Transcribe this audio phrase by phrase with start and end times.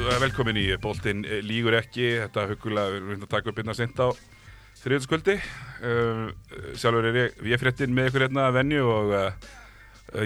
[0.00, 4.00] Já, velkomin í Bóltinn lígur ekki, þetta hugulega, við erum að taka upp einna sent
[4.00, 4.08] á
[4.80, 5.34] þriðskvöldi.
[5.84, 6.30] Uh,
[6.80, 9.12] sjálfur er ég, ég fréttin með ykkur hérna að venju og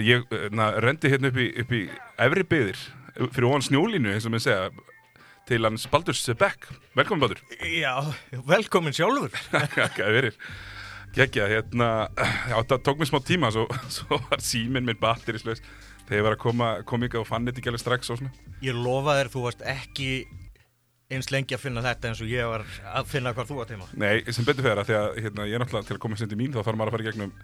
[0.01, 0.23] ég
[0.55, 1.81] na, rendi hérna upp í, upp í
[2.25, 2.79] efri byðir
[3.15, 4.69] fyrir ofan snjólínu, eins og mér segja,
[5.47, 6.67] til hans Baldurs Beck.
[6.97, 7.43] Velkomin Baldur.
[7.69, 7.93] Já,
[8.47, 9.35] velkomin sjálfur.
[9.75, 10.39] Hvað verir?
[11.15, 11.89] Gekkja, hérna,
[12.49, 13.67] já, það tók mér smá tíma, svo,
[13.99, 15.63] svo var síminn minn batterislaus.
[16.05, 16.71] Þegar ég var að koma,
[17.07, 18.49] ykkur og fann þetta ekki alveg strax og svona.
[18.61, 20.09] Ég lofa þér, þú varst ekki
[21.13, 23.89] eins lengi að finna þetta eins og ég var að finna hvað þú var tíma.
[23.97, 26.37] Nei, sem betur fyrir það, því að hérna, ég er náttúrulega til að koma sendi
[26.39, 27.35] mín, þá þarf maður að fara í gegnum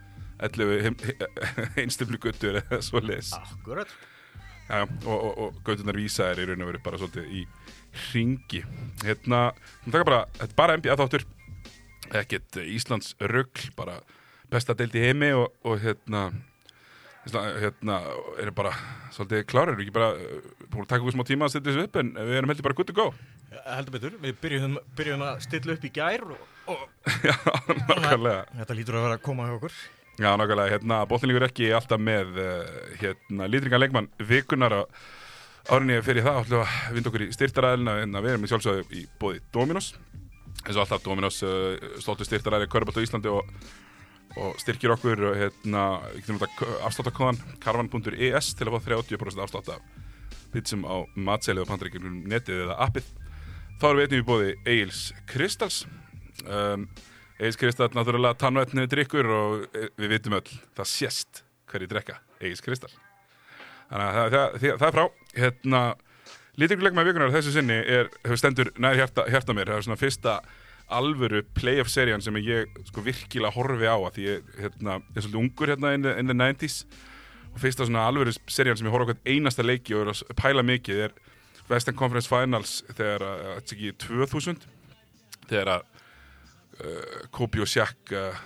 [0.41, 1.03] 11
[1.83, 3.33] einstöflu guttur eða svo les.
[3.37, 3.93] Akkurat.
[4.71, 7.43] Já, og, og, og guttunar vísa er í raun og veru bara svolítið í
[8.11, 8.63] ringi.
[9.03, 9.43] Hérna,
[9.83, 11.27] þú taka bara, þetta er bara NBA þáttur,
[12.21, 13.99] ekkert Íslands röggl, bara
[14.51, 16.29] besta deild í heimi og, og hérna,
[17.29, 17.99] hérna,
[18.41, 18.71] erum bara
[19.13, 20.09] svolítið klárir, ekki bara
[20.71, 22.77] búin að taka okkur smá tíma að stilla þessu upp en við erum heldur bara
[22.79, 23.07] good to go.
[23.67, 26.85] Heldur betur, við byrjum, byrjum að stilla upp í gær og, og
[27.27, 27.35] Já,
[27.91, 28.45] nákvæmlega.
[28.61, 29.75] þetta lítur að vera að koma hjá okkur.
[30.21, 32.71] Já, nákvæmlega, hérna, bóttinleikur ekki alltaf með uh,
[33.03, 35.03] hérna, lítringan leikmann vikunar og
[35.71, 38.97] árinni fyrir það ætlum við að vinda okkur í styrtaræðina en við erum í sjálfsögðu
[38.97, 39.91] í bóði Dominos
[40.61, 43.45] eins og alltaf Dominos uh, stoltu styrtaræði Körbátt á Íslandi og,
[44.39, 45.85] og styrkir okkur hérna,
[46.87, 49.81] afsláttakóðan karvan.es til að fá 30% afslátt af
[50.51, 53.07] pizzum á matselið og pantaríkjum netið eða appið
[53.79, 55.85] þá erum við einnig í bóði Eils Kristals
[56.45, 56.87] um,
[57.41, 62.61] Egis Kristall, náttúrulega tannvætni drikkur og eh, við vitum öll, það sést hverju drekka, Egis
[62.61, 62.91] Kristall.
[63.89, 65.05] Þannig að það, það, það, er frá.
[65.39, 65.79] Hérna,
[66.61, 69.71] lítinguleik með vikunar þessu sinni er, hefur stendur nær hjarta, hjarta mér.
[69.71, 70.35] Það er svona fyrsta
[70.91, 75.73] alvöru playoff-serían sem ég sko virkilega horfi á að því ég hérna, er svolítið ungur
[75.73, 76.83] hérna in the, in the 90s
[77.51, 80.35] og fyrsta svona alvöru serían sem ég horfa á hvern einasta leiki og er að
[80.39, 81.15] pæla mikið er
[81.71, 84.65] Western Conference Finals þegar að, þetta er ekki 2000
[85.47, 85.87] þegar að
[86.81, 88.41] uh, Kobe og Shaq uh,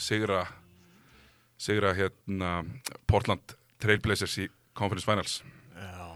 [0.00, 0.44] sigra
[1.60, 2.60] sigra hérna
[3.10, 5.40] Portland Trailblazers í Conference Finals
[5.76, 6.06] Já.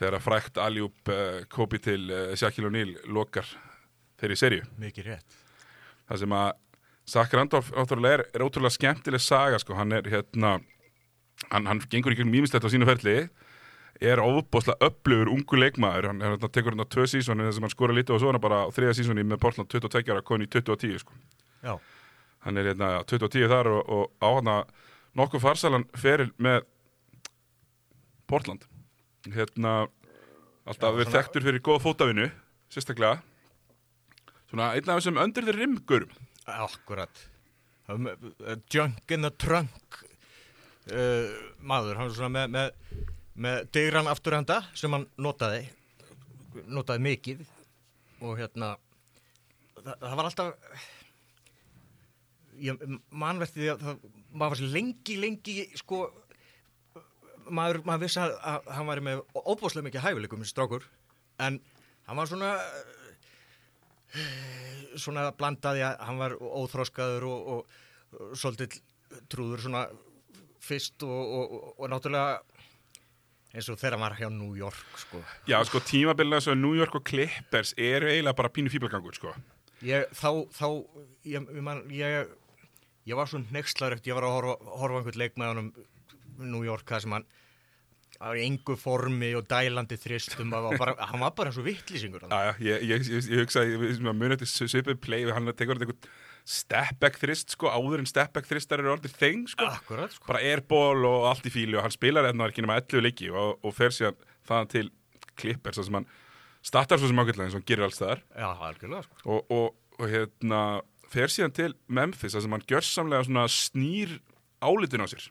[0.00, 3.48] þegar að frækt aljúp uh, Kobe til uh, Shaquille O'Neal lokar
[4.20, 5.40] þeirri serju Mikið rétt.
[6.10, 6.52] það sem að
[7.06, 10.54] Zach Randolph náttúrulega er, er ótrúlega skemmtileg saga sko, hann er hérna
[11.52, 13.28] hann, hann gengur gegnum mýmislegt á sínu ferli
[14.00, 17.94] er ofboslega öflugur ungu leikmaður, hann, hann tekur hérna tvö sísoni þess að hann skora
[17.94, 21.12] lítið og svo hann bara þriða sísoni með Portland 22 ára, koni í 2010 sko.
[21.62, 21.76] Já.
[22.46, 24.72] hann er hérna 2010 þar og, og á hann að
[25.20, 26.64] nokkuð farsalan feril með
[28.28, 28.64] Portland
[29.34, 29.74] hérna
[30.66, 32.26] alltaf Já, svona- þekktur fyrir góða fótavinu
[32.72, 33.20] sérstaklega
[34.50, 37.28] svona einn af þessum undir þeir rimgurum Akkurat.
[38.72, 40.04] Junk in the trunk
[40.92, 41.28] uh,
[41.60, 43.04] maður, hann er svona með, með,
[43.46, 45.66] með digran afturhanda sem hann notaði,
[46.68, 47.44] notaði mikið
[48.24, 48.74] og hérna,
[49.80, 50.50] það, það var alltaf,
[52.54, 56.02] því að það, maður var svo lengi, lengi, sko,
[57.48, 60.88] maður, maður vissi að, að hann var með óbúslega mikið hæfileikum, þessi strákur,
[61.44, 61.60] en
[62.08, 62.54] hann var svona
[65.00, 67.78] svona blandaði að hann var óþróskaður og, og,
[68.18, 68.78] og svolítið
[69.30, 69.86] trúður svona
[70.64, 72.40] fyrst og, og, og náttúrulega
[73.54, 75.20] eins og hann var hjá New York sko.
[75.46, 79.34] Já, sko, tímabilið svo New York og Clippers eru eiginlega bara pínu fíblagangur, sko.
[79.84, 80.66] ég, þá, þá
[81.28, 82.32] ég, man, ég,
[83.06, 85.72] ég var svo nextlarögt, ég var að horfa, horfa einhvern leik með honum
[86.40, 87.28] New York það sem hann
[88.20, 92.38] á engu formi og dælandi þristum var bara, hann var bara eins og vittlýsingur Já,
[92.50, 96.08] já, ég, ég, ég, ég hugsa að muni þetta svipið play, hann tekur einhvern
[96.44, 99.68] step-back þrist, sko, áður en step-back þristar eru orðið þeng, sko.
[99.78, 100.26] Akkurat, sko.
[100.28, 103.56] Bara airball og allt í fíli og hann spilar hérna ekki nema 11 leiki og,
[103.64, 104.90] og fer síðan þaðan til
[105.40, 106.08] Clippers, þar sem hann
[106.64, 109.24] startar svo sem ákveðlega eins og hann gerir alls þar Já, algjörlega, sko.
[109.24, 110.60] og, og, og hérna
[111.14, 114.14] fer síðan til Memphis, þar sem hann gjörsamlega svona snýr
[114.64, 115.30] álitin á sér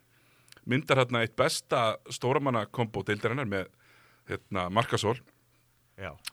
[0.69, 3.71] myndar hérna eitt besta stóramanna kombo deildarinnar með
[4.29, 5.17] hérna Markasól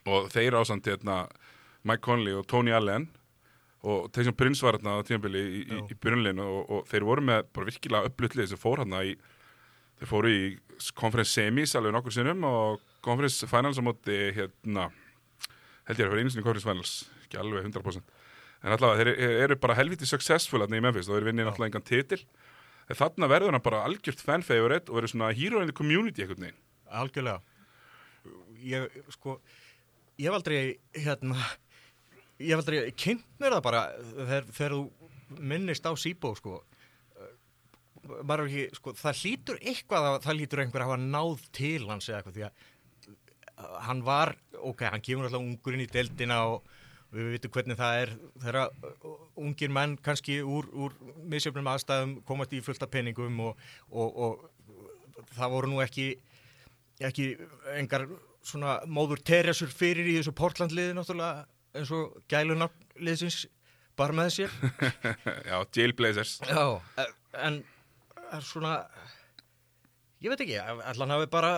[0.09, 1.25] og þeir ásand hérna
[1.85, 3.09] Mike Conley og Tony Allen.
[3.81, 7.25] Og Taysom Prince var hérna á tímabili í, í, í byrjunlegin og, og þeir voru
[7.25, 9.15] með bara virkilega upplutlega sem fór hérna í
[10.01, 10.43] þeir fóru í
[10.97, 14.91] conference semis alveg nokkur sinnum og conference finals á móti hérna
[15.89, 16.93] held ég að fyrir einu sinni conference finals
[17.25, 18.15] ekki alveg 100%
[18.61, 21.89] en allavega þeir eru bara helviti successful hérna í Memphis og þeir vinni náttúrulega engan
[21.89, 22.21] titil
[22.99, 26.49] þarna verður hann bara algjört fan favorite og verður svona hero in the community einhvern
[26.49, 26.61] veginn
[26.91, 27.41] algjörlega.
[28.61, 29.39] Ég, sko,
[30.21, 30.59] ég hef aldrei,
[30.97, 31.37] hérna,
[32.41, 36.59] ég hef aldrei kynnt mér það bara þegar, þegar þú minnist á Sýbó, sko.
[38.75, 42.39] Sko, það hlýtur eitthvað, að, það hlýtur einhver að hafa náð til hans eða eitthvað
[42.39, 42.69] því að
[43.85, 46.71] hann var ok, hann kemur alltaf ungur inn í deildina og
[47.11, 48.13] við vitum hvernig það er
[48.45, 48.73] þegar
[49.41, 50.97] ungir menn kannski úr, úr
[51.31, 56.13] misjöfnum aðstæðum komast í fullta penningum og, og, og það voru nú ekki
[57.01, 57.33] ekki
[57.77, 58.07] engar
[58.45, 61.47] svona móður Teresur fyrir í þessu Portlandliði náttúrulega
[61.77, 63.45] eins og gælunarliðsins
[63.99, 64.55] bara með sér.
[65.51, 66.81] Já, Jailblazers Já,
[67.37, 67.61] en
[68.31, 68.75] er svona
[70.21, 71.53] ég veit ekki, allan hafi bara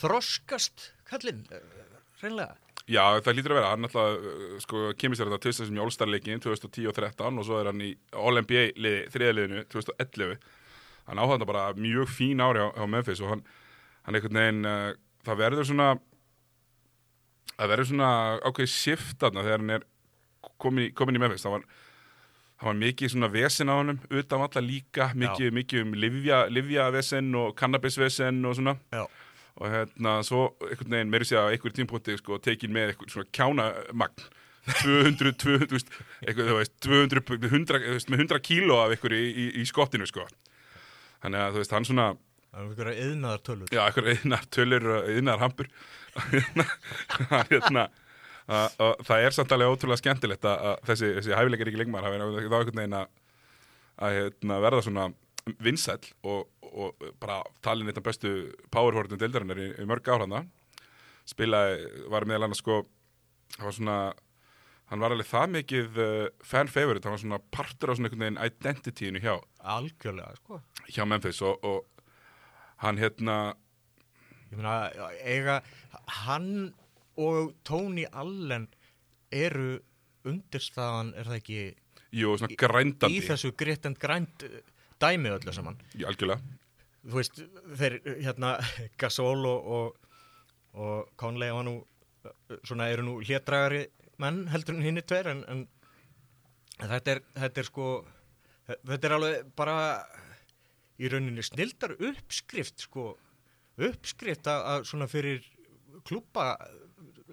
[0.00, 1.44] þroskast kallinn,
[2.22, 4.24] reynlega Já, það lítur að vera, hann alltaf
[4.60, 7.80] sko, kemur sér þetta tvistar sem í All-Star-leikin 2010 og 13 og svo er hann
[7.80, 10.34] í All-NBA þriðaliðinu 2011.
[11.08, 13.44] Hann á þetta bara mjög fín ári á, á Memphis og hann,
[14.04, 14.90] hann einhvern veginn uh,
[15.24, 15.88] það verður svona
[17.54, 18.12] það verður svona
[18.44, 19.90] ákveði shift aðna þegar hann er
[20.60, 21.48] komin í, komin í Memphis.
[21.48, 21.68] Það var,
[22.60, 27.32] það var mikið svona vesen á hann utan alla líka, mikið, mikið um livja, livjavesen
[27.40, 28.76] og kannabisvesen og svona.
[28.92, 29.06] Já
[29.60, 33.30] og hérna svo einhvern veginn meiri sé að einhverjum tímpóti sko tekin með eitthvað svona
[33.38, 34.26] kjánamagn.
[34.64, 39.64] 200, 200, eitthvað, þú veist 200, 100, með 100 kíló af einhverju í, í, í
[39.68, 40.24] skottinu sko.
[41.20, 42.06] Þannig að þú veist hann svona
[42.54, 45.68] Það er einhverja yðnaðar tölur já, einhverja yðnar tölur og yðnar hampur
[47.50, 47.84] hérna
[48.46, 52.06] að, að, það er samt alveg ótrúlega skemmtilegt að, að þessi, þessi hæfileikar ekki lengmar
[52.06, 55.08] hafa einhvern veginn að hérna, verða svona
[55.66, 58.30] vinsæl og, og bara talin eitt af bestu
[58.74, 60.44] powerhortum deildarinnar í, í mörg áhranda
[61.28, 62.82] spilaði, var meðal annars sko
[63.56, 63.98] það var svona
[64.90, 68.26] hann var alveg það mikið uh, fan favorite, hann var svona partur á svona einhvern
[68.26, 69.34] veginn identityinu hjá,
[69.74, 70.60] Algjörlega, sko.
[70.90, 71.86] hjá Memphis og, og
[72.84, 73.38] hann hérna
[74.52, 75.60] Ég meina, eiga
[76.22, 76.74] hann
[77.18, 78.68] og Tony Allen
[79.34, 79.80] eru
[80.28, 81.62] undirstaðan, er það ekki
[82.14, 84.44] jú, svona grændandi í þessu gritt en grænd
[85.02, 85.80] dæmi öllu saman.
[85.98, 86.38] Í algjörlega
[87.04, 87.40] þú veist,
[87.80, 88.56] þeir hérna
[89.00, 90.14] Gasol og, og,
[90.74, 91.78] og Conley var nú
[92.64, 93.84] svona eru nú hlétdragari
[94.22, 95.64] menn heldur hinn er tver en, en
[96.80, 97.88] þetta, er, þetta er sko
[98.70, 99.76] þetta er alveg bara
[100.96, 103.10] í rauninni snildar uppskrift sko
[103.74, 105.44] uppskrift að, að svona fyrir
[106.06, 106.54] klúpa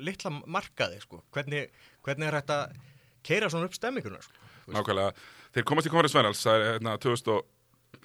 [0.02, 1.22] litla markaði sko.
[1.34, 1.72] Hvernig,
[2.06, 2.60] hvernig er þetta
[3.26, 4.50] keira svona upp stemminguna sko?
[4.72, 5.14] Nákvæmlega,
[5.56, 7.50] þeir komast í það er hérna 2000 og,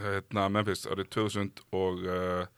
[0.01, 2.49] hérna, Memphis árið 2013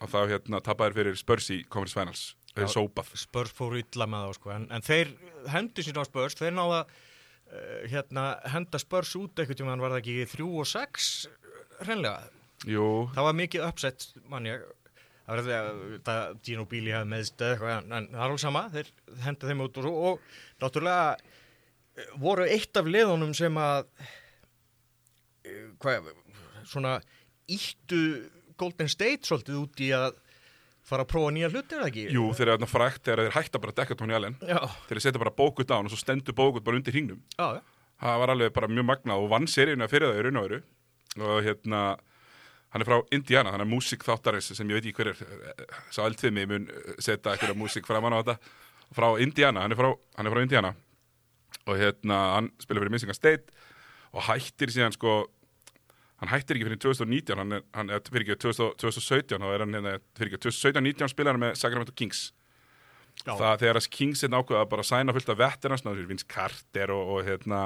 [0.00, 2.22] og þá hérna tapar fyrir Spurs í Conference Finals.
[2.54, 2.72] Þeir Já.
[2.74, 3.06] sópað.
[3.20, 5.08] Spurs fóru illa með þá sko en, en þeir
[5.52, 6.88] hendu sín á Spurs þeir náða uh,
[7.92, 11.30] hérna henda Spurs út eitthvað tíma var það ekki 3 og 6
[11.84, 12.20] hreinlega,
[12.68, 14.64] Jú, það var mikið uppsett mann ég.
[15.24, 15.54] Það var því
[16.12, 18.88] að Gino Bíli hefði meðst eða eitthvað en, en það er alveg sama, þeir
[19.24, 24.10] henda þeim út og, svo, og náttúrulega eh, voru eitt af liðunum sem að eh,
[25.82, 26.10] hvað,
[26.68, 26.98] svona
[27.50, 28.02] íttu
[28.60, 30.10] Golden State svolítið út í að
[30.90, 32.04] fara að prófa nýja hluti, er það ekki?
[32.16, 34.58] jú, þeir eru frækt þeir hætta bara að dekka Tony Allen Já,
[34.88, 37.20] þeir setja bara bókut á hann og svo stendur bókut bara undir hringnum.
[37.36, 37.62] Já, já.
[38.02, 40.60] það var alveg bara mjög magnað og vann seríuna fyrir það í raun og veru.
[41.20, 41.80] Og hérna
[42.70, 45.22] hann er frá Indiana, hann er músikþáttarins sem ég veit ekki hver er
[45.90, 48.36] sá eldfið mig mun setja eitthvað músik framan á þetta.
[48.94, 50.74] Frá Indiana, hann er frá, hann er frá Indiana.
[51.66, 53.50] Og hérna hann spila fyrir Michigan State
[54.10, 55.22] og hættir síðan sko
[56.20, 59.64] hann hættir ekki fyrir 2019 hann er, hann er fyrir ekki 2000, 2017 þá er
[59.64, 62.30] hann hérna, fyrir ekki 2017-19 spilar hann með Sacramento Kings.
[63.26, 63.34] Já.
[63.36, 66.28] það þegar að Kings er nákvæða að bara sæna fullt af veterans, náður sér Vince
[66.30, 67.62] Carter og, og hérna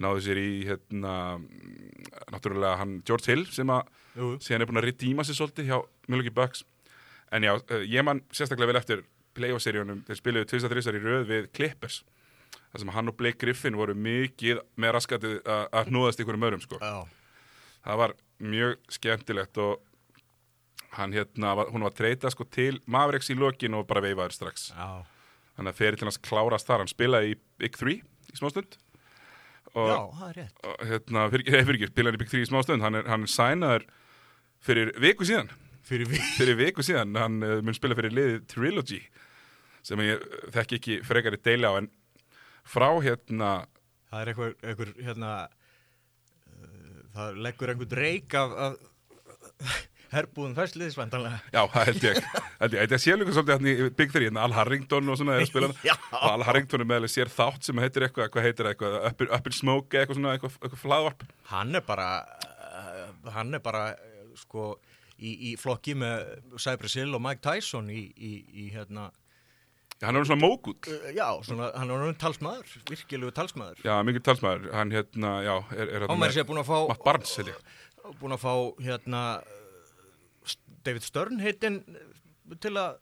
[0.00, 1.14] náðu sér í hérna
[2.32, 3.90] náttúrulega hann George Hill sem að
[4.42, 5.76] síðan er búin að redeema sér svolítið hjá
[6.08, 6.64] Milwaukee Bucks.
[7.32, 9.04] En já, eh, ég man sérstaklega vel eftir
[9.36, 12.02] playoff-seríunum, þeir spiluðu 2-3 í röð við Clippers
[12.72, 16.62] þar sem hann og Blake Griffin voru mikið með raskatið að hnúðast ykkur um örum
[16.64, 16.78] sko.
[17.84, 19.82] það var mjög skemmtilegt og
[20.96, 24.70] hann hérna, var, hún var treyta sko til Mavericks í lokin og bara veifaður strax
[24.74, 24.88] já.
[25.56, 28.76] þannig að fyrir til hans klárast þar hann spilaði í Big 3 í smástund
[29.72, 30.58] og, Já, það er rétt.
[30.68, 33.26] og hérna, fyrir, fyrir, fyrir ekki, spilaði í Big 3 í smástund hann er, er
[33.36, 33.86] sænaður
[34.62, 35.52] fyrir viku síðan
[35.82, 36.20] Fyrir við.
[36.38, 39.00] fyrir viku síðan, hann uh, mun spila fyrir liðið Trilogy
[39.82, 40.20] sem ég
[40.54, 41.88] þekki ekki frekar í deili á en
[42.64, 43.52] frá hérna
[44.12, 45.28] Það er einhver, einhver hérna,
[46.52, 49.78] uh, það leggur einhver dreik af, af
[50.12, 51.38] herbúðum fæsliðisvæntanlega.
[51.54, 52.18] Já, það held ég.
[52.60, 52.82] Held ég.
[52.82, 55.38] Þetta sé líka svolítið hérna í Big 3, hérna Al Harrington og svona
[56.34, 59.48] Al Harrington er meðlega sér þátt sem heitir eitthvað, hvað heitir eitthvað, Up in- Up
[59.48, 61.24] in Smoke eitthvað svona, eitthvað, eitthvað flaðvarp.
[61.54, 62.10] Hann er bara,
[62.68, 63.86] uh, hann er bara,
[64.42, 64.74] sko,
[65.16, 66.28] í, í flokki með
[66.60, 69.08] Cypress Hill og Mike Tyson í, í, í hérna,
[70.08, 70.76] hann er svona mógull.
[70.88, 73.82] uh, já, svona, hann er orðinn talsmaður, virkilegu talsmaður.
[73.86, 74.68] Já, mikið talsmaður.
[74.74, 77.62] Hann hérna, já, er, er Hann er fá, Matt Barnes, held ég.
[78.20, 79.22] búin að fá, hérna,
[80.82, 81.82] David Stern heitin
[82.60, 82.96] til að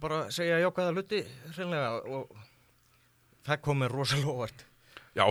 [0.00, 1.20] bara segja jákvæða hluti
[1.54, 2.32] hreinlega og
[3.46, 4.64] það kom mér rosalega óvart.
[5.14, 5.26] Já,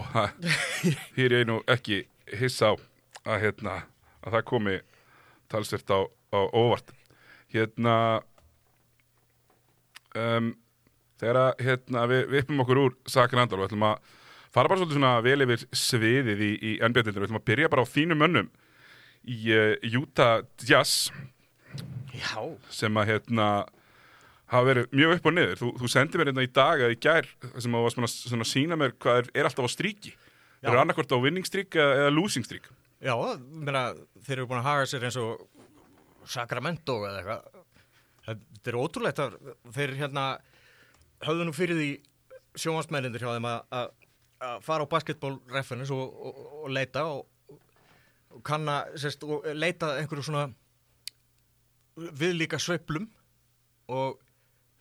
[1.17, 2.03] hér er ég nú ekki
[2.39, 2.74] hissa á
[3.25, 3.75] að, hérna,
[4.24, 4.77] að það komi
[5.51, 6.93] talsvert á, á óvart.
[7.50, 8.22] Hérna,
[10.17, 10.53] um,
[11.19, 14.15] þegar að, hérna, við vippum okkur úr sakin andal og ætlum að
[14.49, 17.21] fara bara svolítið svona vel yfir sviðið í, í NBA-dildinu.
[17.21, 18.53] Við ætlum að byrja bara á þínum mönnum
[19.29, 21.11] í uh, Utah Jazz
[22.15, 22.39] Já.
[22.73, 23.49] sem að hérna
[24.49, 25.59] hafa verið mjög upp og niður.
[25.59, 27.29] Þú, þú sendið mér hérna í dag eða í gær
[27.61, 30.15] sem að var svona, svona að sína mér hvað er, er alltaf á stríki.
[30.59, 32.67] Þeir eru annarkvort á winning streak eða, eða losing streak.
[32.99, 33.13] Já,
[33.47, 33.85] meina,
[34.25, 35.45] þeir eru búin að haga sér eins og
[36.29, 37.58] Sacramento eða eitthvað.
[38.59, 39.35] Þetta er ótrúlegt að
[39.75, 40.23] þeir hérna
[41.23, 41.89] höfðu nú fyrir því
[42.59, 43.91] sjónvarsmælindir hjá þeim að,
[44.63, 47.55] fara á basketball reference og, og, og leita og,
[48.35, 50.45] og kanna, sérst, og leita einhverju svona
[52.19, 53.09] viðlíka sveiflum
[53.91, 54.19] og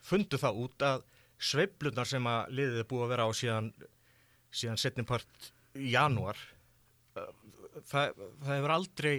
[0.05, 1.03] fundu það út að
[1.39, 3.73] sveiflunar sem að liðið er búið að vera á síðan,
[4.51, 6.39] síðan setnimpart í janúar
[7.15, 9.13] það, það hefur aldrei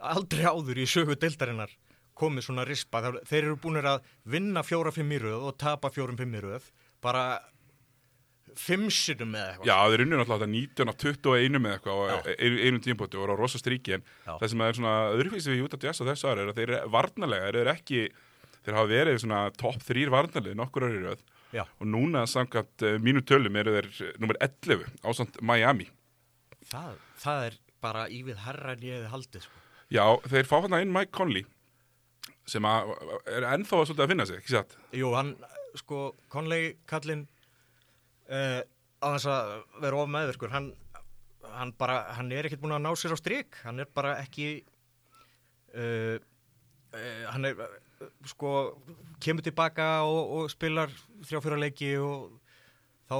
[0.00, 1.72] aldrei áður í sögu deildarinnar
[2.20, 3.00] komið svona rispa.
[3.28, 6.68] Þeir eru búinir að vinna fjóra-fimm í röð og tapa fjórum-fimm í röð.
[7.02, 7.24] Bara
[8.58, 9.68] fimm sinnum eða eitthvað.
[9.68, 12.32] Já, þeir unni náttúrulega þetta 19 af 21 með eitthvað á Já.
[12.34, 14.32] einu, einum tímpóti og voru á rosa stríki en Já.
[14.40, 16.90] það sem er svona öðruvísi við Utah Jazz á þessu ári er að þeir eru
[16.96, 18.02] varnarlega, þeir eru ekki
[18.60, 21.22] þeir hafa verið svona topp þrýr varnarlið nokkur ári í röð
[21.54, 21.62] Já.
[21.62, 25.88] og núna samkvæmt uh, mínu tölum eru þeir nummer 11 ásand Miami
[26.70, 29.46] Það, það er bara ívið herra hefði haldið.
[29.46, 29.62] Sko.
[29.90, 31.46] Já, þeir fá hérna inn Mike Conley
[32.50, 32.92] sem að,
[33.30, 34.76] er ennþá að svolítið að finna sig, ekki satt?
[34.96, 35.34] Jú, hann,
[35.78, 36.00] sko,
[36.32, 37.26] Conley kallinn
[38.30, 38.60] uh,
[39.00, 39.52] á þess að
[39.84, 40.72] vera of meðverkur, hann,
[41.54, 44.50] hann bara, hann er ekkert búin að ná sér á strik, hann er bara ekki,
[45.76, 47.64] uh, uh, hann er,
[48.28, 48.54] sko,
[49.22, 50.92] kemur tilbaka og, og spilar
[51.26, 52.30] þrjá fjóra leiki og
[53.10, 53.16] þá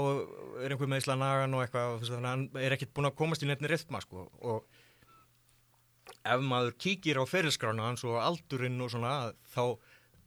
[0.62, 3.50] er einhver meðisla nagan og eitthvað, þannig að hann er ekkert búin að komast í
[3.50, 4.79] nefnir rithma, sko, og
[6.24, 9.62] ef maður kíkir á ferilskrána hans og aldurinn og svona, þá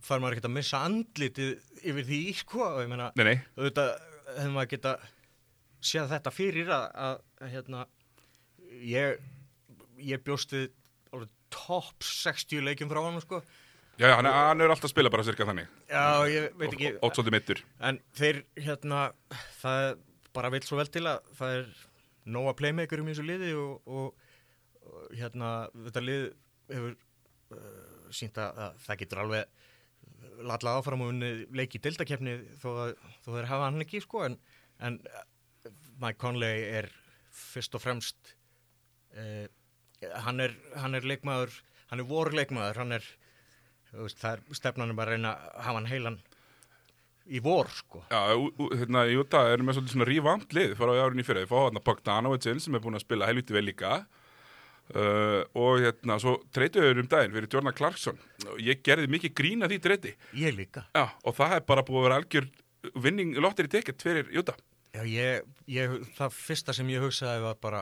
[0.04, 1.52] fær maður ekkert að missa andlitið
[1.84, 3.92] yfir því, sko, og ég meina, Nei, nei, auðvitað
[4.34, 4.96] hefði maður geta
[5.84, 7.84] séð þetta fyrir að, að, hérna,
[8.88, 9.20] ég,
[10.04, 10.72] ég bjóst við
[11.54, 13.44] topp 60 leikjum frá hann, sko.
[14.00, 16.90] já, já, hann, hann er alltaf að spila bara cirka þannig Já, ég veit ekki.
[16.98, 19.04] og svolítið mittur En þeir, hérna,
[19.62, 19.90] það
[20.34, 21.68] bara vil svo vel til að það er
[22.34, 24.23] nóga playmaker um í þessu liði og, og, og
[25.18, 25.52] hérna,
[25.88, 26.24] þetta lið
[26.74, 29.60] hefur uh, sínt að, að það getur alveg
[30.44, 34.38] lallað áfram og unni leiki dildakefni þó, að- þó þeir hafa hann ekki, sko, en,
[34.84, 35.24] en uh,
[36.02, 36.90] Mike Conley er
[37.34, 38.34] fyrst og fremst
[39.18, 39.46] uh,
[40.26, 41.54] hann er, hann er leikmaður,
[41.92, 43.06] hann er voru leikmaður, hann er,
[43.94, 46.18] þú veist, það er stefnanum að reyna að hafa hann heilan
[47.32, 48.02] í vor sko.
[48.12, 48.20] Já,
[48.76, 51.84] hérna, Júta er með svolítið svona rívamt lið fara á árinni fyrir, þeir fá hérna
[51.88, 53.94] Bogdanovic inn sem er búin að spila helviti vel líka
[54.92, 58.20] uh, og hérna svo treytuður um daginn fyrir Jordan Clarkson.
[58.50, 60.14] Og ég gerði mikið grína því treyti.
[60.38, 60.88] Ég líka.
[60.92, 62.52] Já, og það er bara búið að vera algjör
[63.04, 64.56] vinning lottir í ticket fyrir Júta
[64.94, 67.80] Já, ég, ég, það fyrsta sem ég hugsaði var bara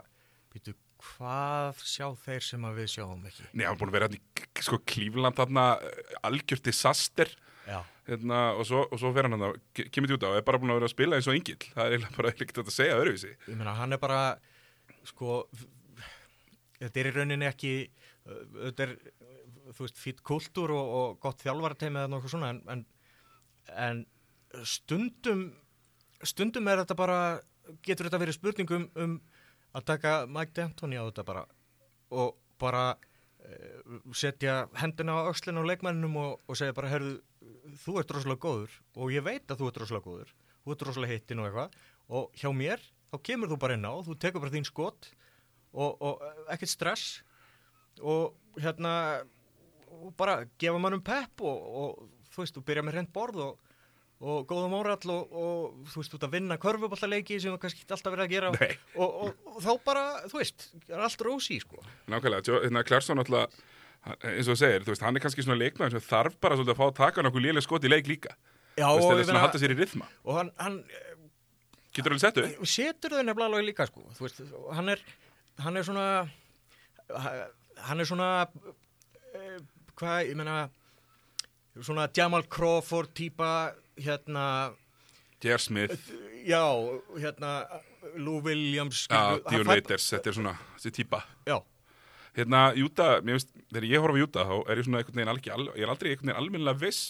[0.54, 0.72] býtu,
[1.04, 3.48] hvað sjá þeir sem að við sjáum ekki?
[3.52, 5.74] Nei, hann búin að vera hérna í sko Klífland uh,
[6.30, 7.34] algjör disaster.
[8.08, 9.60] Hérna, og svo, og svo fer hann hann
[9.94, 11.60] kemur Júta og er bara búin að vera að spila eins og engill.
[11.76, 13.34] Það er eiginlega bara ekkert að segja öðruvísi.
[13.52, 14.22] Ég meina hann er bara
[15.12, 15.44] sko
[16.82, 17.74] þetta er í rauninni ekki
[18.26, 18.96] þetta er,
[19.72, 22.84] þú veist, fýtt kultúr og, og gott þjálfarteimi eða nokkuð svona en, en,
[23.86, 24.04] en
[24.68, 25.48] stundum
[26.26, 27.20] stundum er þetta bara
[27.86, 29.16] getur þetta verið spurningum um
[29.78, 31.46] að taka Mike D'Antoni á þetta bara
[32.12, 37.20] og bara uh, setja hendina á öxlina á leikmennum og, og segja bara, herðu,
[37.86, 41.16] þú ert rosalega góður og ég veit að þú ert rosalega góður þú ert rosalega
[41.16, 41.80] hittin og eitthvað
[42.12, 45.12] og hjá mér, þá kemur þú bara inn á þú tekur bara þín skot
[45.74, 47.22] og, og ekkert stress
[48.02, 48.94] og hérna
[49.92, 53.60] og bara gefa mannum pepp og, og þú veist, þú byrja með reynd borð og,
[54.22, 57.86] og góðum órall og, og þú veist, þú ert að vinna körfuballaleiki sem þú kannski
[57.88, 58.54] alltaf verið að gera
[58.96, 61.84] og, þá bara, þú veist, er allt rósi sko.
[62.12, 63.60] Nákvæmlega, hérna Klarsson alltaf
[64.02, 66.74] eins og þú segir, þú veist, hann er kannski svona leikmaður sem þarf bara svolítið
[66.74, 68.34] að fá að taka nokkuð lélega skot í leik líka
[68.80, 70.78] Já, Þú veist, og, í rithma og hann, hann
[71.92, 72.46] Getur alveg settu?
[72.72, 74.06] setur þau nefnilega alveg líka sko.
[74.16, 74.42] þú veist,
[74.78, 75.02] hann er
[75.60, 76.06] hann er svona
[77.88, 78.30] hann er svona
[79.36, 79.58] eh,
[80.00, 80.70] hvað, ég meina
[81.82, 84.74] svona Jamal Crawford típa hérna
[85.42, 85.58] J.R.
[85.58, 86.12] Smith,
[86.46, 86.62] já,
[87.18, 87.66] hérna
[88.16, 91.60] Lou Williams hann Dion Waiters, þetta er svona þessi típa já,
[92.32, 95.32] Hérna, Júta, mér finnst, þegar ég horf á Júta þá er ég svona einhvern veginn
[95.34, 97.02] alveg, al, ég er aldrei einhvern veginn almennilega viss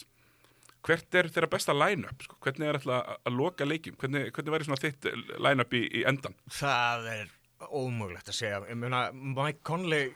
[0.82, 2.40] hvert er þeirra besta line-up sko?
[2.42, 6.34] hvernig er alltaf að, loka leikjum hvernig, hvernig væri svona þitt line-up í, í endan
[6.58, 7.30] Það er
[7.70, 8.62] ómögulegt að segja.
[8.70, 10.12] Ég meina, Mike Conley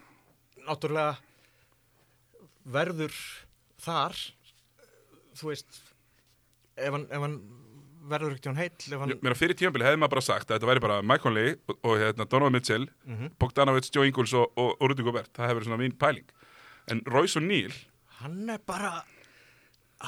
[0.66, 1.18] náttúrulega
[2.66, 3.14] verður
[3.86, 4.16] þar,
[5.38, 5.82] þú veist,
[6.80, 7.36] ef hann, ef hann
[8.10, 9.12] verður ekki hann heill, ef hann...
[9.14, 11.78] Ég meina fyrir tímabili hefði maður bara sagt að þetta væri bara Mike Conley og,
[11.90, 13.32] og hérna, Donovan Mitchell Mhm.
[13.42, 16.34] Bogdanovic, Joe Ingles og, og, og Rudy Gobert það hefur verið svona mín pæling
[16.94, 17.74] en Royce O'Neal,
[18.22, 18.92] Hann er bara,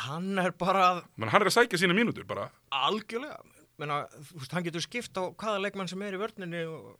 [0.08, 0.86] hann er bara
[1.20, 3.41] man, hann er að sækja sína mínútur bara algjörlega.
[3.77, 3.98] Meina,
[4.29, 6.96] þú veist, hann getur skipt á hvaða leikmann sem er í vörninni og,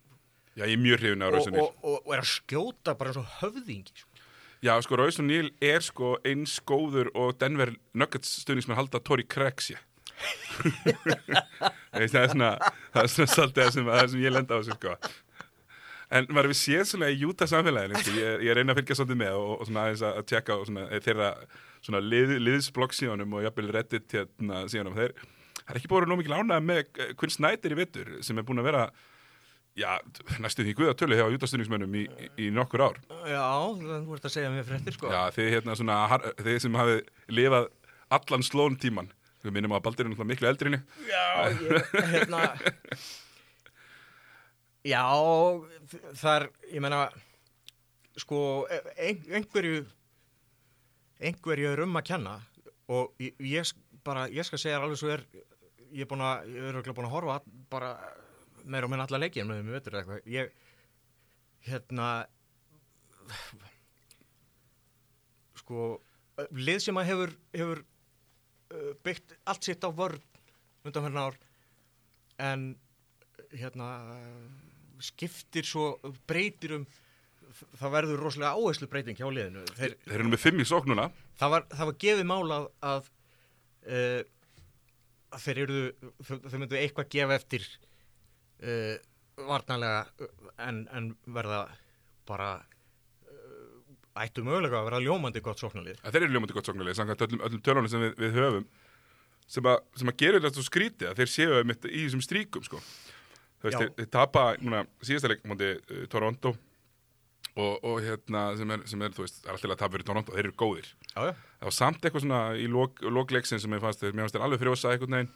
[0.58, 3.12] Já, ég er mjög hrifin af Royce O'Neal og, og, og er að skjóta bara
[3.12, 3.94] eins og höfðingi.
[3.94, 4.24] Sko.
[4.66, 9.62] Já, sko, Royce O'Neal er sko eins góður og Denver Nuggets stuðnismenn halda Tori Craig
[9.62, 9.78] sé
[11.94, 12.50] Veist, það er svona
[12.90, 14.96] það er svona svolítið það sem, sem ég lenda á þessu sko
[16.18, 19.20] en maður við séð svona í Utah samfélaginu sko, ég, ég reyna að fylgja svolítið
[19.22, 21.30] með og, og svona aðeins að að tjekka svona, þeirra
[21.86, 25.14] svona lið, liðsblokk síðanum og jafnvel reddit hérna síðanum þeir
[25.60, 26.82] það er ekki búin nóg mikil ánægð með
[27.20, 28.88] Quinn Snyder í vittur sem er búin að vera
[29.78, 29.92] já,
[30.44, 32.06] næstu því guðatölu hjá Utah stuðningsmönnum í,
[32.38, 32.98] í, nokkur ár.
[33.30, 33.46] Já,
[33.78, 35.12] þú ert að segja mér fréttir, sko.
[35.14, 36.00] Já, þið, hérna, svona,
[36.42, 37.04] þið sem hafið
[37.38, 37.70] lifað
[38.18, 39.12] allan slón tíman
[39.48, 42.42] við minnum að Baldur er miklu eldri henni Já, ég, hérna
[44.88, 45.04] Já,
[46.16, 47.02] það er, ég meina
[48.18, 48.40] sko,
[48.96, 49.84] ein, einhverju
[51.18, 52.38] einhverju er um að kenna
[52.94, 53.74] og ég, ég
[54.06, 55.26] bara, ég skal segja alveg svo er
[55.92, 57.38] ég er búin að, ég er örugglega búin að horfa
[57.72, 57.92] bara
[58.68, 60.52] meira og minna alla leikið með þeim, veitur eitthvað, ég
[61.68, 62.10] hérna
[65.58, 65.88] sko
[66.54, 70.22] lið sem að hefur, hefur uh, byggt allt sitt á vörn
[70.88, 71.40] undan fyrir ár
[72.48, 72.70] en
[73.52, 73.90] hérna
[75.04, 75.98] skiptir svo
[76.30, 76.88] breytir um
[77.80, 79.64] það verður rosalega áherslu breyting hjá liðinu.
[79.78, 81.08] Þeir, Þeir eru með fimm í sókn núna.
[81.40, 83.10] Það, var, það var gefið mál að að,
[83.88, 84.22] uh,
[85.34, 85.82] að þeir eru
[86.28, 87.68] þau myndu eitthvað gefa eftir
[88.64, 88.96] uh,
[89.48, 91.62] varnarlega uh, en, en verða
[92.28, 97.00] bara uh, ættu mögulega að vera ljómandi gott sóknarlið að Þeir eru ljómandi gott sóknarlið
[97.00, 98.70] samkvæmt öllum, öllum tölunum sem við, við höfum
[99.48, 102.66] sem að, sem að gerir þetta svo skrítið að þeir séu mitt í þessum stríkum
[102.66, 102.82] sko.
[103.64, 106.54] Veist, þeir, þeir tapa núna síðasta leik múndi uh, Toronto
[107.58, 110.46] og, og hérna sem er, sem er, þú veist, alltaf að tapa fyrir Toronto þeir
[110.46, 111.34] eru góðir Já, já.
[111.34, 114.62] Það var samt eitthvað svona í lok, lokleiksin sem ég fannst mér fannst þeir alveg
[114.62, 115.32] frjósa eitthvað neginn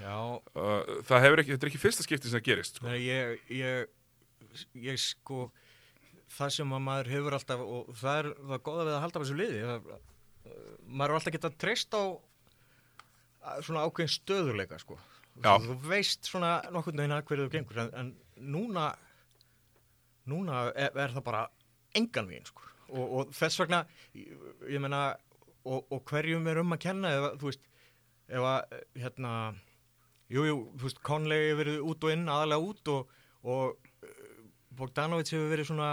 [0.00, 2.86] uh, Það hefur ekki, þetta er ekki fyrsta skipti sem það gerist sko.
[2.88, 5.50] Nei, ég, ég, ég sko,
[6.36, 9.26] það sem að maður hefur alltaf, og það er það góða við að halda af
[9.26, 12.02] þessu liði, það, uh, maður er alltaf getað treyst á
[13.50, 14.98] að svona ákveðin stöðuleika, sko.
[15.40, 15.54] Já.
[15.64, 18.90] Þú veist svona nokkurn veginn að hverju þú gengur, en, en núna,
[20.28, 21.46] núna er, er það bara
[21.96, 22.66] engan veginn, sko.
[22.90, 23.84] Og, og þess vegna,
[24.18, 24.34] ég,
[24.74, 25.04] ég meina,
[25.64, 27.66] og, og hverjum er um að kenna, ef, að, þú veist,
[28.30, 29.32] ef að, hérna,
[30.30, 33.14] Jú, jú, þú veist, Conley hefur verið út og inn, aðalega út og,
[33.50, 34.40] og uh,
[34.78, 35.90] Bogdanovic hefur verið svona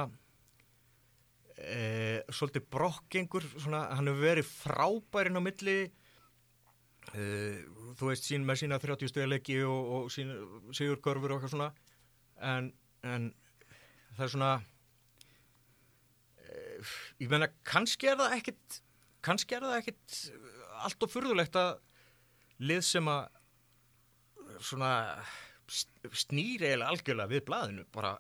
[1.57, 7.25] e, svolítið brokkengur, svona, hann hefur verið frábærin á milli e,
[7.97, 10.33] þú veist, sín, með sína 30 stöðleiki og, og sín,
[10.77, 11.71] sigur körfur og eitthvað svona
[12.45, 12.71] en,
[13.07, 13.31] en
[14.17, 14.51] það er svona
[16.37, 16.59] e,
[17.23, 18.81] ég meina, kannski er það ekkit
[19.25, 20.19] kannski er það ekkit
[20.85, 21.73] allt og furðulegt að
[22.63, 23.33] lið sem að
[24.63, 24.91] svona
[25.67, 28.15] st- snýr eiginlega algjörlega við blaðinu bara,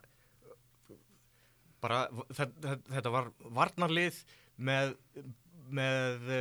[1.83, 1.99] bara
[2.33, 4.21] þetta, var varnarlið
[4.57, 4.95] með
[5.67, 6.31] með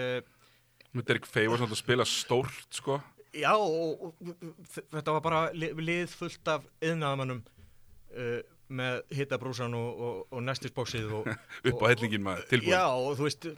[0.96, 2.94] Með Derek Fay var svona að spila stórt sko.
[3.36, 4.36] já og, og
[4.94, 7.42] þetta var bara li- lið fullt af yðnaðamannum
[8.16, 8.38] uh,
[8.72, 11.28] með hittabrúsan og, og, og nestisbóksið og,
[11.68, 13.48] upp á hellingin maður tilbúin já og þú veist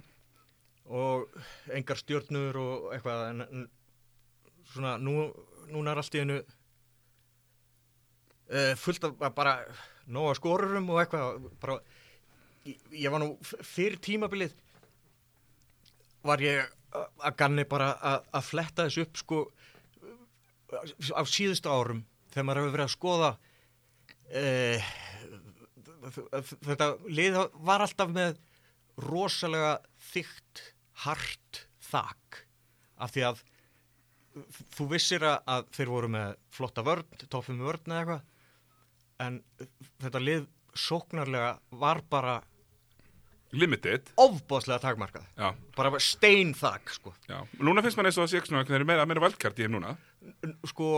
[0.88, 1.38] og
[1.78, 3.62] engar stjórnur og eitthvað en, en
[4.72, 5.14] svona nú,
[5.72, 6.38] núna er allt í hennu
[8.52, 9.60] uh, fullt af bara-
[10.08, 11.74] nóga skorurum og eitthvað bara,
[12.64, 14.54] ég, ég var nú fyrir tímabilið
[16.24, 16.64] var ég
[16.96, 19.42] að ganni bara að- fletta þessu upp sko
[21.12, 22.00] á síðustu árum
[22.32, 23.30] þegar maður hefur verið að skoða
[24.40, 24.80] uh,
[26.64, 27.36] þetta lið
[27.68, 28.40] var alltaf með
[28.98, 29.74] rosalega
[30.10, 30.62] þygt,
[31.04, 32.40] hart þak
[32.98, 33.44] af því að
[34.76, 38.22] þú vissir að, að þeir voru með flotta vörn, toppum vörn eða eitthvað
[39.24, 39.40] en
[40.02, 40.46] þetta lið
[40.78, 42.38] sóknarlega var bara
[43.56, 44.10] Limited.
[44.20, 45.24] ofbóðslega takmarkað.
[45.38, 47.14] Já, bara steinþak sko.
[47.64, 49.78] Núna finnst mann eins og að sé svona þeir eru meira, meira velkart í þeim
[49.78, 49.94] núna.
[50.68, 50.90] Sko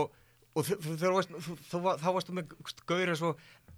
[0.51, 2.51] og þá varstu með
[2.89, 3.31] gaurið svo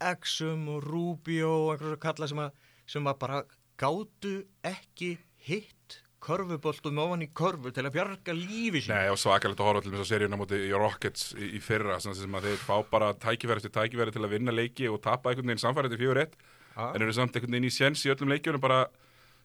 [0.10, 2.56] Exum og Rubio og einhverjum kalla sem að,
[2.90, 3.44] sem að bara
[3.78, 4.34] gátu
[4.66, 5.12] ekki
[5.46, 5.83] hitt
[6.24, 9.94] körfuboltum ofan í körfu til að bjarga lífi sín Nei, og svakalegt að horfa til
[9.94, 12.76] þess að seríun á móti í Rockets í, í fyrra sem sem að þeir fá
[12.92, 16.22] bara tækifæri eftir tækifæri til að vinna leiki og tapa einhvern veginn samfærið til fjögur
[16.24, 16.38] eitt
[16.74, 16.86] Já.
[16.90, 18.86] en eru samt einhvern veginn í séns í öllum leikjunum bara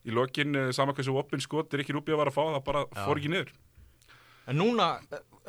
[0.07, 2.65] í lokin eh, sama hversu opinn skot er ekki rúpið að vara að fá það
[2.71, 3.03] bara Já.
[3.05, 3.57] fór ekki niður
[4.49, 4.95] En núna,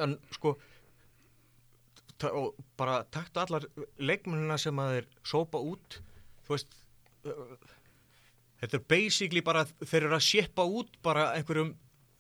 [0.04, 0.58] en sko
[2.28, 3.64] og bara taktu allar
[3.96, 6.02] leikmennina sem að þeir sópa út
[6.48, 6.74] þú veist
[7.24, 7.54] uh,
[8.62, 11.76] þetta er basically bara þeir eru að séppa út bara einhverjum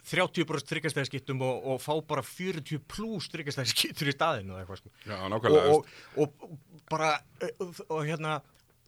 [0.09, 4.93] 30% tryggastæðskittum og, og fá bara 40 pluss tryggastæðskittur í staðinu eða eitthvað sko.
[5.05, 7.11] Já, nákvæmlega og, og, og bara
[7.59, 8.39] og, og hérna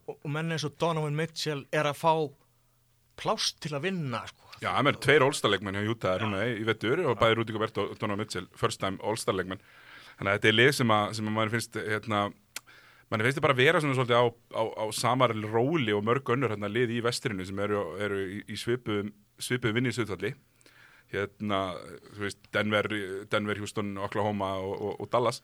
[0.08, 2.14] og, menn eins og Donovan Mitchell er að fá
[3.22, 4.50] plást til að vinna sko.
[4.62, 7.96] Já, það er tveir All-Star-leikmenn hjá Júta núna í vettur og bæði Rúti Gobert og
[8.00, 9.62] Donovan Mitchell first time All-Star-leikmenn.
[10.18, 12.26] Þannig að þetta er lið sem að, sem að mann finnst hérna,
[13.12, 16.54] mann finnst þetta bara vera svona svolítið á, á, á samar róli og mörg önnur
[16.56, 20.34] hérna, lið í vesturinu sem eru, eru í, í svipuðum svipuðum vinninsutvalli
[21.12, 21.58] hérna,
[22.15, 22.88] þú veist, Denver,
[23.32, 25.41] Denver Houston, Oklahoma og, og, og Dallas.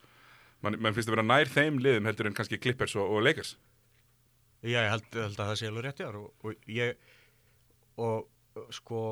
[0.64, 3.50] Mann man finnst að vera nær þeim liðum heldur en kannski Clippers og, og Lakers.
[4.64, 6.96] Já, ég held, held að það sé alveg rétt jár og, ég
[8.00, 9.02] og sko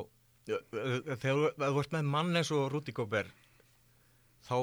[0.49, 3.29] þegar þú- ert með mann eins og Rúti Góber
[4.49, 4.57] þá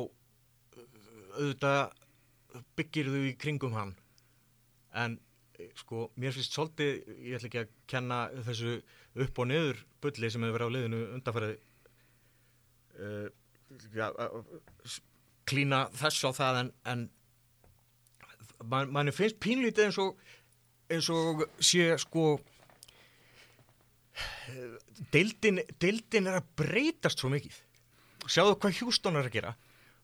[1.38, 1.93] auðvitað
[2.78, 3.94] byggir þú í kringum hann.
[4.94, 5.18] En
[5.58, 8.78] eh, sko, mér finnst svolítið ég ætla ekki að kenna þessu
[9.24, 11.58] upp og niður bulli sem hefur verið á liðinu undanfærið
[13.00, 13.28] uh,
[13.94, 14.96] já, uh,
[15.50, 17.04] klína þess á það en, en
[18.63, 20.18] man, manni finnst pínlítið eins og
[20.94, 22.38] eins og sé sko
[25.13, 27.56] deildin, deildin er að breytast svo mikið.
[28.30, 29.54] Sjáðu hvað Hjústón er að gera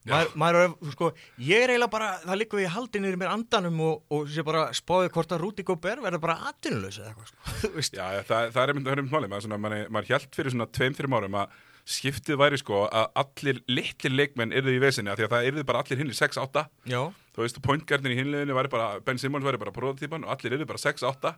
[0.08, 1.10] maður, maður er, sko,
[1.44, 5.12] ég er eiginlega bara það liggur við haldinir mér andanum og, og sé bara spáði
[5.16, 7.72] hvort að Rúti Góber verður bara atvinnulegs eða eitthvað sko.
[8.00, 10.70] Já, það, það er einmitt, er einmitt málið, maður, svona, maður, maður hjælt fyrir svona
[10.80, 11.58] tveim, þreim árum að
[11.90, 15.64] skiptið væri sko að allir litlir leikmenn yrðu í vesinni, af því að það yrðu
[15.72, 17.00] bara allir hinni 6-8, já,
[17.34, 20.70] þú veist, pointgardin í hinliðinu væri bara, Ben Simmons væri bara prototípan og allir yrðu
[20.70, 21.34] bara 6-8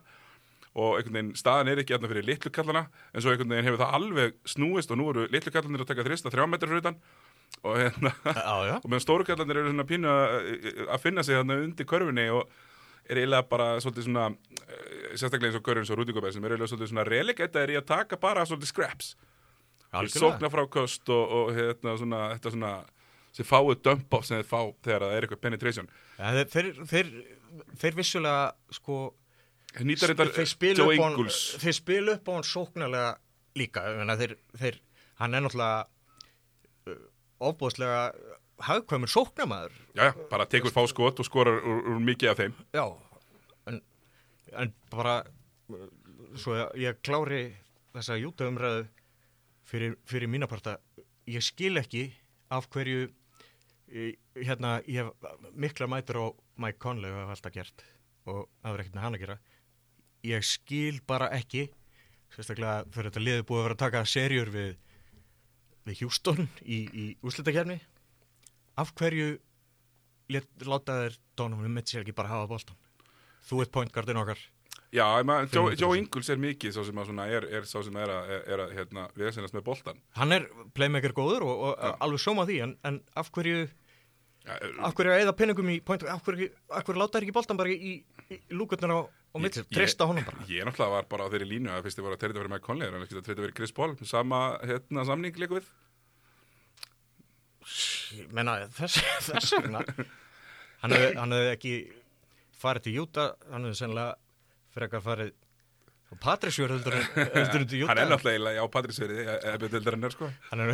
[0.72, 3.82] og einhvern veginn staðan er ekki aðna fyrir litlu kallana en svo einhvern veginn hefur
[3.82, 7.00] það alveg snúist og nú eru litlu kallanir að taka þrista þrjá metrar fyrir utan
[7.62, 8.76] og hérna já, já.
[8.78, 12.48] og meðan stóru kallanir eru svona pínu að, finna sig þarna undir körfunni og
[13.10, 16.54] er eiginlega bara svolítið svona eh, sérstaklega eins og körfun svo Rúti Góberg sem er
[16.54, 19.14] eiginlega svolítið svona relegata er í að taka bara svolítið scraps.
[20.14, 22.74] Sókna frá köst og, og hérna svona þetta svona
[23.36, 25.90] sem fáið dump off sem þeir fá þegar það er eitthvað penetration.
[26.18, 27.10] Ja, þeir, þeir,
[27.80, 29.00] þeir, vissulega sko
[29.72, 31.40] þeir spilu Joe upp á hann Ingles.
[31.62, 33.12] þeir spilu upp á hann sóknarlega
[33.58, 33.84] líka.
[34.20, 34.78] Þeir, þeir,
[35.20, 35.88] hann er náttúrulega
[37.50, 38.02] ofbúðslega
[38.62, 42.56] hagkvæmur sóknarmæður já, já, bara tekur fá skot og skorar úr, úr mikið af þeim.
[42.76, 42.84] Já
[43.70, 43.80] en,
[44.52, 45.16] en bara
[46.38, 47.42] svo ég, ég klári
[47.92, 48.86] þessa jútaumræðu
[49.68, 50.78] fyrir, fyrir mínaparta
[51.28, 52.08] ég skil ekki
[52.52, 53.08] af hverju
[54.38, 56.26] hérna, ég hef mikla mætur á
[56.62, 57.84] Mike Conley og hef alltaf gert
[58.28, 59.38] og það er ekkert með hann að gera.
[60.22, 61.66] Ég skil bara ekki
[62.32, 64.70] sérstaklega fyrir þetta liði búið að vera að taka serjur við,
[65.86, 67.78] við Houston í, í úslitakefni
[68.80, 69.36] af hverju
[70.64, 72.78] láta þér Donovan Mitchell ekki bara hafa boltan
[73.48, 74.40] þú ert pointgardin okkar
[74.92, 75.04] já,
[75.80, 75.96] Joe.
[75.98, 79.06] Ingles er mikið svo sem að svona er, er sem er að, er, að hérna,
[79.18, 81.94] viðsennast með boltan hann er playmaker góður og, og Já.
[82.06, 84.54] alveg sóma því en, en af hverju já,
[84.86, 87.74] af hverju eða penningum í point af hverju, af hverju láta þér ekki boltan bara
[87.74, 89.00] í, í, í lúkutnar á,
[89.40, 90.42] Mitchell, Ég- treysta honum bara.
[90.48, 92.66] Ég náttúrulega var bara á þeirri línu að fyrst ég var að treyta fyrir Mike
[92.66, 93.94] Conley en ekki að treyta fyrir Chris Paul.
[94.04, 95.70] Sama hérna, samning líka við.
[98.18, 98.98] Ég menna þess,
[99.30, 99.80] þess vegna.
[100.82, 101.74] Hann hefði, hann ekki
[102.62, 104.12] farið til Júta hann hefði sennilega
[104.74, 105.32] frekar farið
[106.12, 109.62] á Patrísjör heldur en heldur en til Júta Hann er náttúrulega eiginlega á Patrísveri ef
[109.62, 110.28] þetta er sko.
[110.50, 110.68] Hann er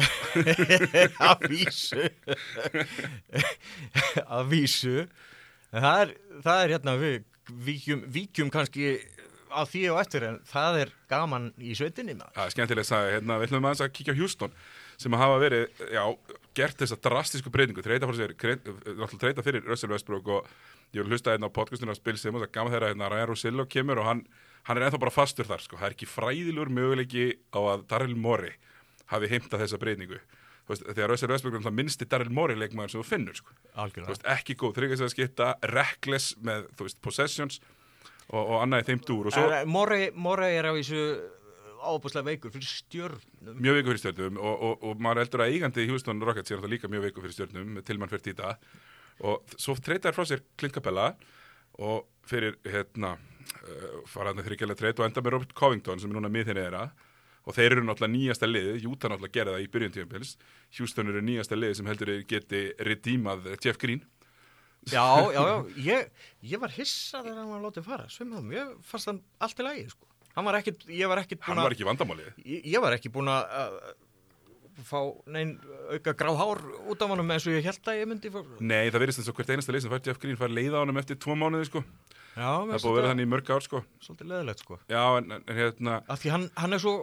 [1.30, 2.08] að vísu.
[4.26, 4.96] Að vísu.
[5.68, 6.14] En það er,
[6.48, 7.18] það er hérna við
[7.48, 8.98] víkjum, víkjum kannski
[9.48, 12.34] á því og eftir en það er gaman í sveitinni maður.
[12.36, 14.56] Það er skemmtilega að sagja, hérna, við ætlum aðeins að kíkja á Houston
[14.98, 16.02] sem að hafa verið, já,
[16.58, 20.50] gert þessa drastísku breytingu, treyta fyrir náttúrulega treyta fyrir Russell Westbrook og
[20.92, 23.30] ég vil hlusta hérna á podcastinu að spil sem og það gama þeirra hérna Ryan
[23.32, 24.24] Rosillo kemur og hann,
[24.68, 28.18] hann er ennþá bara fastur þar, sko, það er ekki fræðilegur möguleiki á að Daryl
[28.18, 28.56] Morey
[29.12, 30.20] hafi heimtað þessa breytingu
[30.68, 33.56] veist, þegar Russell Westbrook er náttúrulega minnsti Daryl Morey leikmaður sem þú finnur, sko.
[34.06, 37.58] Veist, ekki góð þryggastæða skipta, reckless með, veist, possessions
[38.28, 41.02] og, og annað í þeim dúr og svo En, Morey, Morey er á þessu
[41.78, 43.56] ábúslega veikur fyrir stjörnum.
[43.58, 46.68] Mjög veikur fyrir stjörnum og, og, og maður heldur að eigandi í Houston Rockets er
[46.70, 48.54] líka mjög veikur fyrir stjörnum til mann fyrir títa.
[49.26, 51.12] Og svo treytaði frá sér Clint Capella
[51.78, 56.32] og fyrir hérna uh, faraðna þryggjalega treyt og enda með Robert Covington sem er núna
[56.32, 56.88] miðinni þeirra
[57.48, 60.34] og þeir eru náttúrulega nýjasta liðið, Júta náttúrulega gerði það í byrjun tímabils
[60.78, 64.04] Houston eru nýjasta liðið sem heldur geti redeemað Jeff Green
[64.88, 66.10] Já, já, já, ég,
[66.48, 69.82] ég var hissa þegar hann var látið fara, svimmaðum, ég fannst hann allt í lagi,
[69.90, 70.06] sko.
[70.36, 72.94] Hann var ekkit, ég var ekkit hann búin var að, ekki vandamálið ég, ég var
[72.96, 73.48] ekki búin að
[74.86, 75.00] fá
[75.34, 75.56] neinn
[75.90, 78.38] auka gráð hár út af honum eins og ég held að ég myndi fá.
[78.60, 80.82] Nei, það verðist eins og hvert einasta lið sem fær Jeff Green fær leiða á
[80.84, 81.82] honum eftir tvo mánuði sko.
[82.38, 83.80] Já, það búið að vera þannig í mörg ár sko.
[84.04, 84.78] Svolítið leðilegt, sko.
[84.92, 86.94] Já, en, en hérna Af því hann, hann er svo,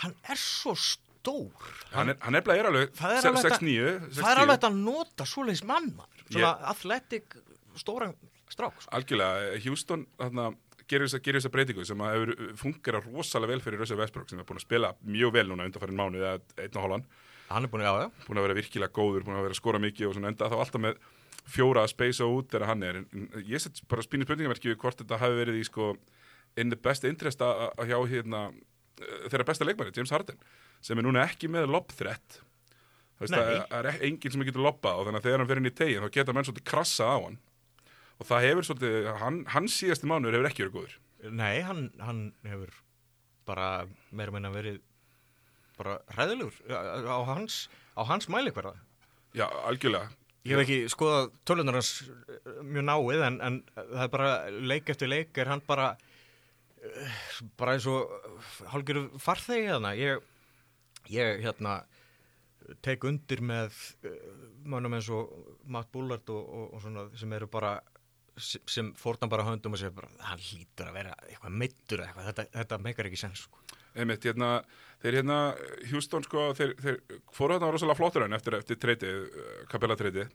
[0.00, 1.70] hann er svo stór.
[1.92, 5.64] hann hann er er alveg Það er alveg 6-9 Það er alveg að nota svoleiðis
[5.68, 5.92] mann.
[6.28, 7.36] Svona athletic,
[7.76, 8.14] stóran
[8.52, 8.92] strák, sko.
[8.96, 10.52] Algjörlega, Houston þarna,
[10.88, 14.48] gerir gerir þessa breytingu sem að hefur fungera rosalega vel fyrir Russell Westbrook sem er
[14.48, 17.06] búin að spila mjög vel núna undanfærin mánuði eða einn og hálfan
[17.52, 18.08] Hann er búin að, já.
[18.26, 20.56] búin að vera virkilega góður, búin að vera að skora mikið og svona enda þá
[20.56, 21.00] alltaf með
[21.52, 23.00] fjóra að speysa út þegar hann er.
[23.44, 25.90] Ég set bara spínir spurningamerki við hvort þetta hafi verið í sko
[26.60, 28.60] in the best interest að að hjá hérna eh,
[29.32, 30.38] þeirra besta leikmæri, James Harden
[30.82, 32.40] sem er núna ekki með lobþrett
[33.22, 35.74] það er- er enginn sem getur lobba og þannig að þegar hann fer inn í
[35.78, 37.36] tegin þá geta menn svolítið krassað á hann.
[38.18, 40.96] Og það hefur svolítið, hann, hans síðasti mánuður hefur ekki verið góður.
[41.30, 42.72] Nei, hann, hann hefur
[43.46, 43.68] bara
[44.10, 44.80] meira meina verið
[45.78, 48.74] bara hræðilegur á á hans, á hans mæli hverða.
[49.34, 50.10] já, algjörlega.
[50.44, 54.90] Ég hef ekki skoðað tölunar hans eh, mjög náið en, en það er bara leik
[54.90, 56.11] eftir leik er hann bara eh,
[57.58, 58.10] bara eins og
[58.72, 59.94] hálfgerðu farþegi þarna.
[59.98, 60.22] Ég,
[61.12, 61.80] ég hérna
[62.82, 63.74] tek undir með
[64.06, 64.12] uh,
[64.70, 65.32] mannum eins og
[65.70, 67.76] Matt Bullard og, og, og svona sem eru bara
[68.38, 72.30] sem, sem fórna bara höndum og segja bara hann hlýtur að vera eitthvað meittur eitthvað,
[72.30, 73.60] þetta, þetta meikar ekki sens sko.
[73.92, 74.62] Einmitt, hérna,
[75.02, 75.38] þeir hérna,
[75.90, 79.26] Houston sko, þeir, þeir fóru þarna rosalega flottur hann eftir, eftir treytið,
[79.68, 80.32] kapella treytið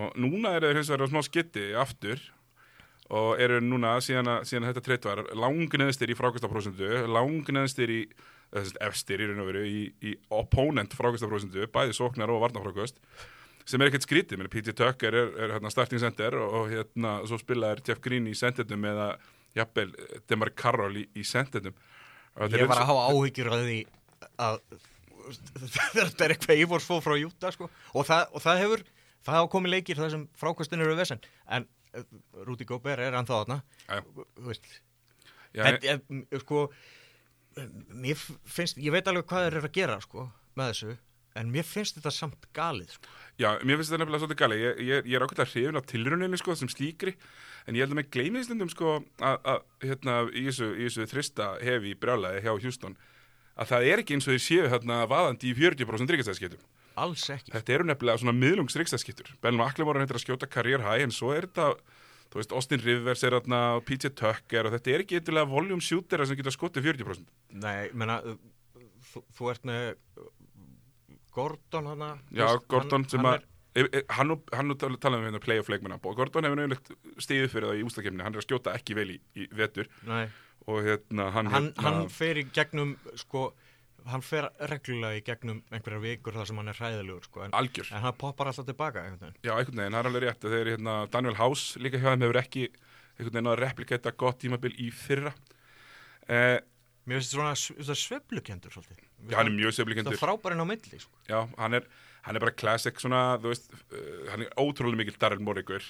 [0.00, 2.24] og núna eru þeir hins vegar á smá skitti aftur
[3.10, 8.00] og eru núna síðan að, síðan að þetta treyt var langneðstir í frákastaprósentu, langneðstir í,
[8.86, 13.02] efstir í raun og veru í, í opponent frákastaprósentu, bæði sóknar og varnafrákast
[13.70, 14.72] sem er ekkert skrítið, P.T.
[14.78, 19.10] Tucker er, er hérna starting center og, hérna svo spilaðir Jeff Green í centernum eða
[19.58, 19.90] jafnvel
[20.30, 21.26] Demar Carroll í, í
[22.54, 23.76] þeir Ég var svo- að hafa áhyggjur að því
[24.46, 24.60] að
[25.98, 27.68] þetta er eitthvað Ívors fóð frá Júta sko.
[27.94, 28.84] og, það, og það hefur
[29.20, 31.20] það hafa komið leikir þar sem frákostin eru vesen
[31.52, 31.66] en
[32.46, 33.60] Rúti Góber er ennþá þarna
[35.90, 36.64] en, m- sko
[38.00, 40.92] mér finnst, ég veit alveg hvað þeir eru að gera sko, með þessu
[41.40, 43.10] en mér finnst þetta samt galið sko.
[43.38, 44.56] Já, mér finnst þetta nefnilega svolítið gali.
[44.60, 47.12] Ég, ég, ég er ákveðlega hrifin af tilrauninni sko, sem slíkri,
[47.70, 52.42] en ég held að með gleymið stundum sko, að, hérna, í þessu, þrista hefi brjálaði
[52.44, 52.96] hjá Houston,
[53.60, 56.66] að það er ekki eins og þeir séu hérna vaðandi í 40% ríkastæðskiptum.
[57.04, 59.32] Alls ekki Þetta eru nefnilega svona miðlungs ríkastæðskiptur.
[59.42, 61.70] Bellum Aklimóra hendur að skjóta karriér hæ, en svo er þetta,
[62.32, 66.28] þú veist, Austin Rivers er hérna, PJ Tucker og þetta er ekki eitthvað voljum sjútera
[66.28, 67.30] sem geta skotið 40%.
[67.60, 68.20] Nei, menna
[69.10, 69.94] þú, þú ert með
[71.34, 75.42] Gordon hana Já, Gordon sem hann að e- e- hann og, og talaðum við hérna
[75.44, 78.74] play-off leikmennar og Gordon hefur nefnilegt stíðið fyrir það í ústakefni hann er að skjóta
[78.76, 80.24] ekki vel í, í vetur Nei,
[80.66, 83.50] og hérna hann, hann, hérna, hann fer í gegnum sko,
[84.12, 88.04] hann fer reglulega í gegnum einhverjar vikur þar sem hann er hræðilegur sko, en, en
[88.04, 90.48] hann poppar alltaf tilbaka einhvern já, einhvern veginn, það er alveg rétt.
[90.54, 94.74] Þeir hérna, Daniel House líka hjá þeim hefur ekki einhvern veginn að replikata gott tímabil
[94.80, 95.32] í fyrra.
[96.28, 96.58] Eh,
[97.08, 99.00] Mér finnst þetta svona sveflukendur svolítið.
[99.30, 101.10] já, hann er mjög Það seflikendur er frábærinn á milli sko.
[101.26, 101.86] já, hann er,
[102.26, 105.82] hann er bara classic svona, veist, uh, hann er ótrúlega mikill Darrell Morrigur,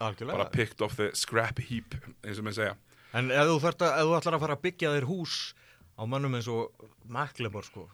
[0.00, 1.94] bara picked off the scrap heap
[2.24, 2.74] eins og menn segja.
[3.14, 5.36] En ef þú, að, ef þú ætlar að fara að byggja þér hús
[5.98, 6.70] á mannum eins og
[7.10, 7.88] Maklemor sko.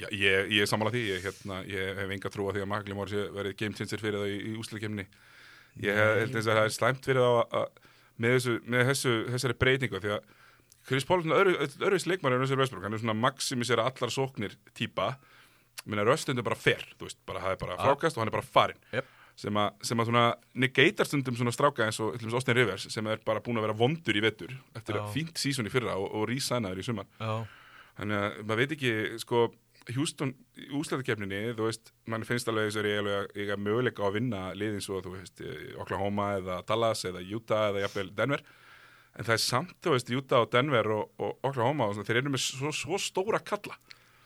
[0.00, 3.08] Já, ég, ég sammála því, ég, hérna, ég hef enga trú að því að Maglimór
[3.12, 5.04] sé verið game changer fyrir það í, í úsleikemni.
[5.84, 7.92] Ég hef- held þess að það er slæmt fyrir það að, að
[8.24, 10.32] með, þessu, með þessu, þessari breytingu því að
[10.84, 15.14] Chris Paul öðru, öðruvis leikmar en Russell Westbrook, hann er svona maximisera allar sóknir típa,
[15.88, 17.84] minna röstundum bara fer, þú veist, bara það er bara Ja.
[17.88, 18.82] frákast og hann er bara farinn.
[18.92, 19.08] Jep.
[19.34, 20.24] Sem að, sem að svona
[20.62, 24.14] negatar stundum svona stráka eins og Austin Rivers sem er bara búin að vera vondur
[24.14, 25.02] í vetur eftir Já.
[25.10, 27.08] fínt sísón í fyrra og, og rísænaður í sumar.
[27.18, 27.42] Já.
[27.98, 28.92] Þannig að maður veit ekki,
[29.22, 29.40] sko,
[29.92, 34.16] Houston í úslæðakefninni, þú veist, mann finnst alveg þess að ég alveg eiga möguleika að
[34.16, 35.42] vinna liðin svo, þú veist,
[35.82, 38.44] Oklahoma eða Dallas eða Utah eða jafnvel Denver.
[39.14, 42.22] En það er samt, þú veist, Utah og Denver og, og Oklahoma, og svona, þeir
[42.22, 43.76] eru með svo, svo stóra kalla.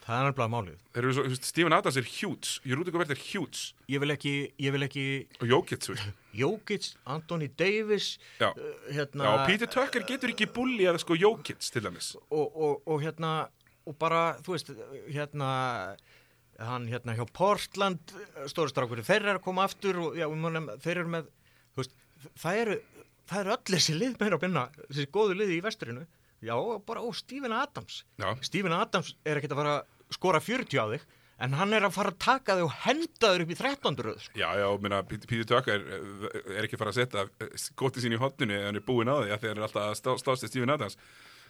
[0.08, 0.76] Það er nefnilega málið.
[0.94, 4.32] Þeir eru svo, Steven Adams er huge, Júrúti Gobert er huge Ég vil ekki,
[4.64, 5.04] ég vil ekki
[5.44, 6.06] og veist.
[6.40, 11.60] Jokic, Anthony Davis Já, uh, hérna, já, Peter Tucker getur ekki bulli að sko Jokic
[11.60, 12.14] til dæmis.
[12.30, 13.34] og, og, og hérna
[13.88, 14.72] og bara, þú veist,
[15.08, 15.50] hérna
[16.58, 18.12] hann hérna hjá Portland
[18.50, 21.28] stóristrákur, þeir eru að koma aftur og já, munum, þeir eru með
[21.74, 21.98] þú veist,
[22.40, 22.78] það eru,
[23.28, 26.84] það eru öll þessi lið meira að binna, þessi góðu lið í vesturinu Já, og
[26.86, 28.04] bara, ó, Stephen Adams.
[28.14, 29.72] Já, Stephen Adams er ekkert að fara
[30.14, 31.06] skora 40 á þig,
[31.38, 34.00] en hann er að fara að taka þig og henda þig upp í 13.
[34.08, 34.38] röð, sko.
[34.40, 35.84] já, já, minna, Pítur Tök er,
[36.56, 37.26] er ekki að fara að setja
[37.62, 39.96] skoti sín í hotninu en hann er búinn á því að þeir eru alltaf að
[40.00, 40.98] stá- slást til Stephen Adams.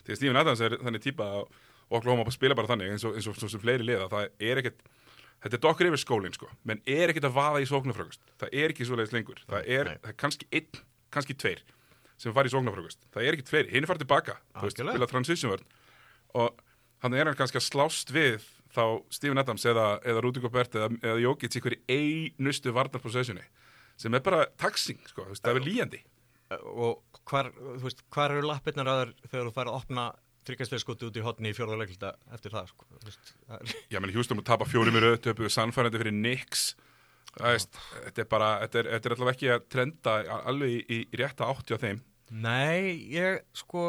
[0.05, 1.57] Að Stephen Adams er þannig típa og
[1.89, 4.61] Oklahoma spila bara þannig eins og, eins og, eins og sem fleiri liða það er
[4.61, 4.83] ekkert
[5.41, 6.51] þetta er dokkur yfir skólinn sko.
[6.69, 9.41] Menn er ekkert að vaða í sóknarfröggust það er ekki svoleiðis lengur.
[9.49, 10.81] Það er, það er kannski einn,
[11.15, 11.65] kannski tveir
[12.19, 15.09] sem fari í sóknarfröggust það er ekkert fleiri, hinn er farið tilbaka þú veist, spila
[15.09, 15.69] transition vörn.
[16.37, 16.65] Og
[17.05, 18.85] hann er hann kannski að slást við þá
[19.15, 23.45] Stephen Adams eða, eða Rúti Gobert eða, eða Jókits í hverju einustu varnar possessioni
[23.99, 26.05] sem er bara taxing sko, veist, það er líjandi
[26.49, 30.05] Og hvar, þú veist, hvar eru lappirnar að þér þegar þú færð að opna
[30.49, 32.87] tryggastleirskoti út í hotni í fjórðarleikilda eftir það, sko.
[33.05, 33.75] Veist, það er...
[33.93, 36.17] Já, menn Hjústum að tapa fjórum í röð, töpuðu sannfærandi fyrir
[37.37, 41.21] veist, þetta er bara, þetta er, þetta er allavega ekki að trenda alveg í, í
[41.21, 42.01] rétta átti á þeim
[42.45, 43.85] Nei, ég sko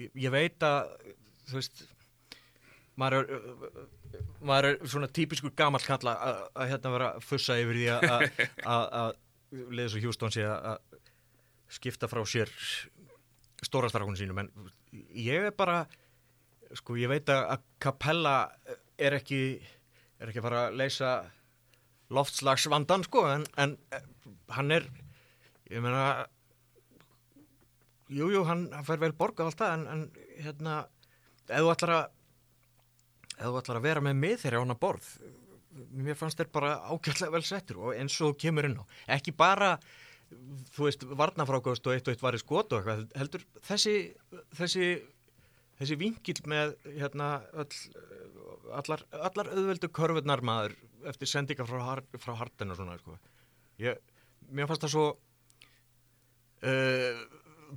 [0.00, 0.94] ég, ég veit að
[1.50, 1.84] þú veist
[3.00, 3.48] maður er,
[4.44, 6.14] maður er svona típiskur gamall kalla
[6.52, 9.16] að hérna vera að fussa yfir því að-
[9.74, 10.78] liðis og Hjústón sé að
[11.70, 12.50] skipta frá sér
[13.66, 14.38] stórastarkunum sínum.
[14.44, 14.70] En
[15.14, 15.80] ég er bara
[16.78, 18.36] sko ég veit að Capella
[19.00, 19.40] er ekki
[20.20, 21.10] er ekki að fara að leysa
[22.14, 24.06] loftslagsvandan sko en, en eh,
[24.54, 24.86] hann er
[25.70, 26.26] ég meina
[28.10, 30.00] Jú, jú, hann, hann fær vel borgað alltaf en, en
[30.42, 30.80] hérna,
[31.46, 32.08] ef þú ætlar að
[33.40, 35.08] ef þú ætlar að vera með mið þeirra á hana borð
[35.96, 38.84] mér fannst þeir bara ágætlega vel settur og eins og kemur inn á
[39.16, 39.76] ekki bara,
[40.74, 43.94] þú veist varnafrákast og eitt og eitt var í skot og eitthvað heldur þessi
[44.58, 44.88] þessi,
[45.80, 47.30] þessi vingill með hérna
[47.62, 47.78] öll,
[48.82, 50.74] allar, allar auðveldu körfurnar maður
[51.10, 53.16] eftir sendinga frá, Har- frá Harden og svona sko.
[53.80, 53.96] ég,
[54.50, 55.06] mér fannst það svo
[56.66, 57.22] uh,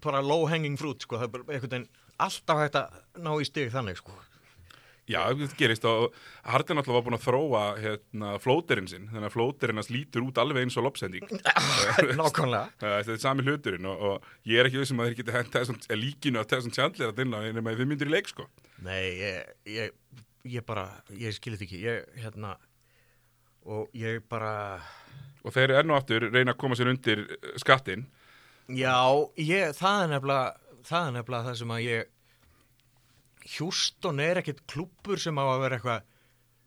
[0.04, 1.90] bara low hanging fruit sko, það er bara einhvern veginn
[2.24, 4.14] alltaf hægt að ná í stig þannig sko.
[5.10, 6.14] Já, þetta gerist og
[6.48, 10.40] Harden alltaf var búin að þróa hérna, flóterinn sinn, þannig að flóterinn hans lítur út
[10.40, 11.26] alveg eins og lopsending
[12.22, 12.70] nákvæmlega.
[12.80, 16.40] Þetta er sami hluturinn og, og ég er ekki vissum að þeir geti hent líkinu
[16.40, 18.48] að þessum tjandlir að dinna en við myndir í leik sko.
[18.86, 19.92] Nei, ég, ég,
[20.56, 21.84] ég bara ég skilir þetta ekki.
[21.84, 22.56] Ég, hérna,
[23.68, 24.56] og ég bara
[25.44, 28.08] og þeir enn og aftur reyna að koma sér undir eh, skattinn.
[28.72, 28.96] Já,
[29.36, 32.13] ég, það er nefnilega það er nefnilega það sem að ég
[33.44, 36.10] Hjúston er ekkit klúppur sem á að vera eitthvað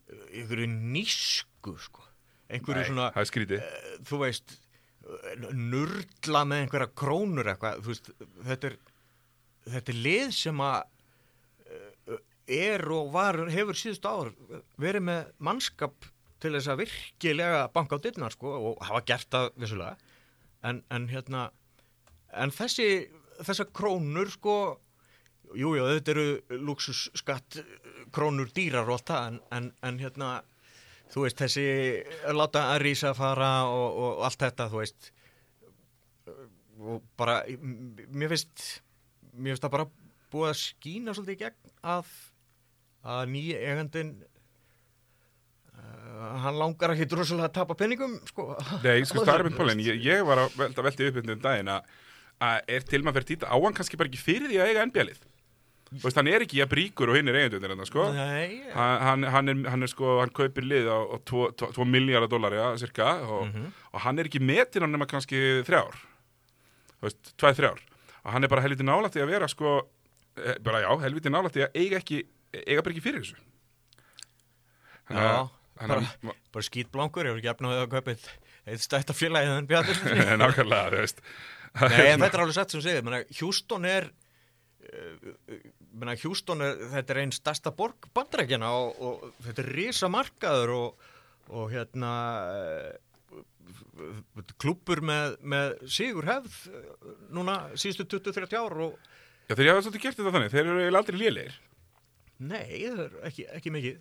[0.06, 2.04] einhverju nísku sko.
[2.48, 8.12] einhverju svona eh, þú veist eh, nurdla með einhverja krónur eitthvað veist,
[8.46, 8.76] þetta er
[9.66, 10.76] þetta er lið sem að
[11.66, 12.20] eh,
[12.56, 14.30] er og var hefur síðust ár
[14.78, 16.06] verið með mannskap
[16.42, 19.96] til þess að virkilega banka á dyrnar sko og hafa gert það vissulega
[20.66, 21.48] en, en hérna
[22.36, 23.08] en þessi
[23.42, 24.56] þessar krónur sko
[25.54, 27.60] jújú, jú, þetta eru luxusskatt
[28.14, 30.30] krónur dýrar og allt það en, en, en hérna
[31.12, 31.66] þú veist, þessi
[32.26, 35.12] að láta að rísa fara og, og allt þetta, þú veist
[36.76, 38.64] og bara mér finnst
[39.32, 39.90] mér finnst það bara
[40.32, 42.10] búið að skína svolítið í gegn að
[43.06, 44.10] að nýja eigandin
[45.76, 48.48] uh, hann langar ekki droslega að tapa penningum sko.
[48.82, 51.72] Nei, sko, það er mynd pólinn, ég, ég var að velta velti upp um daginn
[51.76, 51.94] að
[52.74, 54.84] er til maður fyrir títa á hann kannski bara ekki fyrir því að eiga
[55.22, 55.35] Þú
[55.92, 59.48] veist, hann er ekki jafn ríkur og hinn er eigendunir hann, sko hann, hann, hann,
[59.52, 63.46] er, hann er sko, hann kaupir lið á, á 2 miljardar dólar, já, cirka og,
[63.46, 63.72] Mhm.
[63.94, 65.94] og hann er ekki metin á nema kannski þrjár.
[67.02, 67.78] Veist, tvæð þrjár.
[68.24, 69.86] Og hann er bara helviti nálægt í að vera sko,
[70.42, 72.24] eh, bara já, helviti nálægt í að eiga ekki
[72.66, 73.36] eiga bara ekki fyrir þessu.
[75.10, 75.48] Að- Já,
[75.86, 78.10] að- bara skýt blankur, ég hefur ekki efnaðið að kaupa
[78.66, 79.94] eitt, stætt af félagið en bjartur
[80.42, 81.20] nákvæmlega, þú veist.
[81.76, 84.10] Nei, en þetta er alveg sett sem segir, menna, Houston er
[86.22, 91.10] Houston er, þetta er einn stærsta borg bandarækjana og, og þetta er risa markaður og,
[91.50, 92.12] og hérna
[92.52, 93.44] uh,
[94.60, 99.14] klúppur með, með sigur hefð uh, núna síðustu 20-30 ár og
[99.46, 101.58] Já, þeir hafa svolítið gert þetta þannig, þeir eru aldrei lélegir.
[102.42, 104.00] Nei, það er ekki, ekki mikið.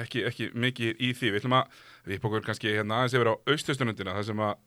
[0.00, 1.28] Ekki, ekki mikið í því.
[1.30, 1.76] Við ætlum að,
[2.10, 4.64] við bókum kannski hérna aðeins yfir á austustunundina þar sem að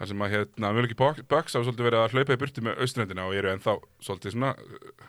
[0.00, 0.98] þar sem að hérna, mjög ekki
[1.28, 4.52] Bucks hafa svolítið verið að hlaupa í burti með austunundina og eru ennþá svolítið svona
[4.56, 5.08] uh,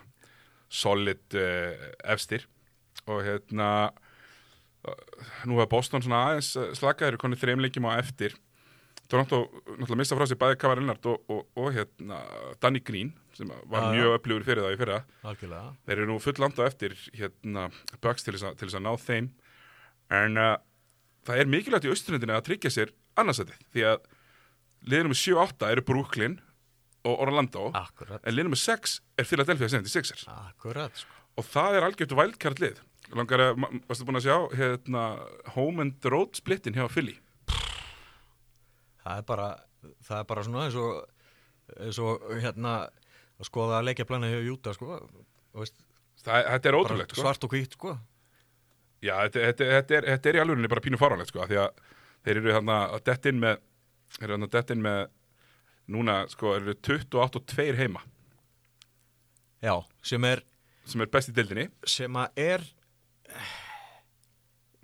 [0.68, 2.48] solid uh, efstir.
[3.08, 7.96] Og hérna uh, nú hefur Boston svona aðeins uh, slakað eru konið þreim leikjum á
[8.02, 8.36] eftir.
[9.12, 12.22] Toronto náttúrulega missa frá sér bæði Kavar Lennart og, og, og hérna
[12.64, 13.92] Danny Green sem var já.
[13.96, 15.02] mjög upplifur fyrir það í fyrra.
[15.32, 15.74] Algjörlega.
[15.88, 17.70] Þeir eru nú full landa eftir hérna
[18.04, 19.32] Bucks til þess, að, ná þeim.
[20.16, 20.56] En uh,
[21.28, 24.10] það er mikilvægt í austuröndinu að tryggja sér annarsætið því að
[24.88, 26.38] liðinu með 7-8 eru Brooklyn
[27.08, 31.20] og Orlando Akkurat, en lið nummer 6 er Philadelphia 76ers akkurat, sko.
[31.42, 32.82] og það er algjört wildcard lið
[33.18, 35.06] langar að, varstu búin að sjá hérna,
[35.56, 37.18] home and road splittin hjá Philly
[39.02, 39.48] Það er bara,
[40.06, 40.98] það er bara svona eins og,
[41.82, 42.74] eins og hérna,
[43.42, 45.00] að skoða að leikja plana hjá Júta, sko.
[45.58, 45.80] Veist,
[46.22, 47.24] það, þetta er ótrúlegt sko.
[47.26, 47.96] svart og hvít, sko.
[49.02, 51.82] Já, þetta, þetta, þetta, er, þetta er í alvörinni bara pínu fáránlegt sko, því að
[52.22, 53.64] þeir eru hérna að dett inn með
[54.20, 55.02] eru hérna að dett inn með
[55.92, 58.02] núna sko, eru 28 og 2 heima.
[59.62, 60.42] Já, sem er,
[60.90, 61.68] sem er best í deildinni.
[61.86, 62.64] sem að er,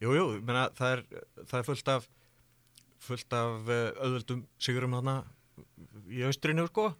[0.03, 1.03] jú, jú, ég meina, það er,
[1.41, 2.07] það er fullt af,
[3.07, 5.17] fullt af uh, auðvöldum sigurum þarna
[6.13, 6.91] í austrinu, sko,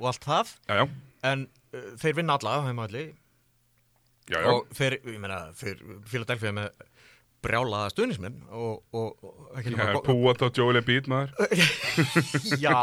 [0.00, 0.86] og allt það, Já, já,
[1.30, 3.04] en uh, þeir vinna alla, heimalli,
[4.26, 4.48] já, já.
[4.50, 6.88] og þeir, ég meina, þeir Philadelphia með
[7.42, 11.32] brjálaða stuðnismenn og, og, og ekki nema go- Púat og Embiid maður.
[12.64, 12.76] Já.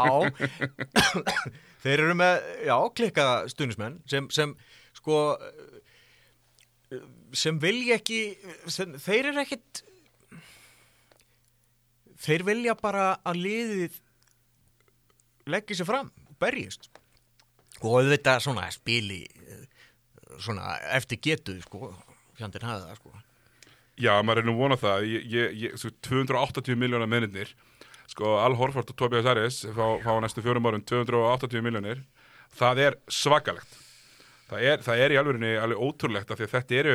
[1.84, 2.34] Þeir eru með,
[2.68, 4.50] já, klikkaða stuðnismenn sem, sem
[4.98, 5.20] sko
[7.40, 8.18] sem vilja ekki
[8.68, 9.80] sem, þeir eru ekkit
[12.20, 13.96] þeir vilja bara að liðið
[15.50, 16.10] leggja sér fram,
[16.42, 16.90] berjist.
[17.80, 19.62] Og auðvitað svona spili eh,
[20.42, 21.92] svona eftir getuð sko,
[22.36, 23.14] fjandinn hafa það sko
[24.00, 25.06] Já, maður er nú vonað það.
[25.10, 27.52] Ég, ég, ég, svo 280 miljónar mennir
[28.10, 32.02] sko, Al Horford og Tobias Harris fá, fá næstu fjórum árum 280 miljónir
[32.58, 33.78] það er svakalegt.
[34.50, 36.94] Það er, það er í alvörinni alveg ótrúlegt af því að þetta eru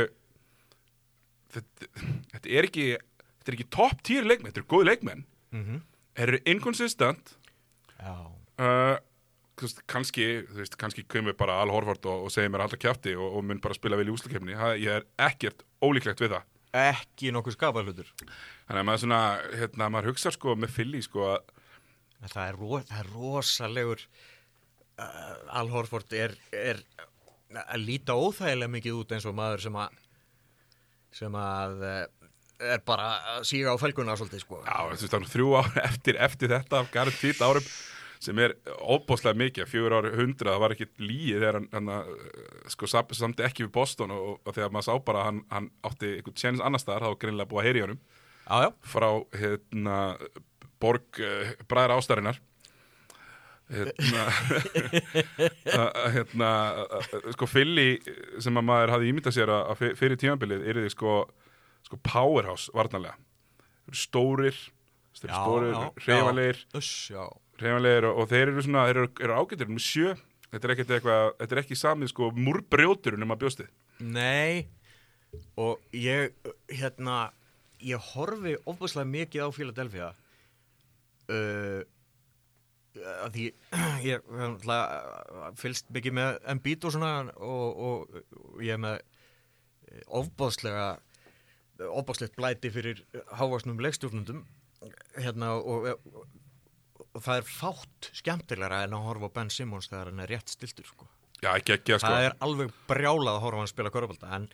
[1.56, 1.89] þetta,
[2.34, 5.26] þetta er ekki þetta er ekki topp 10 leikmenn, þetta eru góði leikmenn.
[5.56, 5.84] Mm -hmm.
[6.26, 7.38] eru inconsistent.
[7.95, 8.16] Já,
[8.60, 8.97] uh,
[9.88, 13.38] kannski þú veist, kannski kemur bara Al Horford og, og segir mér alltaf kjátti og,
[13.38, 16.43] og mun bara spila vel í úslakefni ég er ekkert ólíklegt við það
[16.84, 19.21] ekki nokkuð skapahlutur Þannig að maður svona,
[19.61, 21.51] hérna, maður hugsa sko með Philly sko að,
[22.26, 26.82] Það er, ro það er rosalegur uh, Al Horford er, er
[27.65, 30.01] að líta óþægilega mikið út eins og maður sem að
[31.15, 32.05] sem að uh,
[32.65, 34.61] er bara að síga á felguna svolítið sko.
[34.63, 36.84] Já, þú veist, er þrjú ár eftir, eftir þetta
[37.19, 37.67] Titt árum
[38.24, 42.09] sem er óbóðslega mikið, fjögur ári hundra, það var ekki líið þegar hann, hann uh,
[42.72, 45.70] sko, sam- samdi ekki við Boston og, og þegar maður sá bara að hann, hann
[45.89, 48.01] átti einhvern tjens annar staðar, þá var greinilega búið að heyri honum.
[48.45, 49.09] Já, frá,
[49.41, 49.95] hérna,
[50.84, 52.41] Borg uh, bræðra ástarinnar.
[53.66, 54.24] Hérna,
[56.16, 56.49] hérna
[57.34, 57.88] sko Philly
[58.43, 61.16] sem að maður hafði ímyndað sér að að fyr- fyrir tímabilið er þið sko,
[61.88, 63.18] sko powerhouse varnarlega.
[63.95, 64.57] Stórir
[65.16, 65.74] stórir,
[67.13, 67.24] já,
[67.62, 70.16] reyfanlegir og, og þeir eru svona þeir eru, eru ágættir um sjö.
[70.51, 73.72] Þetta er ekkert eitthvað, þetta er ekki samið sko múrbrjótur um að bjóstið
[74.06, 74.68] Nei
[75.60, 76.36] og ég
[76.72, 77.32] hérna
[77.84, 80.12] ég horfi ofbúslega mikið á Philadelphia
[81.32, 81.82] uh,
[83.26, 83.47] að því
[84.10, 88.22] ég náttúrulega fylgst mikið með Embiid og svona og, og,
[88.56, 89.01] og ég er með
[90.08, 90.88] ofbúslega
[91.91, 93.03] ofbúslegt blæti fyrir
[93.36, 94.45] hávarsnum leikstjórnundum
[95.20, 95.89] hérna og
[97.16, 101.08] það er fátt skemmtilegra en að horfa Ben Simmons þegar hann er rétt stiltur sko.
[101.41, 102.08] Já, ekki ekki sko.
[102.08, 104.50] Það er alveg brjálað að horfa hann spila körfbalda en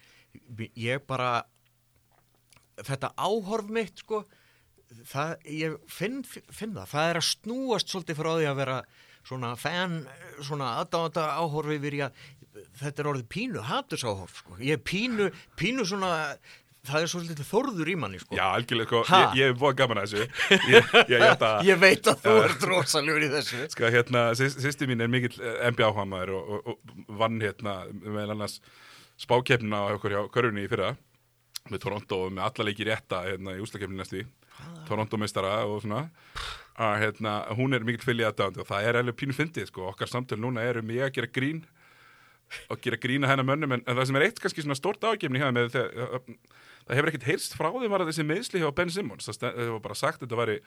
[0.80, 1.32] ég bara
[2.82, 4.24] þetta áhorf mitt sko
[5.12, 6.89] það, ég finn, finn það.
[6.92, 8.78] Það er að snúast svolítið frá því að vera
[9.22, 9.98] svona fan,
[10.42, 12.24] svona aðdáðanda áhorf yfir í að
[12.82, 14.58] þetta er orðið pínu haturs áhorf sko.
[14.60, 15.30] Ég er pínu,
[15.60, 16.12] pínu svona
[16.88, 18.36] það er svolítið þorður í manni sko.
[18.38, 20.24] Já, algjörlega, sko, ég, ég er búið gaman að þessu.
[20.52, 23.62] Ég, ég, ég, ég, ég veit að þú ert rosalur í þessu.
[23.76, 28.34] Sko, hérna, sýsti mín er mikill eh, NBA áhamaður og, og, og vann hérna með
[28.36, 28.58] annars
[29.22, 30.96] spákeppnina á okkur hjá körfunni í fyrra
[31.70, 34.26] með Toronto og með alla leiki rétta hérna í úslakeppninu næstu í
[34.88, 36.08] Toronto meistara og svona.
[36.82, 40.10] Að hérna, hún er mikill fylgið aðdáðandi og það er alveg pínu fyndið, sko, okkar
[40.10, 41.62] samtöl núna eru mig að gera grín
[42.72, 45.42] og gera grína hennar mönnum en, en það sem er eitt kannski svona stórt ágefni
[45.42, 46.26] hjá með þegar,
[46.92, 49.30] það hefur ekkert heyrst frá þeim var að þessi meðsli hjá Ben Simmons.
[49.32, 50.58] Það, var bara sagt að þetta væri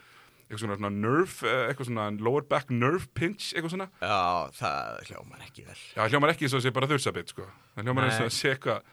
[0.45, 3.89] eitthvað svona, nerve, eh, eitthvað svona lower back nerve pinch, eitthvað svona.
[4.01, 5.79] Já, það hljómar ekki vel.
[5.95, 7.49] Já, hljómar ekki eins og sé bara þursabit, sko.
[7.77, 8.85] Það hljómar eins og sé eitthvað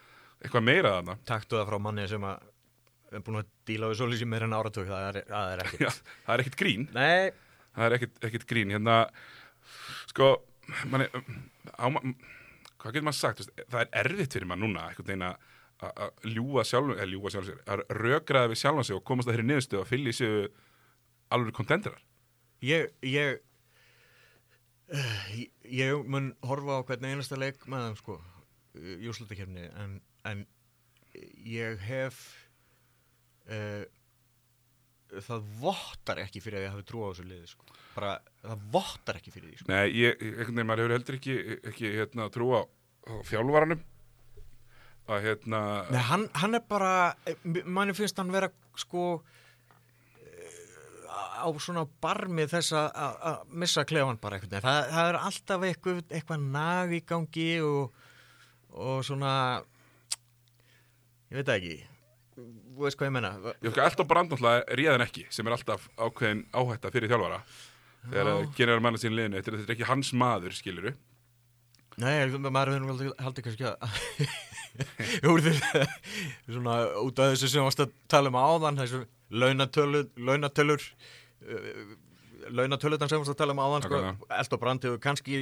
[0.42, 1.18] eitthvað meira þarna.
[1.28, 2.50] Taktu það frá manni sem að
[3.12, 4.88] er búin að díla við svolítið er en áratug.
[4.88, 5.90] Það er, er ekki Já,
[6.26, 6.86] það er ekkert grín.
[6.96, 7.32] Nei,
[7.72, 8.72] Það er ekkert, ekkert grín.
[8.76, 8.96] Hérna,
[10.12, 10.30] sko
[10.92, 11.08] manni,
[11.72, 11.88] á,
[12.82, 13.50] Hvað getur maður sagt?
[13.70, 15.28] Það er erfitt fyrir maður núna veginn
[15.82, 19.36] að ljúga sjálfum eða ljúga sjálfum sér, að rökraða við sjálfum sig og komast að
[19.36, 20.44] þeirri niðurstöðu að fylli séu
[21.34, 22.04] alveg kontenderar
[22.66, 23.40] ég ég,
[25.34, 28.20] ég ég mun horfa á hvern einasta leik með þeim sko
[28.78, 30.46] í úrslutakefni en, en
[31.48, 32.20] ég hef
[33.50, 33.84] uh,
[35.20, 37.66] það vottar ekki fyrir að ég hafi trú á þessu liði sko.
[37.96, 38.14] bara,
[38.44, 39.72] það vottar ekki fyrir því sko.
[39.72, 41.38] Nei, ég, einhvern veginn, maður hefur heldur ekki,
[41.72, 43.82] ekki hérna, trú á, á þjálfvaranum
[45.16, 46.93] að hérna Nei, hann, hann er bara
[47.66, 48.49] manni finnst hann vera
[48.80, 49.22] sko
[51.41, 54.66] á svona barmi þess að- missa klefan bara einhvern veginn.
[54.68, 57.91] Það, það er alltaf eitthvað, eitthvað nag í gangi og,
[58.72, 59.32] og svona
[61.32, 61.76] ég veit ekki.
[62.38, 63.32] Þú veist hvað ég menna
[63.62, 67.41] Ég sko, alltaf brand náttúrulega réðan ekki sem er alltaf ákveðin áhætta fyrir þjálfara.
[68.01, 70.93] Þegar að kynir manna sín liðinu þetta er ekki hans maður, skiluru
[72.00, 73.82] Nei, maður verður haldi, haldi kannski að
[75.32, 75.54] úr því
[76.48, 81.84] svona út af þessu sem varst að tala um áðan þessu launatölur launatölur uh,
[82.48, 84.39] launatölurnar sem varst að tala um áðan sko, Nákvæmlega.
[84.39, 85.42] Eld og Brand hefur kannski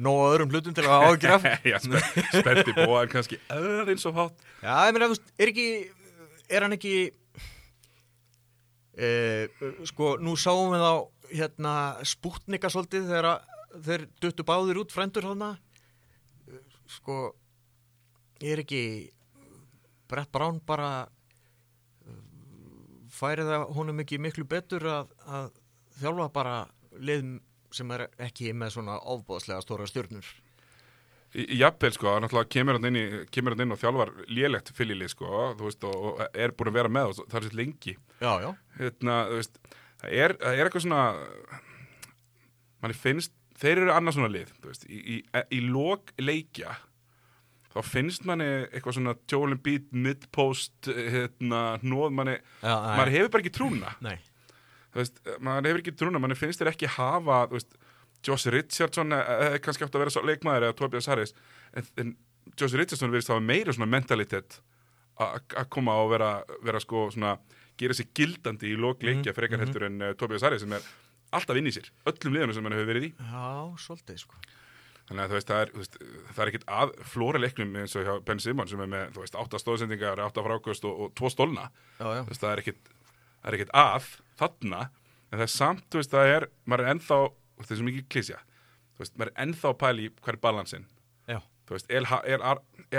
[0.00, 2.02] nóg öðrum hlutum til að ágjaf Já, spe,
[2.32, 5.68] spetti bóðan kannski aðeins og hátt Já, ég meina, er ekki
[6.50, 6.94] er hann ekki
[8.96, 9.44] uh,
[9.88, 10.94] sko, nú sáum við á
[11.30, 11.74] hérna
[12.08, 13.49] spútnika svolítið þegar að
[13.86, 15.54] þeir duttu báðir út frendur hana
[16.90, 17.20] sko
[18.42, 18.82] er ekki
[20.10, 21.06] Brett Brown bara
[23.14, 25.50] færi það honum ekki miklu betur að, að
[26.00, 26.54] þjálfa bara
[26.98, 27.36] lið
[27.74, 30.26] sem er ekki með svona ofbóðslega stóra stjórnur
[31.30, 35.28] Jafnvel, sko, náttúrulega kemur hann inn, í, kemur hann inn og þjálfar lélegt fyllilið, sko,
[35.60, 37.94] þú veist, og, og er búin að vera með og það er sér lengi.
[38.18, 38.48] Já, já.
[38.80, 39.60] Hérna, þú veist,
[40.00, 41.04] það er, það er eitthvað svona
[42.82, 45.18] manni finnst, þeir eru annars svona lið, veist, í, í,
[45.56, 46.76] í lok leikja
[47.70, 53.44] þá finnst manni eitthvað svona tjólum beat, mid-post, hérna, nóð manni, Já, maður hefur bara
[53.44, 53.92] ekki trúna,
[54.96, 57.78] veist, maður hefur ekki trúna, manni finnst þeir ekki hafa, þú veist,
[58.26, 61.30] Josh Richardson hefði kannski átt að vera svo leikmaður eða Tobias Harris,
[61.72, 62.10] en, en
[62.58, 64.58] Josh Richardson verðist hafa meira svona mentalitet
[65.20, 66.30] að að koma og vera,
[66.64, 67.36] vera sko svona,
[67.80, 70.84] gera sér gildandi í lok leikja frekar heldur en uh, Tobias Harris sem er
[71.36, 73.12] alltaf inn í sér, öllum liðunum sem hann hefur verið í.
[73.30, 73.46] Já,
[73.84, 74.40] svolítið sko.
[75.10, 75.96] Þannig að þú veist, það er, veist,
[76.30, 79.24] það er ekkit að flóra leiknum eins og hjá Ben Simon sem er með, þú
[79.24, 81.66] veist, átta stóðsendingar, átta frákvöst og, og tvo stólna.
[81.98, 82.22] Já, já.
[82.28, 82.92] Veist, það er ekkit,
[83.40, 84.84] það er ekkit að þarna,
[85.30, 87.18] en það er samt, þú veist, það er maður er ennþá,
[87.58, 88.38] það er svo mikið klísja
[89.00, 89.70] þú veist, maður er ennþá
[90.04, 90.86] í hver er balansinn.
[91.30, 91.92] Já, þú veist,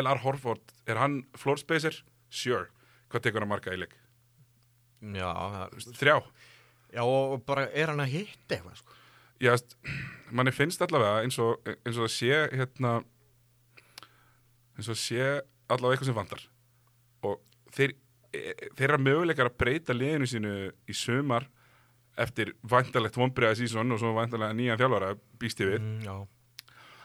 [0.01, 0.21] L.R.
[0.23, 1.99] Horford er hann floor spacer?
[2.29, 2.71] Sure.
[3.11, 3.93] Hvað tekur hann marga í leik?
[5.01, 6.15] já, það, Þrjá
[6.93, 8.97] já og bara er hann að hitta eitthvað sko?
[9.41, 9.55] Já,
[10.31, 12.99] manni finnst allavega eins og, eins og sé hérna
[14.77, 15.21] eins og sé
[15.71, 16.43] allavega eitthvað sem vantar.
[17.27, 17.39] Og
[17.75, 17.95] þeir,
[18.33, 20.53] e- þeirra möguleikar að breyta liðinu sínu
[20.89, 21.47] í sumar
[22.21, 25.79] eftir væntalegt vonbreiða sísón og svo væntalega nýjan þjálfara býst við.
[25.79, 26.15] Mm, Já,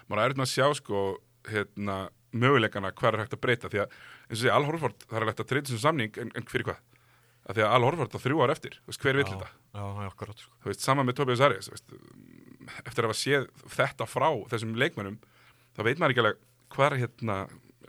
[0.08, 1.04] maður er hérna að sjá sko
[1.46, 1.96] hérna,
[2.36, 5.48] möguleikana hvað er hægt að breyta því að eins og sé Al Horford hægt að
[5.48, 6.82] treyta þessum samning en, en fyrir hvað
[7.46, 9.50] að því að Al Horford á þrjú ár eftir veist, hver vill þetta?
[9.76, 10.54] Já, já, akkurat sko.
[10.62, 11.94] Þú veist, sama með Tobias þú veist,
[12.82, 15.18] eftir að hafa séð þetta frá þessum leikmönnum
[15.76, 16.40] þá veit maður ekki alveg
[16.74, 17.36] hvað er hérna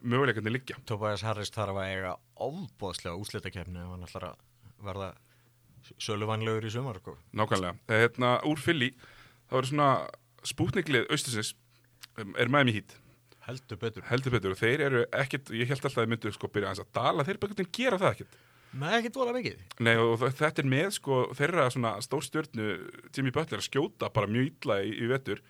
[0.07, 0.77] möguleikarnir liggja.
[0.85, 2.11] Tobias Harris þarf að eiga
[2.47, 4.37] ofbóðslega úslitakefni ef hann ætlar að
[4.85, 5.09] verða
[6.03, 7.17] söluvænlegur í sumar sko.
[7.33, 8.91] nákvæmlega, Eh, hérna úr fylli
[9.47, 9.89] það voru svona
[10.43, 11.53] spútniklið austusins
[12.19, 12.97] um, er með mér hít
[13.47, 14.03] heldur betur.
[14.09, 16.91] Heldur betur og þeir eru ekkit ég held alltaf að þeir myndu sko byrja að
[16.93, 18.37] dala þeir bara ekkert gera það ekkert
[18.77, 19.61] Nei, ekki dvola mikið.
[19.85, 22.71] Nei og þetta er með sko þeirra svona stórstjörnu
[23.15, 25.41] Jimmy Butler skjóta bara mjög illa í, í vetur.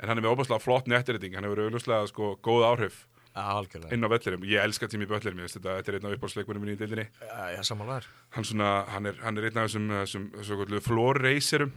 [0.00, 3.04] En hann er með óbærslega flott nettirreiting hann hefur auðvitað sko góð áhrif
[3.34, 3.90] Algjörlega.
[3.94, 6.62] inn á vellirum, ég elska Jimmy Butler mér finnst þetta, þetta er einn af uppáhaldsleikunum
[6.62, 7.06] minni í deildinni.
[7.18, 8.06] Já, já samanlegar
[8.36, 11.72] hann, svona, hann, er, hann er einn af þessum, þessum, þessum floor racerum.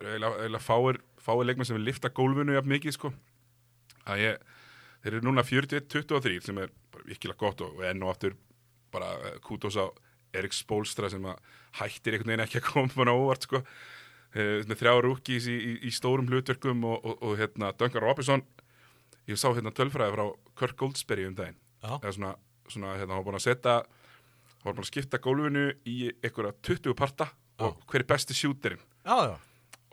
[0.00, 3.12] Eiginlega fáir, fáir leikmenn sem lifta gólfinu jafn mikið sko.
[4.10, 4.42] Að ég,
[5.04, 8.34] þeir eru núna 41-23 sem er bara virkilega gott og, og enn og aftur
[8.90, 9.12] bara
[9.46, 9.86] kútos á
[10.36, 11.40] Erik Spolstra sem að
[11.80, 13.62] hættir einhvern veginn ekki að koma bara óvart sko.
[14.34, 18.44] Eh, þrjá rúkis í, í, í stórum hlutverkum og, og, og hérna Duncan Robinson.
[19.30, 20.26] Ég sá hérna tölfræði frá
[20.58, 21.58] Kirk Goldsberry um daginn.
[21.80, 22.34] Já, svona,
[22.68, 23.80] svona hérna, hann var búin að setja
[24.60, 27.30] hann var búin að skipta gólfinu í einhverja 20 parta
[27.64, 29.36] og hver er besti sjúterinn já, já.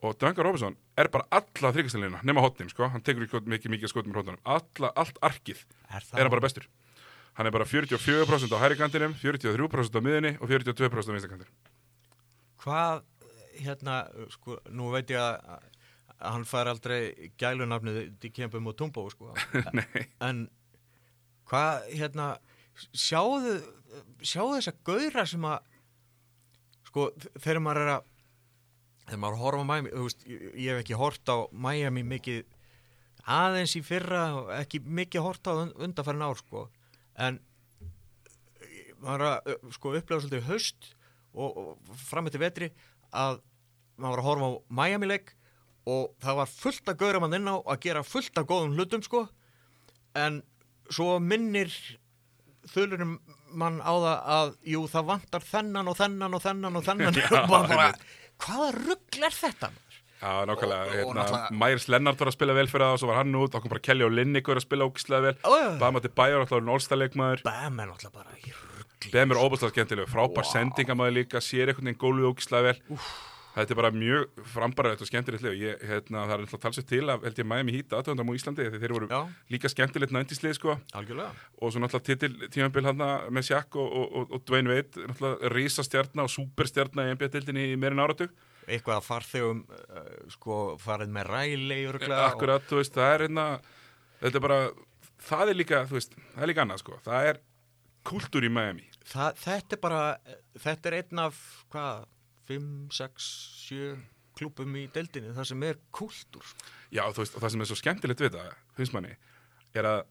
[0.06, 3.92] Og Duncan Robinson er bara alla þryggastelina nema hotnin, sko, hann tekur ekki mikið, mikið
[3.94, 6.68] skotum með hotnunum, alla, allt arkið Er er hann bara bestur
[7.38, 11.76] hann er bara 44% á hæri kantinum 43% á miðinni og 42% á vinstakantinum
[12.58, 13.04] Hvað,
[13.62, 13.98] hérna,
[14.34, 15.68] sko, nú veit ég að,
[16.18, 19.30] að hann fær aldrei gælunafnið Dikembum og Tumbo, sko.
[20.28, 20.48] En
[21.48, 22.28] hvað, hérna,
[22.92, 23.60] sjáðu,
[24.26, 25.72] sjáðu þessa gauðra sem að,
[26.90, 27.08] sko,
[27.38, 28.12] þegar maður er að,
[29.06, 32.44] þegar maður horfa á Miami, þú veist, ég, hef ekki hort á Miami mikið
[33.38, 34.26] aðeins í fyrra
[34.58, 36.68] ekki mikið hort á undanfærin ár, sko.
[37.18, 37.40] En
[39.02, 40.92] maður er að, sko, upplega svolítið haust
[41.34, 42.70] og, og fram eftir vetri
[43.16, 43.40] að
[43.98, 45.34] maður var að horfa á Miami leik
[45.88, 49.04] og það var fullt að gauðra mann inn á að gera fullt af góðum hlutum
[49.06, 49.24] sko.
[50.18, 50.42] En
[50.92, 51.72] svo minnir
[52.68, 53.18] þulunum
[53.58, 57.20] mann á það að jú það vantar þennan og þennan og þennan og þennan.
[57.24, 57.92] Já, og bara,
[58.44, 59.72] hvaða rugl er þetta?
[60.18, 63.38] Já, nákvæmlega, hérna, Myers Lennart var að spila vel fyrir það og svo var hann
[63.38, 65.78] út, þá kom bara Kelly og Linnick að spila ógislega vel, já.
[65.78, 69.14] Bama til Bæjar alltaf var Nólstaleikmaður, Bam er náttúrulega bara í rugli.
[69.14, 70.52] Bem er óbúslega skemmtileg, frábær Vá.
[70.56, 73.04] sendingamæður líka, sér einhvern veginn gólfið ógislega vel,
[73.58, 77.04] þetta er bara mjög frambarað og skemmtilegt og ég, hérna, það er alltaf talsett til
[77.10, 79.22] að held ég Miami Heat aðtöndam á Íslandi því þeir voru Já.
[79.54, 80.76] líka skemmtilegt næntislið sko.
[80.98, 81.32] Algjörlega.
[81.62, 83.02] Og svo náttúrulega tímabil hann
[83.34, 87.80] með Shaq og, og, og, og Dwayne Wade náttúrulega risastjarnar og superstjarnar í NBA-dildinni í
[87.82, 88.30] meirinn áratug
[88.68, 93.46] eitthvað að farþegum uh, sko farið með ræli öruglega Akkurat, þú veist, það er hérna
[94.22, 94.60] þetta er bara,
[95.30, 97.42] það er líka þú veist, það er líka annað sko, það er
[98.08, 98.86] kultúr í Miami.
[99.08, 100.04] Það, þetta er bara
[100.64, 101.42] þetta er einn af
[101.74, 102.06] hvað
[102.48, 103.32] 5, 6,
[103.68, 103.90] 7
[104.38, 106.72] klúpum í deildinni það sem er kultúr sko.
[106.94, 109.16] Já, þú veist, og það sem er svo skemmtilegt við það, finnst manni
[109.76, 110.04] er að,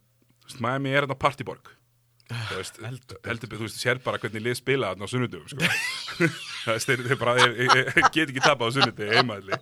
[0.43, 1.73] þú veist, Miami er hérna partyborg
[2.31, 5.71] þú veist, heldur heldur, þú veist, sér bara hvernig lið spila þarna á sunnudugum, sko.
[6.67, 7.37] Það þeir bara,
[8.11, 9.61] get ekki tapað á sunnudegi heimaðli,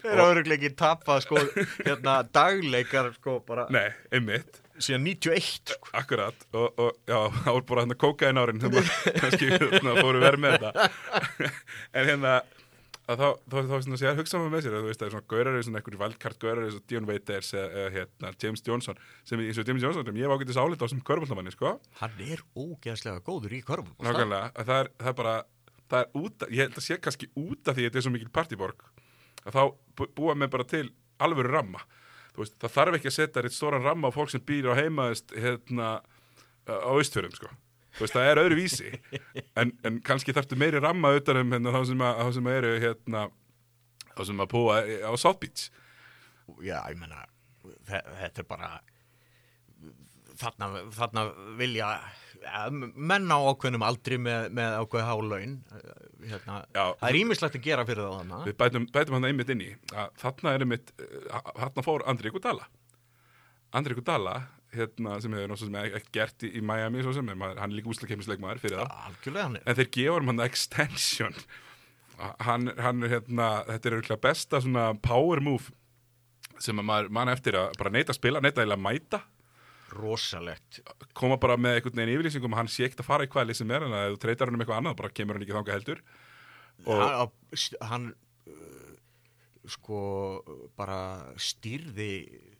[0.00, 1.44] þeir eru öruglega ekki tapað sko
[1.84, 4.62] hérna dagleikar sko bara nei, einmitt.
[4.80, 5.90] Síðan 91 sko.
[5.98, 9.96] Akkurat, og, og já, það voru bara hann að kóka inn árin, þannig að hérna,
[10.00, 10.88] fóru verð með þetta.
[12.00, 12.38] En hérna
[13.10, 15.06] að þá, þá, þá, þá sé að hugsa maður með sér að þú veist, það
[15.08, 19.00] er svona gaurar, svona einhverjum valdkart gaurar eins og Dion Waiters eða, hérna, James Johnson
[19.26, 22.22] sem eins og James Johnson, sem ég hef ágættis álita á sem körbóltamanni, sko, hann
[22.26, 25.34] er ógeðslega góður í körfum nákvæmlega að það er, það er bara,
[25.90, 28.14] það er út ég held að sé kannski út af því að þetta er svo
[28.14, 28.84] mikil partyborg
[29.46, 29.62] að þá
[29.98, 30.84] bú- búa með bara til
[31.20, 31.80] alvöru ramma,
[32.36, 34.78] þú veist, það þarf ekki að setja eitt stóran ramma á fólk sem býr á
[34.78, 35.90] heimaðist hérna
[36.70, 37.50] á austfjörðum, sko
[37.98, 38.90] veist, það er öðru vísi
[39.58, 42.58] en, en kannski þarftu meiri ramma utan um hérna, þá sem, að, þá sem að
[42.60, 43.24] eru hérna,
[44.14, 45.66] þá sem að búa á South Beach.
[46.66, 47.24] Já, ég menna
[47.88, 48.70] þe- þetta er bara
[50.40, 51.24] þarna, þarna
[51.58, 51.88] vilja
[52.40, 55.56] ja, menn á ákveðnum aldri með, með ákveð há laun.
[56.20, 56.84] Hérna, Já.
[57.00, 58.40] það er ímislegt að gera fyrir það þarna.
[58.48, 59.70] Við bætum, bætum hann einmitt inn í
[60.20, 60.94] þarna er einmitt,
[61.58, 62.66] þarna fór Andri Gudala.
[63.76, 64.34] Andri Gudala
[64.74, 68.62] hérna, sem hefur náttúrulega ekki gert í, í Miami sem, maður, hann er líka úslakefnisleikmaður
[68.62, 68.94] fyrir það.
[69.66, 71.36] En þeir gefa hann extension.
[72.44, 75.72] Hann, hann er hérna þetta er auðvitað besta svona power move
[76.60, 79.20] sem að maður mann eftir að bara neita að spila, eiginlega að mæta.
[79.90, 80.82] Rosalegt.
[81.18, 83.56] Koma bara með einhvern veginn yfirlýsingum að hann sé ekkert að fara í hvaða lið
[83.58, 85.78] sem er en að þú treytar hann um eitthvað annað bara kemur hann ekki þangað
[85.78, 86.02] heldur.
[86.84, 87.32] Og hann,
[87.90, 88.04] hann
[88.46, 88.92] uh,
[89.74, 90.02] sko
[90.78, 91.00] bara
[91.42, 92.59] stýrði f-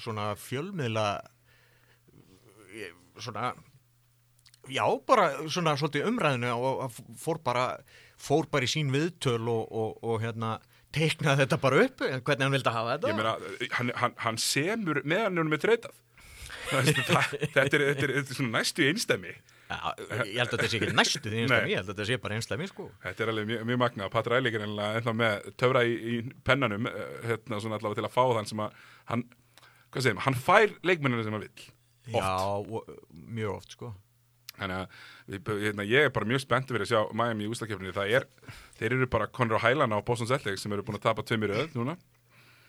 [0.00, 3.52] svona fjölmiðla uh, svona
[4.70, 7.66] já, bara svona svolítið umræðinu og fór bara
[8.20, 10.56] fór bara í sín viðtöl og, og, og hérna
[10.94, 13.10] teiknaði þetta bara upp hvernig hann vildi hafa þetta.
[13.10, 13.34] Ég meina,
[13.78, 16.00] hann, hann, hann semur meðan hann er treytað
[16.64, 19.34] það, þetta, er, svona næstu einstæmi
[19.64, 19.78] Já,
[20.28, 21.60] ég held að þetta sé ekki næstu því Nei.
[21.70, 22.88] ég held að þetta sé bara einstæmi sko.
[23.02, 26.88] Þetta er alveg mjög, mjög magna Patti Rælik er ennlega með töfra í, í pennanum
[26.90, 28.76] eh, hérna svona allavega til að fá þann sem að
[29.10, 29.24] hann,
[29.94, 31.70] hvað segir, hann fær leikmennina sem hann vill oft.
[32.14, 32.82] Já,
[33.14, 33.94] mjög oft sko
[34.54, 37.94] Þannig að hérna, ég er bara mjög spenntið fyrir að sjá Miami í úslakefninu.
[37.96, 38.26] Það er,
[38.78, 41.74] þeir eru bara Conor Highland á Boston Celtics sem eru búin að tapa tveimir öð
[41.78, 41.96] núna.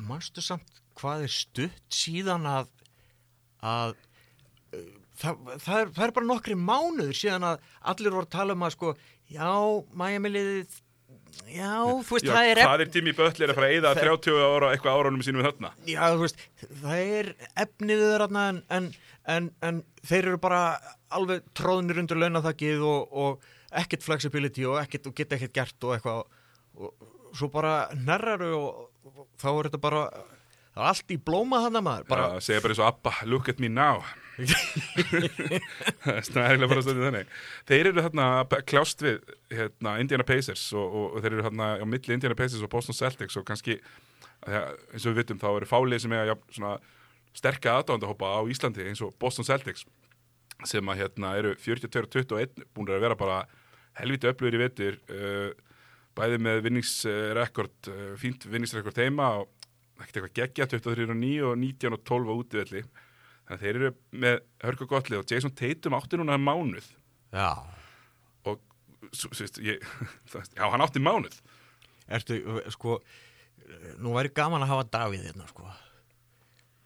[0.01, 2.71] Manstu samt hvað er stutt síðan að,
[3.61, 3.93] að
[4.73, 8.65] það, það, er, það er bara nokkri mánuður síðan að allir voru að tala um
[8.65, 8.95] að sko,
[9.29, 9.51] já,
[10.01, 10.79] Miami liðið,
[11.55, 14.39] já, þú veist, Já, það er, hvað er Jimmy Butler að fara að eyða 30
[14.45, 15.71] ára eitthvað árunum sínum þarna?
[15.89, 16.45] já, þú veist,
[16.81, 17.31] það er
[17.65, 18.89] efnið þarna en, en,
[19.35, 20.61] en, en þeir eru bara
[21.15, 25.95] alveg tróðnir undir launathakið og, og ekkert flexibility og, ekkert, og geta ekkert gert og
[25.97, 26.23] eitthvað
[26.75, 28.83] og, svo bara nærraru og,
[29.41, 32.75] þá er þetta bara það er allt í blóma þarna maður bara, Bara segja bara
[32.75, 34.03] eins og Abba, look at me now.
[34.35, 37.35] Það er eiginlega bara stöndið þannig.
[37.69, 39.21] Þeir eru þarna að kljást við
[39.53, 42.97] hérna, Indiana Pacers og, og, og þeir eru þarna á milli Indiana Pacers og Boston
[42.97, 43.77] Celtics og kannski,
[44.45, 46.73] eins og við vitum, þá eru fálið sem eiga jafn, svona
[47.35, 49.83] sterka aðdándahópa á Íslandi eins og Boston Celtics
[50.63, 53.41] sem að hérna eru 42-21 búin að vera bara
[53.99, 55.51] helviti öflugur í vetur uh,
[56.15, 59.51] bæði með vinningsrekord uh, fínt vinningsrekord heima og
[59.99, 62.85] ekkert eitthvað geggja 23 og 9 og 19 og 12 á útivelli
[63.45, 63.91] þannig að þeir eru
[64.25, 66.87] með hörku gottlið og Jason Tatum átti núna mánuð.
[67.35, 67.51] Já,
[68.45, 68.61] og
[69.11, 69.85] svo, veist, ég,
[70.57, 71.37] já hann átti mánuð.
[72.05, 72.39] Ertu,
[72.73, 72.99] sko
[74.01, 75.69] nú væri gaman að hafa Davíð hérna, sko.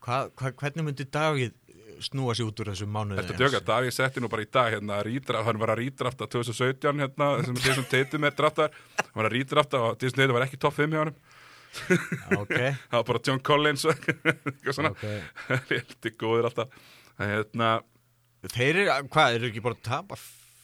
[0.05, 1.55] Hva, hva, hvernig myndi Davíð
[2.03, 5.01] snúa sér út úr þessu mánuði Þetta djöga, Davíð setti nú bara í dag hérna,
[5.03, 9.35] rítra, hann var að rítrafta 2017 hérna, sem Jason Tatum er draftar hann var að
[9.35, 11.17] rítrafta og Jason Tatum var ekki topp 5 hjá hann
[12.39, 14.91] Ok, það var bara John Collins eitthvað svona.
[14.95, 15.05] Ok.
[15.69, 16.75] Heldur góður alltaf.
[17.19, 17.69] Hérna,
[18.47, 20.15] Þeir eru, hvað, eru ekki bara að tapa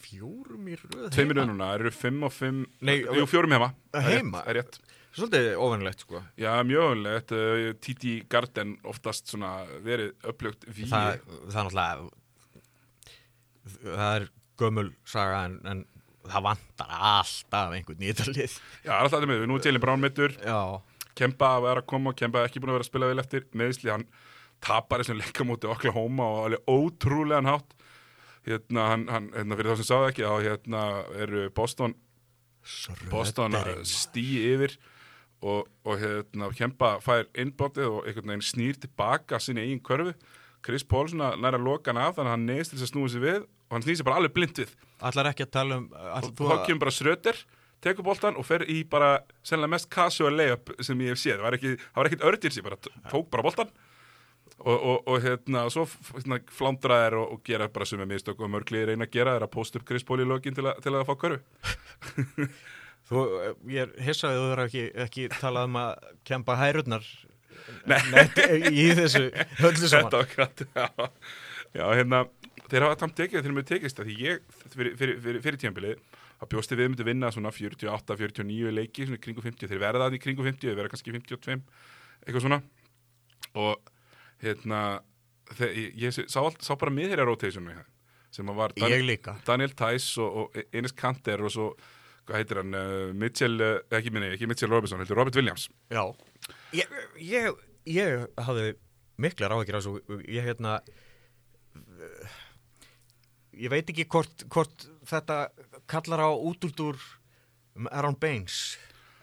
[0.06, 1.08] fjórum í röð?
[1.12, 3.74] Tveimir önuna, eru 5 og 5 Nei, jú, fjórum heima.
[3.92, 4.46] Heima?
[4.46, 4.78] það er rétt.
[5.16, 6.22] Svolítið ofennilegt, sko.
[6.40, 9.52] Já, mjög öllegt, uh, Titi Garden oftast svona
[9.84, 12.08] verið upplugt víi það, það er náttúrulega
[13.84, 14.26] það er
[14.60, 15.84] gömul saga en, en
[16.26, 20.58] það vantar alltaf einhvern nýtalið Já, alltaf með, nú er Jalen Brown mittur Já,
[21.16, 23.46] Kemba vera að koma og Kemba er ekki búin að vera að spila vel eftir.
[23.56, 24.08] Meðisli, hann
[24.64, 27.76] tapar þessum leikamóti Oklahoma og alveg ótrúlegan hátt.
[28.46, 30.82] Hérna, hann, hann, hérna fyrir þá sem sáðu ekki, þá hérna
[31.24, 31.96] eru Boston,
[33.10, 33.90] Boston að Sröderinn.
[33.90, 34.76] stíi yfir
[35.42, 40.14] og, og hérna Kemba fær innbótið og einhvern veginn snýr tilbaka sinni eigin körfu.
[40.66, 43.10] Chris Paul svona næra loka hann af þannig að hann neðist til þess að snúi
[43.14, 44.72] sig við og hann snýr sig bara alveg blind við.
[45.06, 47.42] Allar ekki að tala um all, og þá kemur bara Schröder
[47.86, 49.14] tekur boltan og fer í bara
[49.46, 51.38] sennilega mest casual layup sem ég hef séð.
[51.40, 52.80] Það var ekki, það var ekkit ördir sér, bara
[53.14, 53.72] tók bara boltan
[54.56, 58.40] og, og, og hérna svo f- hérna, flándraðir og, og gera bara sem er mistök
[58.46, 60.80] og mörgli reyna að gera er að posta upp Chris Paul í lögin til, að-
[60.86, 61.42] til að fá körfu.
[63.06, 63.22] Þú,
[63.70, 67.04] ég er hissaði þú verður ekki, ekki talað um að kempa hærurnar
[68.74, 69.28] í þessu
[69.62, 70.16] höllu saman.
[70.74, 70.88] Já.
[71.76, 72.24] já, hérna,
[72.72, 74.42] þeir hafa tamt tekið þeir með tekist að því ég
[74.74, 76.02] fyrir, fyrir, fyrir, fyrir tímabilið
[76.42, 80.18] að bjósti við myndi vinna svona 48-49 leiki svona í kringum 50, þeir verða það
[80.18, 81.58] í kringum 50 þeir verða kannski 52
[82.26, 82.62] eitthvað svona.
[83.62, 83.92] Og
[84.44, 84.80] hérna
[85.56, 85.76] þeir,
[86.06, 87.76] ég, sá, sá bara miðherja rotationu
[88.36, 89.38] sem að var líka.
[89.48, 91.70] Daniel Tice og, og Enes Kanter og svo,
[92.28, 95.70] hvað heitir hann uh, Mitchell, uh, ekki minni, ekki Mitchell Robinson heldur Robert Williams.
[95.94, 96.04] Já.
[96.76, 98.74] Ég, ég, ég hafði
[99.24, 100.20] miklar áhyggjur á þessu.
[100.28, 100.82] Ég hérna
[103.56, 105.46] ég veit ekki hvort, hvort þetta
[105.92, 106.98] kallar á útúldur
[107.76, 108.78] um Aaron Baines.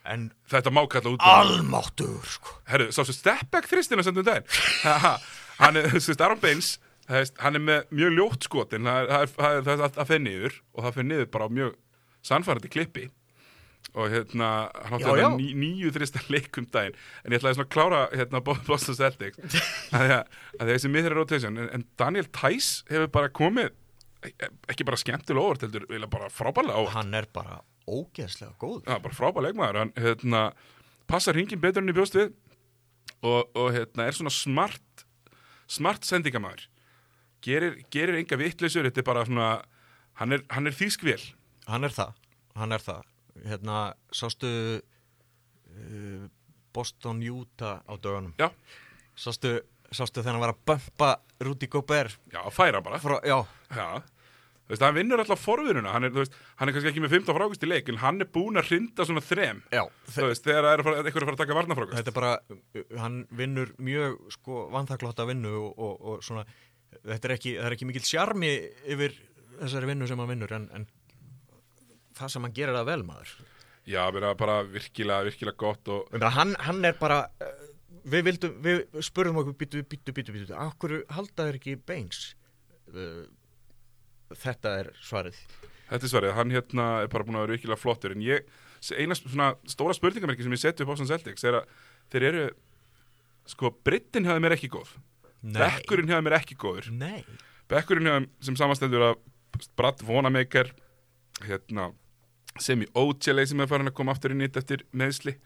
[0.05, 2.57] En þetta má kalla út almáttur sko.
[2.67, 4.49] Herru, sástu stepback þristina sem þú daginn.
[4.83, 5.13] Ha,
[5.61, 6.73] hann er, þú veist, Aron Baines
[7.07, 8.89] veist, hann er með mjög ljótt skotin.
[8.91, 11.77] Það að, að fyrir niður og það fyrir niður bara á mjög
[12.27, 13.05] sannfærandi klippi.
[13.99, 14.49] Og hérna
[14.87, 15.31] hann átti Já, þetta já.
[15.37, 16.95] ní, níu þrista leikum daginn.
[17.27, 19.39] En ég ætlaði svona að klára hérna Bo- Boston Celtics.
[19.95, 23.71] Að því að, að þessi miðri rotation en, en Daniel Tice hefur bara komið
[24.23, 26.97] ekki bara skemmtilega óvart heldur eiginlega bara frábærlega óvart.
[26.97, 27.61] Hann er bara
[27.91, 29.81] ógeðslega góð Já, bara frábær leikmaður.
[29.83, 30.43] Hann hérna,
[31.11, 32.31] passar hringin betur enn í bjóst við
[33.23, 35.07] og, og hérna, er svona smart
[35.73, 36.69] smart sendingamæður
[37.43, 39.49] gerir, gerir enga vittleysur þetta er bara svona
[40.21, 41.23] hann er, hann er þýskvél.
[41.69, 42.15] Hann er það,
[42.59, 43.11] hann er það.
[43.49, 43.83] Hérna,
[44.15, 44.49] sástu
[44.79, 46.25] uh,
[46.75, 48.35] Boston Utah á dögunum?
[48.41, 48.51] Já,
[49.17, 49.57] sástu,
[49.91, 51.13] sástu þegar hann var að bumpa
[51.43, 52.19] Rudy Gobert?
[52.33, 53.01] Já, færa bara.
[53.03, 53.39] Frá, já,
[53.73, 53.89] já,
[54.73, 56.17] veist, hann vinnur alltaf forviðuna hann er,
[56.61, 59.07] hann er kannski ekki með 15 frákust í leik en hann er búinn að hrinda
[59.09, 59.63] svona þrem.
[59.75, 59.83] Já
[60.17, 62.19] þú veist, þegar er að fara- einhver er að fara að taka varnafrákust þetta er
[62.19, 66.45] bara, uh, hann vinnur mjög sko vanþakláta vinnu og, og, og svona,
[67.05, 68.53] þetta er ekki, er ekki mikill sjarmi
[68.97, 69.17] yfir
[69.63, 70.89] þessari vinnu sem hann vinnur en, en
[72.19, 73.35] það sem hann gerir það vel maður.
[73.89, 74.03] Já,
[74.39, 77.69] bara virkilega, virkilega gott og hann, hann er bara uh,
[78.09, 82.23] við vildum, við spurðum okkur býtu, býtu, býtu, býtu, okkur halda þeir ekki beins
[82.95, 83.25] uh,
[84.39, 85.39] þetta er svarið.
[85.93, 88.15] Þetta er svarið, hann hérna er bara búin að vera virkilega flottur.
[88.17, 88.47] En ég,
[88.97, 91.75] eina svona stóra spurningamerki sem ég seti upp á Boston Celtics er að
[92.15, 92.45] þeir eru,
[93.53, 94.95] sko, brittin hefði mér ekki góð,
[95.43, 97.23] bekkurinn hefði mér ekki góður, Nei,
[97.71, 99.21] bekkurinn hefði sem samanstendur að
[99.79, 100.73] Brad Vonamaker,
[101.45, 101.91] hérna,
[102.61, 105.37] Semi Ojeley sem er farin að koma aftur inn í þetta eftir meðsli,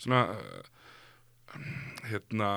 [0.00, 0.26] svona,
[2.10, 2.50] hérna,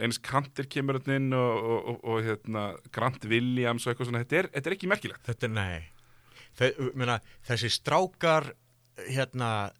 [0.00, 2.64] eins Kanter kemur inn og, og, og, og hérna,
[2.94, 5.26] Grant Williams og eitthvað svona, þetta er, þetta er ekki merkilegt.
[5.28, 5.78] þetta er nei
[6.58, 8.48] Þe, meina, þessi strákar
[9.06, 9.70] hérna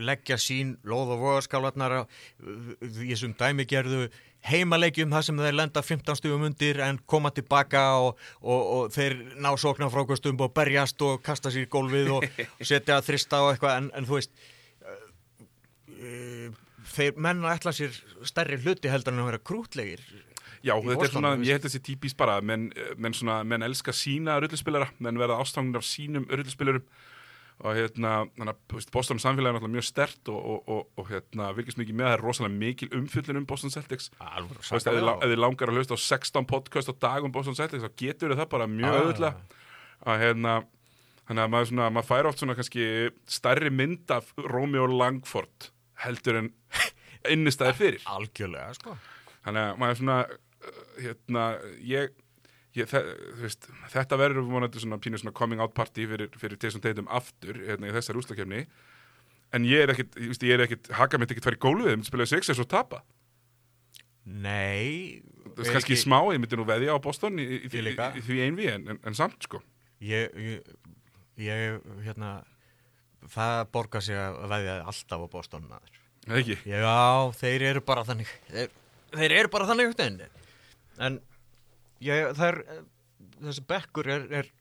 [0.00, 4.06] leggja sín lóð og voðaskálarnar í þessum dæmigerðu
[4.48, 9.18] heimaleikjum það sem þeir lenda 15 stugum undir en koma tilbaka og, og, og þeir
[9.42, 12.26] ná sóknarfrákastum og berjast og kasta sér í gólfið og
[12.70, 14.32] setja að þrista og eitthvað en, en þú veist
[15.92, 16.60] uh,
[16.92, 17.96] þeir menn að ætla sér
[18.28, 20.04] stærri hluti heldur en að vera krútlegir
[20.62, 23.90] Já, þetta er Boston, svona, ég held þessi típist bara menn, menn, svona, menn elska
[23.96, 26.84] sína rulluspilara menn verða ástangnar af sínum rulluspilarum
[27.62, 31.50] og hérna, þannig að Boston samfélagi er náttúrulega mjög stert og, og, og, og hérna,
[31.54, 34.08] virkist mikið með það er rosalega mikil umfyllun um Boston Celtics.
[34.18, 38.00] Þið ef þið langar að hlusta á 16 podcast á dag um Boston Celtics, þá
[38.02, 39.02] getur það bara mjög Ah.
[39.02, 39.60] auðvitað
[40.10, 40.54] að hérna
[41.28, 42.88] þannig að maður, svona, maður fær oft svona kannski
[43.30, 45.70] stærri mynd af Romeo Langford
[46.02, 46.50] heldur en
[47.34, 48.08] innistæði fyrir.
[48.10, 48.96] Algjörlega sko.
[49.46, 51.46] Þannig að maður svona uh, hérna,
[51.86, 52.14] ég,
[52.78, 52.96] ég,
[53.40, 57.58] veist, þetta verður vonandi svona pínu svona coming out party fyrir, fyrir Jason Tatum aftur
[57.66, 58.66] hérna í þessari úslakefni
[59.52, 61.98] en ég er ekkit, ég, ég er ekkit haka mitt ekkit fara í gólfið, ég
[61.98, 63.02] myndi spila Sixers og tapa.
[64.22, 65.20] Nei
[65.56, 68.24] það er kannski smá, ég myndi nú veðja á Boston í, í, í, í, í
[68.24, 69.60] því einvi en, en, en samt sko.
[70.02, 70.72] Ég, ég,
[71.42, 72.40] ég, hérna
[73.30, 76.00] það borgar sig að veðja alltaf á Boston maður.
[76.38, 76.96] Ekki, Já,
[77.38, 78.30] þeir eru bara þannig.
[78.50, 78.74] Þeir,
[79.18, 80.18] þeir eru bara þannig en,
[81.02, 81.20] en
[82.02, 82.60] ég, það er
[83.42, 84.52] þessi bekkur er, er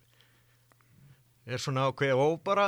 [1.46, 2.68] er svona ákveð og bara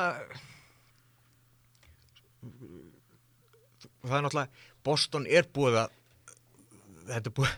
[4.04, 5.94] það er náttúrulega Boston er búið að
[7.12, 7.54] þetta er búið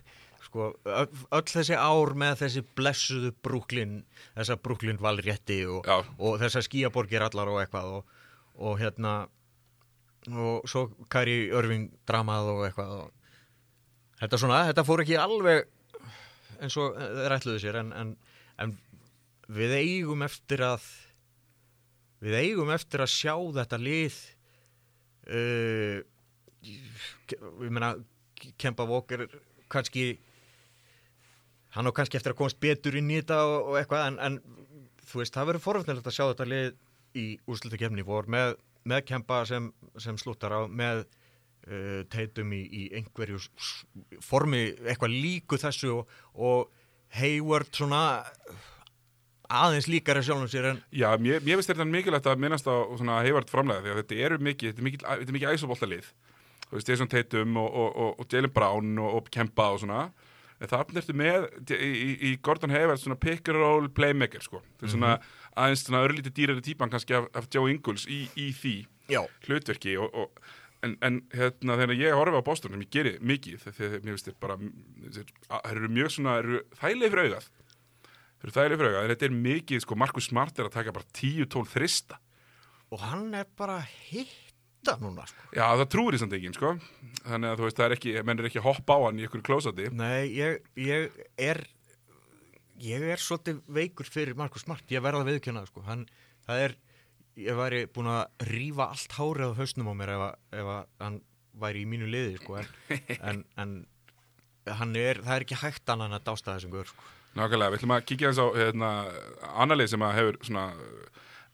[0.46, 3.96] sko, öll, þessi ár með þessi blessuðu Brooklyn
[4.36, 5.88] þessa Brooklyn valrétti og,
[6.20, 8.15] og þessar skíaborgir allar og eitthvað og,
[8.56, 9.16] og hérna
[10.32, 13.12] og svo Kari Örving dramað og eitthvað og
[14.22, 15.66] þetta svona, þetta fór ekki alveg
[16.64, 18.14] eins og þeir ætluðu sér en, en,
[18.64, 18.76] en
[19.52, 20.86] við eigum eftir að
[22.26, 24.20] við eigum eftir að sjá þetta lið
[25.30, 26.00] uh,
[26.66, 27.94] ég meina
[28.62, 29.28] Kempa Walker
[29.72, 30.16] kannski
[31.76, 34.40] hann á kannski eftir að komast betur inn í þetta og, og eitthvað en, en
[35.06, 36.74] þú veist, það verður forvöldnilegt að sjá þetta lið
[37.16, 38.56] í úrslutakefni vor með,
[38.88, 43.42] með Kempa sem, sem slúttar á með uh, teitum í, í einhverju
[44.24, 46.70] formi eitthvað líku þessu og, og
[47.16, 48.04] Hayward svona
[49.46, 53.20] aðeins líkari sjálfum sér en Já, mér, mér finnst þetta mikilvægt að minnast á svona
[53.26, 56.14] heifart framlega því að þetta eru mikið, þetta er mikið, er mikið æsobóltalið
[56.70, 60.08] þú veist, Jason Tatum og, og, og, og Jalen Brown og, og Kemba og svona.
[60.56, 64.88] En það ertu með í, í, Gordon Hayward svona pick and roll playmaker sko, þetta
[64.88, 65.16] er svona
[65.56, 68.76] aðeins örlítið dýrari típan kannski af, af Joe Ingles í, í því
[69.12, 70.46] já, hlutverki og, og
[70.86, 74.30] en, en hérna þegar ég horfi á Boston sem ég geri mikið þegar mér finnst
[74.30, 77.50] þér bara þeir eru mjög svona, þeir eru þægilega fyrir augað.
[78.36, 80.96] Þeir eru þægilega fyrir augað en þetta er mikið, sko, Markus Smart er að taka
[80.96, 82.20] bara 10-12 þrista.
[82.94, 85.48] Og hann er bara hitta núna sko.
[85.56, 86.76] já, það trúir í samt enginn, sko.
[87.24, 89.46] Þannig að þú veist, það er ekki, menn er ekki hoppa á hann í ykkur
[89.46, 91.64] klósati Nei, ég, ég er
[92.84, 95.84] ég er svolítið veikur fyrir Markus Smart, ég verða að viðkjöna það, sko.
[95.88, 96.06] hann,
[96.48, 96.76] það er,
[97.46, 100.86] ég væri búin að rífa allt hárið á hausnum á mér ef, að- ef að
[101.06, 101.20] hann
[101.66, 102.58] væri í mínu liði sko.
[102.60, 102.68] en,
[103.30, 103.76] en, en
[104.80, 107.04] hann er, það er ekki hægt annan að dásta þessum guður sko.
[107.36, 108.90] nákvæmlega, við ætlum að kíkja eins á hérna,
[109.56, 110.66] annarlið sem að hefur svona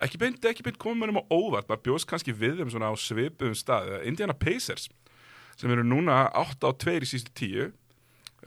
[0.01, 2.95] ekki beint, ekki beint komið mönnum á óvart maður bjóst kannski við þeim svona á
[2.97, 4.87] svipuðum stað Indiana Pacers
[5.59, 7.67] sem eru núna 8 á 2 í sístu 10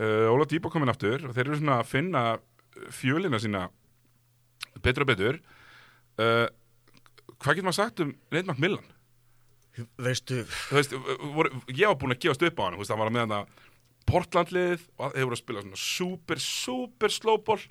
[0.01, 2.22] uh, Óla Dýba komin aftur og þeir eru svona að finna
[2.95, 3.68] fjölina sína
[4.83, 5.39] betur og betur
[6.20, 6.47] uh,
[7.39, 8.91] hvað getur maður sagt um Nate McMillan?
[9.99, 10.95] veistu, veist,
[11.35, 13.62] voru, ég var búinn að gefast upp á hann hann var að með hann að
[14.05, 17.62] Portlandlið og þeir voru að spila svona super, super slowball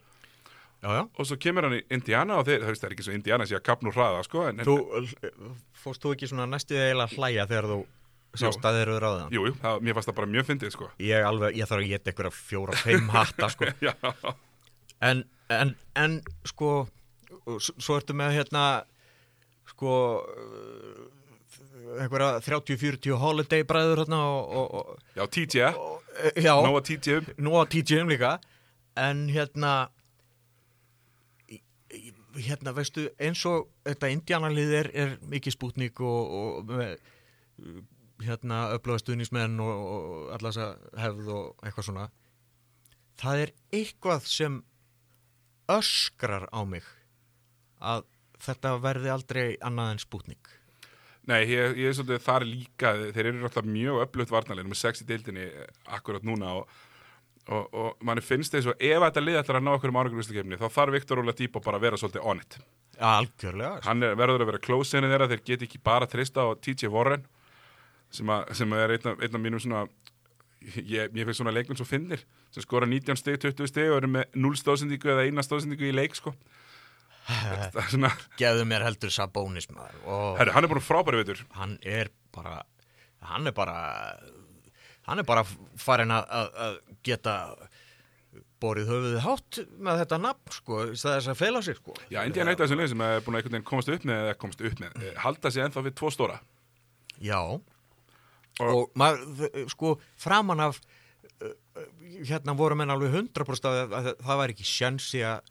[0.84, 3.56] og svo kemur hann í Indiana og þeir, það það er ekki svo Indiana sé
[3.56, 4.78] að kapna úr hraða, sko en, þú,
[5.84, 7.78] fórst þú ekki svona næstu eiginlega að hlæja þegar þú
[8.42, 10.90] sást að þeir eru ráðan Jú, jú, það, mér fannst það bara mjög fyndið, sko.
[11.06, 13.70] Ég, alveg, ég þarf að geta einhverja fjóra, fimm hatta sko.
[15.04, 16.74] En, en, en sko
[17.60, 18.64] svo ertu með hérna
[19.68, 21.02] sko uh,
[22.00, 25.74] einhverja 30-40 holiday bræður hérna og, og, já, TJ,
[26.32, 28.38] eh, nóga TJ nú á TJ-um líka.
[28.96, 29.90] En hérna
[32.34, 36.72] hérna veistu eins og þetta indianalið er, er mikið spútnik og, og
[38.24, 42.08] hérna öflöða stuðnismenn og, og allas að hefð og eitthvað svona
[43.22, 44.62] það er eitthvað sem
[45.72, 46.84] öskrar á mig
[47.84, 48.06] að
[48.44, 50.52] þetta verði aldrei annað en spútnik.
[51.30, 52.90] Nei, ég, ég er svolítið þar líka.
[53.16, 55.46] Þeir eru náttúrulega mjög öflugt varnarlegin með sex í deildinni
[55.96, 56.74] akkurat núna og,
[57.48, 60.60] og, og manni finnst þess að ef þetta lið ætlar að ná okkur um árangurvistakefni
[60.60, 62.58] þá þarf Viktor Óla Dýpa bara að vera svolítið on it.
[63.00, 63.80] Algjörlega.
[63.88, 65.30] Hann er, verður að vera close inni þeirra.
[65.32, 67.24] Þeir get ekki bara trista á TJ Warren
[68.14, 69.86] sem, að, sem er einn af mínum svona
[70.80, 74.12] ég, ég finnst svona leikmenn svo finnir sem skora 19 stig, 20 stig og eru
[74.16, 76.36] með 0 stóðsendingu eða 1 stóðsendingu í leik sko.
[77.88, 82.58] Svona, gefðu mér heldur Sabonis og herri, hann er búin frábæri veitur hann er bara
[83.24, 83.78] hann er bara
[85.08, 85.46] hann er bara
[85.80, 86.76] farin að, að, að
[87.08, 87.38] geta
[88.64, 91.96] borið höfuðið hátt með þetta nafn sko, þess að fela sig sko.
[92.12, 94.64] Já, Indiana er eitt af þessum leið sem er búin að komast upp með komast
[94.64, 96.40] upp með, eh, halda sig ennþá við tvo stóra.
[97.24, 97.40] Já
[98.62, 100.82] og, maður, sko, framan af
[102.24, 105.50] hérna voru menn alveg 100% að, að það væri ekki sjansi að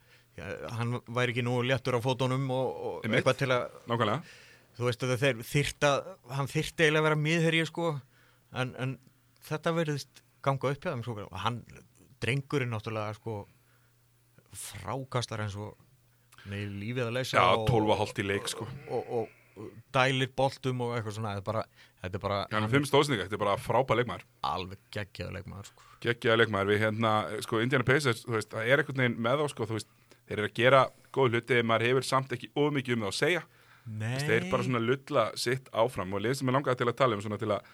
[0.77, 4.39] hann væri ekki nú léttur á fótunum og, og eitthvað til að nákvæmlega.
[4.73, 5.89] Þú veist að þeir þyrta
[6.33, 7.89] hann þyrti eiginlega að vera miðherji sko
[8.57, 8.95] en, en
[9.45, 11.59] þetta verðist ganga upp hjá þeim sko og hann,
[12.23, 13.43] drengurinn náttúrulega sko
[14.53, 15.75] frákastar eins og
[16.49, 18.67] nei, lífið að leysa Já, og, 12 hálft í leik sko.
[18.89, 19.42] og, og, og
[19.93, 21.63] dælir boltum og eitthvað svona þetta er bara,
[22.01, 24.25] þetta er bara hann er fimm stóðsninga, þetta er bara frábæð leikmaður.
[24.49, 25.89] Alveg geggjaður leikmaður sko.
[26.03, 27.13] Gekkjaða leikmaður, við hérna,
[27.45, 29.91] sko, Indiana Pacers þú veist, það er einhvern veginn með þá, sko, þú veist
[30.23, 30.83] þeir eru að gera
[31.13, 33.45] góð hluti, maður hefur samt ekki of mikið um það að segja,
[33.85, 37.17] veist, þeir bara svona lulla sitt áfram og lið sem er langað til að tala
[37.17, 37.73] um svona til að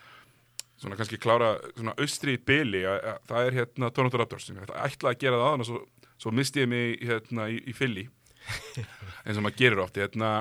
[0.79, 5.39] svona kannski klára svona austri að, það er hérna Toronto Raptors, ég ætla að gera
[5.39, 5.81] það aðan og svo,
[6.23, 8.07] svo misti ég mig hérna í, í fylli
[9.25, 10.31] eins og maður gerir oft hérna,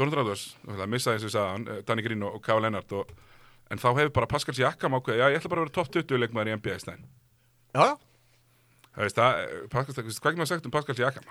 [0.00, 2.92] Toronto Raptors, það missaði eins og ég sagði hann, eh, Danny Green og, Kyle Leonard
[2.96, 3.10] og,
[3.70, 6.22] en þá hefur bara Pascal Siakam ákveð, já ég ætla bara að vera top 20
[6.24, 7.04] leikmaður í NBA í stæðin
[7.70, 7.96] Já, já,
[8.96, 11.28] það veist, það, eh, Pascal, hvað ekki maður sagt um Pascal Siakam,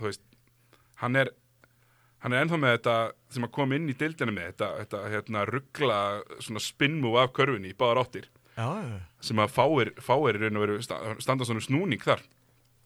[0.00, 0.24] þú veist
[1.04, 1.30] hann er
[2.24, 2.96] hann er ennþá með þetta
[3.36, 5.98] sem að koma inn í deildina með þetta, þetta hérna, ruggla
[6.42, 8.24] svona spinnmúf af körfunni í báðar áttir.
[8.56, 8.66] Já,
[9.20, 12.24] sem að fáir, fáir í raun og veru sta- standa svona snúning þar.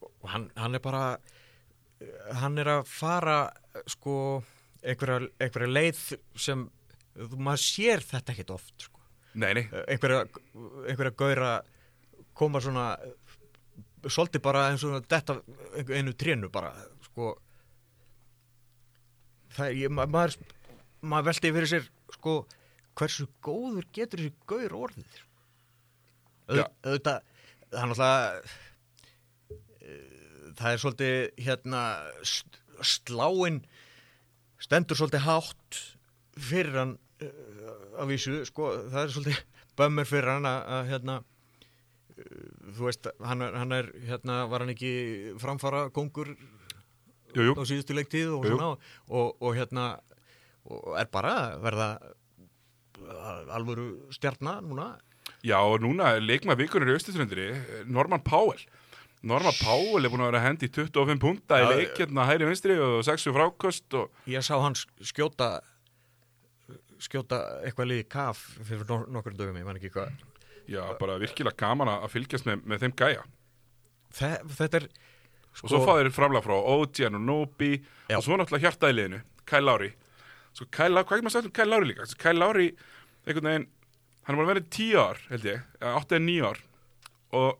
[0.02, 1.04] Og hann, hann er bara
[2.42, 3.38] hann er að fara
[3.88, 4.42] sko
[4.82, 6.00] einhverja, einhverja leið
[6.40, 6.66] sem
[7.36, 9.00] maður sér þetta ekkit oft sko.
[9.34, 10.24] nei, nei, einhverja,
[10.88, 11.50] einhverja gauðra
[12.40, 12.86] koma svona
[14.08, 15.36] svolítið bara eins og þetta
[15.98, 16.70] einu trénu bara
[17.04, 17.34] sko
[19.56, 20.36] það er, maður
[21.00, 22.34] maður velti fyrir sér sko
[23.00, 25.20] hversu góður getur þessi gaur orðið.
[26.50, 27.20] Auð- auðvitað
[27.70, 28.42] það er náttúrulega
[29.80, 31.82] eh, það er svolítið hérna
[32.26, 33.60] st- sláin
[34.60, 35.80] stendur svolítið hátt
[36.40, 36.94] fyrir hann
[37.24, 39.42] uh, að vísu, sko, það er svolítið
[39.80, 42.46] bömmur fyrir hann að, að hérna uh,
[42.76, 44.94] þú veist, hann er, hann er hérna, var hann ekki
[45.42, 46.34] framfara kongur
[47.34, 48.56] jú, jú á síðustu leiktíð og Jú.
[48.56, 49.90] svona og, og hérna
[50.70, 51.92] og er bara verða
[53.56, 54.92] alvöru stjarnar núna
[55.42, 57.46] já, og núna leikmaður vikunur í austuströndri
[57.88, 58.60] Norman Powell
[59.20, 62.48] Norman Powell er búin að vera að hendi 25 punta í Já, leik hérna hægri
[62.48, 65.58] vinstri og 6 frákost og ég sá hann skjóta
[67.00, 70.12] skjóta eitthvað liði kaf fyrir no nokkur dögum, ég man ekki hvað.
[70.70, 73.24] Já, bara virkilega gaman að að fylgjast með, með þeim gæja.
[74.16, 74.86] Þe, þetta er
[75.50, 77.72] og svo fá þeir framlega frá OG og Nobi
[78.14, 79.90] og svo náttúrulega hjartaði liðinu Kyle Lowry.
[80.56, 82.08] Svo Kyle Lowry, hvað er maður sagt um Kyle Lowry líka?
[82.20, 82.68] Kyle Lowry,
[83.26, 83.68] einhvern veginn
[84.24, 86.62] hann er búin að vera í tíu ár, held ég, eða átti eða níu ár.
[87.40, 87.50] Og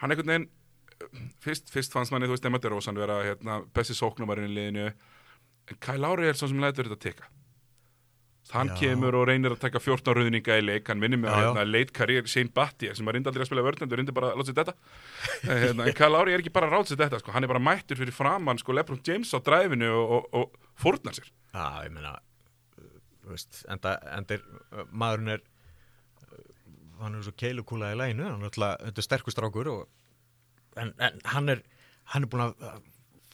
[0.00, 0.48] hann einhvern veginn
[1.44, 5.80] fyrst, fyrst fannst manni, þú veist, Emma DeRozan vera hérna, besti sóknumarinn í liðinu en
[5.82, 7.32] Kyle Lowry er svo sem lætur þetta teka
[8.52, 8.76] hann Já.
[8.78, 11.90] kemur og reynir að taka 14 rauðninga í leik, hann minnir mig Já, hérna, leit
[11.94, 14.58] karriér Shane Battier sem var reyndi aldrei að spila vörnendur, reyndi bara að láta sér
[14.60, 14.76] þetta
[15.50, 17.34] Eh, hérna, en Kyle Lowry er ekki bara að ráta sér þetta sko.
[17.34, 21.18] hann er bara mættur fyrir framann sko, Lebron James á dræfinu og, og, og fórnar
[21.18, 22.14] sér Já, ég meina
[23.26, 23.96] þú veist, enda,
[24.30, 26.46] er, uh, maðurinn er uh,
[27.02, 29.86] hann er svo keilukúla í læginu hann er alltaf, er sterkustrákur og,
[30.76, 31.64] en, en hann er
[32.12, 32.54] hann er búin að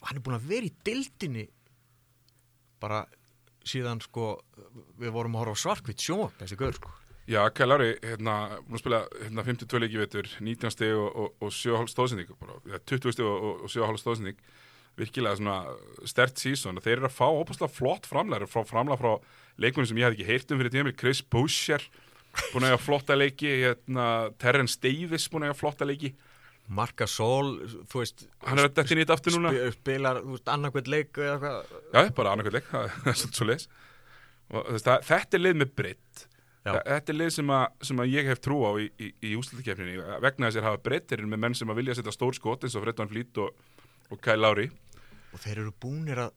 [0.03, 1.47] hann er búin að vera í dildinni
[2.83, 3.05] bara
[3.69, 4.35] síðan sko
[4.99, 6.91] við vorum að horfa svarkvitt sjónvapn þessi gaur sko.
[7.31, 11.53] Já, Lowry, hérna, búin að spila hérna, 52 leiki vetur, 19 steg og, og, og
[11.55, 14.41] 7,5 stóðsending, bara, ja, 20 steg og, og 7,5 stóðsending,
[14.99, 15.55] virkilega svona
[16.11, 19.13] stert sísón og þeir eru að fá óbúslega flott framlæri, frá framlæri frá
[19.63, 21.87] leikunum sem ég hef ekki heyrt um fyrir tímil, Chris Boucher,
[22.51, 24.09] búin að eiga flotta leiki, hérna,
[24.43, 26.13] Terrence Davis búin að eiga flotta leiki,
[26.69, 27.57] Marka Sol,
[27.91, 29.51] þú veist hann er að detta inn í þetta aftur núna.
[29.53, 33.41] spi- spilar, þú veist, annarkvæmt leik eða eitthvað Já, bara annarkvæmt leik, það er svolítið
[33.41, 33.67] svo leis.
[34.53, 36.27] Og, þú veist, það, þetta er lið með breytt.
[36.63, 39.97] Þetta er lið sem, að, sem að ég hef trú á í, í, í úslutakefninni
[40.23, 42.85] vegna þess að hafa breyttir með menn sem að vilja setja stór skot eins og
[42.87, 43.51] Fred Van Vliet og,
[44.15, 44.69] og Kyle Lowry
[45.33, 46.31] og þeir eru búnir að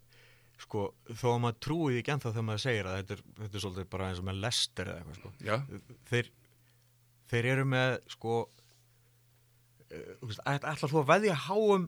[0.63, 3.59] sko, þó að maður trúi því ekki ennþá þegar maður segir að þetta er, þetta
[3.59, 5.31] er svolítið bara eins og með lester eða eitthvað sko.
[6.09, 6.29] Þeir,
[7.35, 9.84] þeir eru með sko uh, þú veist,
[10.45, 11.87] ætla ætla þú að veðja háum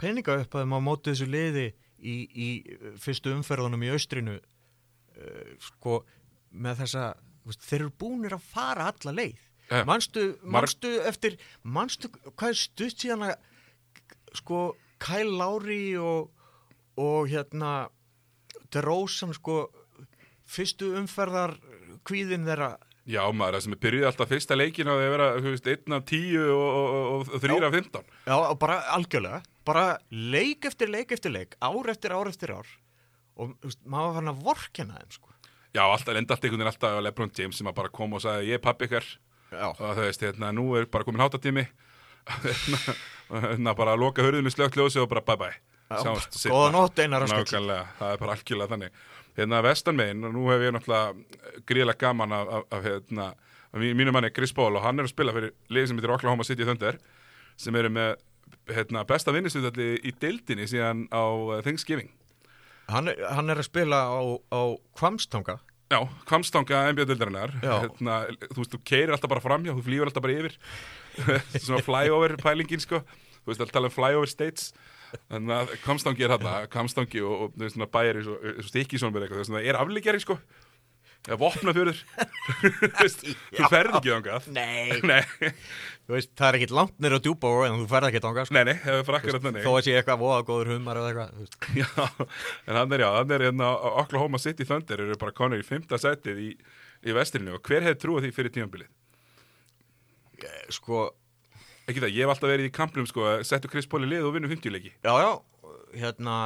[0.00, 1.66] peninga upp að á móti þessu liði
[1.98, 6.00] í, í uh, fyrstu umferðunum í austrinu uh, sko
[6.56, 7.06] með þessa,
[7.66, 9.36] þeir eru búnir að fara alla leið
[9.66, 9.82] Já.
[9.88, 11.36] manstu, Mar- manstu eftir
[11.66, 13.34] manstu hvað er stutt síðan að
[14.38, 14.60] sko
[15.02, 16.30] Kyle Lowry og,
[17.00, 17.88] og hérna
[18.72, 19.66] DeRozan sko
[20.46, 21.56] fyrstu umferðar
[22.06, 22.76] kvíðin þeirra
[23.06, 26.08] já maður, það sem er byrjuð alltaf fyrsta leikin að vera, þú veist, einn af
[26.10, 28.10] tíu og, og, og, og þrýra af fimmtán.
[28.26, 32.74] Já, og bara algjörlega, bara leik eftir leik eftir leik, ár eftir ár eftir ár
[33.36, 35.32] og veist, maður var hann að vorkena þeim sko.
[35.76, 38.50] Já, alltaf, enda allt einhvern veginn alltaf Lebron James sem að bara kom og sagði,
[38.50, 39.08] ég er pappi ykkar.
[39.52, 41.66] Já, og þú veist, hérna, nú er bara komin hátatími
[43.30, 45.58] hérna, bara að loka hörðum í slögt ljósi og bara bye bye.
[45.90, 49.02] Góða nótt einar Nákvæmlega, það er bara algjörlega þannig.
[49.36, 53.26] Hérna vestanmegin, og nú hef ég náttúrulega gríðlega gaman af, af, af hérna,
[53.72, 56.14] af mí- mínum manni Chris Paul og hann er að spila fyrir liðið sem heitir
[56.14, 56.96] Oklahoma City Thunder
[57.60, 58.14] sem eru með
[58.72, 62.08] hérna, besta vinnustundalli í deildinni síðan á uh, Thanksgiving.
[62.88, 64.20] Hann, er- hann er að spila á,
[64.50, 64.60] á
[64.98, 67.76] Kvamstanga Já, kvamstanga NBA-dildarinnar Já.
[67.84, 68.14] hérna,
[68.50, 70.56] Þú veist, þú keirir alltaf bara framhjá Þú flýfur alltaf bara yfir.
[71.62, 72.98] Svona flyover pælingin, sko.
[73.44, 74.72] Þú veist, alltaf tala um flyover states
[75.32, 79.16] Þannig að kvamstangi er hérna Kvamstangi og, og svona bæjar eins og, og stikki svona
[79.16, 80.38] með eitthvað Þú veist, það er afleikjari, sko?
[81.26, 82.00] Eða vopnafjörður
[83.56, 84.44] Þú ferð ekki þangað?
[84.54, 85.00] Nei.
[85.10, 85.50] Nei,
[86.06, 88.54] Þú veist, það er ekkit langt nýra djúbá en þú ferð ekki þangað sko.
[88.54, 91.00] nei, nei, er þó að sé eitthvað voða góður humar.
[91.80, 91.88] Já,
[92.70, 93.72] en hann er já, hann er hérna
[94.04, 96.52] Oklahoma City Thunder eru bara konur í fymta setið í,
[97.10, 98.92] í vestirinu og hver hefði trúið því fyrir tímabilið?
[100.46, 101.08] Eh, Sko,
[101.86, 104.26] Ekki það, ég hef alltaf verið í kampnum sko, að setja Chris Paul í lið
[104.26, 105.30] og vinna 50 leiki já, já
[105.96, 106.38] hérna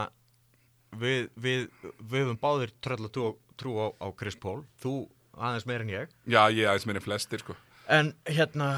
[0.98, 1.68] við, við,
[2.00, 3.14] við höfum báðir tröll að
[3.60, 4.62] trú, á, á Chris Paul.
[4.82, 4.94] Þú
[5.36, 6.12] aðeins meir en ég.
[6.28, 7.56] Já, ég aðeins meira en flestir sko.
[7.90, 8.70] En hérna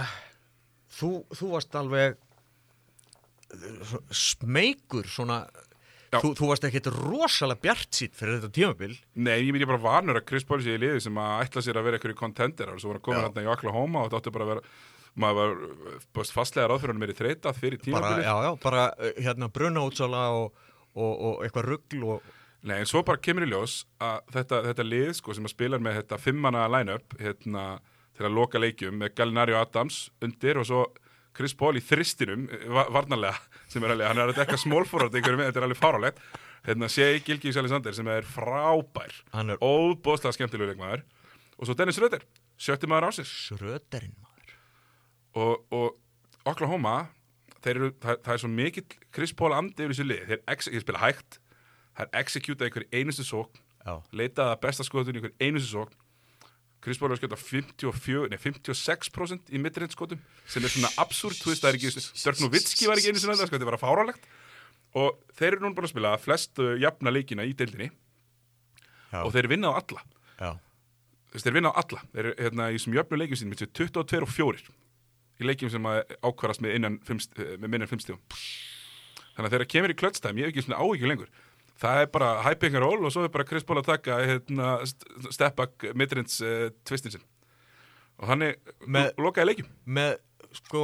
[0.98, 2.20] þú, þú varst alveg
[4.16, 5.42] smeykur svona
[6.14, 8.94] þú, þú varst ekkit rosalega bjart sýtt fyrir þetta tímabil.
[9.20, 11.80] Nei, ég er bara vanur að Chris Paul sé í liði sem að ætla sér
[11.80, 13.26] að vera einhverju kontenderar og svo var hann komin Já.
[13.28, 14.64] hérna í Oklahoma og þetta átti bara að vera
[15.20, 18.24] maður var búst fastlega ráð fyrir hann meiri þreitað fyrir tímabilið.
[18.24, 20.62] já, já, bara eh, hérna bruna útsala og,
[20.94, 22.30] og, og eitthvað ruggl og
[22.62, 25.80] Nei, en svo bara kemur í ljós að þetta, þetta lið sko, sem að spila
[25.82, 27.64] með þetta fimmana line-up hérna,
[28.14, 30.84] til að loka leikjum með Galinario Adams undir og svo
[31.34, 33.34] Chris Paul í þristinum eh, va varnarlega,
[33.72, 36.22] sem er alveg, hann er að dekka smólfórað einhverju með, þetta er alveg fárálegt
[36.68, 41.02] hérna sé Gilgis Alexander sem er frábær er óbóðslega skemmtilegur
[41.58, 42.22] og svo Dennis Röder,
[42.54, 44.21] sjötti maður ásins sröderinn maður
[45.38, 46.96] og, og Oklahoma
[47.62, 50.70] þeir eru, það, það er svo mikill Chris Paul andi yfir þessu lið, þeir, ex,
[50.84, 51.38] spila hægt
[51.96, 55.98] það er executað einhver einustu sókn já, leitaða besta skotun einhver einustu sókn.
[56.82, 61.38] Chris Paul er að skjóta 54, nei 56% í midrange skotum sem er svona absúrt,
[61.38, 61.92] þú veist það er ekki
[62.24, 64.26] Dirk Nowitzki var ekki einu sinni þetta, var fárálegt
[64.98, 67.92] og þeir eru núna bara að spila flestu jafna leikina í deildinni.
[69.12, 70.02] Já, og þeir vinna á alla.
[70.40, 70.50] Já.
[71.32, 72.02] Þeir vinna á alla.
[72.12, 74.74] Þeir eru hérna í þessum jöfnu leikjum sínum með 22 og 4
[75.42, 77.20] í leikjum sem að ákvarast með innan fimm,
[77.62, 78.20] með minnan 5 stíðum
[79.32, 81.30] þannig að þegar það kemur í klötstæm ég hef ekki svona áhyggjur lengur.
[81.82, 84.66] Það er bara hyping and roll og svo er bara Chris Paul að taka hérna,
[84.86, 87.24] st- step back midrins uh, twistin sinn.
[88.20, 88.58] Og hann er
[89.18, 89.70] lokaði leikjum.
[89.88, 90.12] með
[90.60, 90.82] sko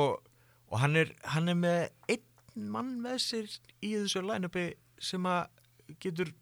[0.72, 3.46] og hann er, hann er með einn mann með sér
[3.84, 4.64] í þessu line-upi
[4.98, 5.44] sem að
[6.02, 6.32] getur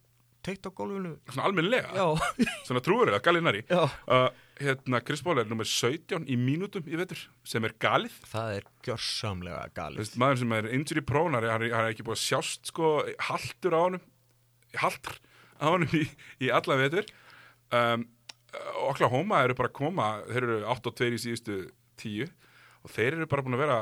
[0.46, 1.16] teikt á gólfinu.
[1.28, 3.82] Svona almennilega, já, svona trúurlega, galinari já.
[4.06, 4.30] Uh,
[4.60, 8.14] hérna Chris Paul er nummer 17 í mínútum í vetur sem er galið.
[8.30, 10.00] Það er gjörsamlega galið.
[10.02, 12.90] Veist, maður sem er injury prone hann er, hann hann ekki búið að sjást sko
[13.28, 14.04] haltur á honum
[14.80, 15.18] haltur
[15.60, 16.02] á honum í,
[16.44, 17.08] í alla vetur.
[17.74, 18.06] Um,
[18.88, 21.56] Oklahoma eru bara að koma þeir eru 8 og 2 í síðustu
[22.00, 22.30] 10
[22.86, 23.78] og þeir eru bara búin að vera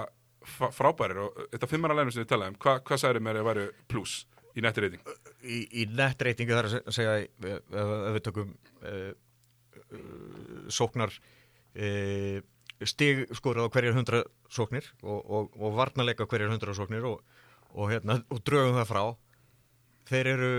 [0.75, 4.16] frábærir og þetta fimmara lænum sem við talaðum hva, hvað sagður mér að væri pluss
[4.59, 5.07] í netti reyting
[5.41, 7.70] í, í nettreitingu þar að se- segja ef,
[8.16, 8.51] við tökum
[8.83, 9.12] uh,
[10.72, 12.38] sóknar uh,
[12.84, 14.22] stig skorað á hverjar hundra
[14.53, 17.22] sóknir og, og, og varnarleika hverjar hundra sóknir og,
[17.72, 19.05] og, hérna, og drögum það frá.
[20.11, 20.50] Þeir eru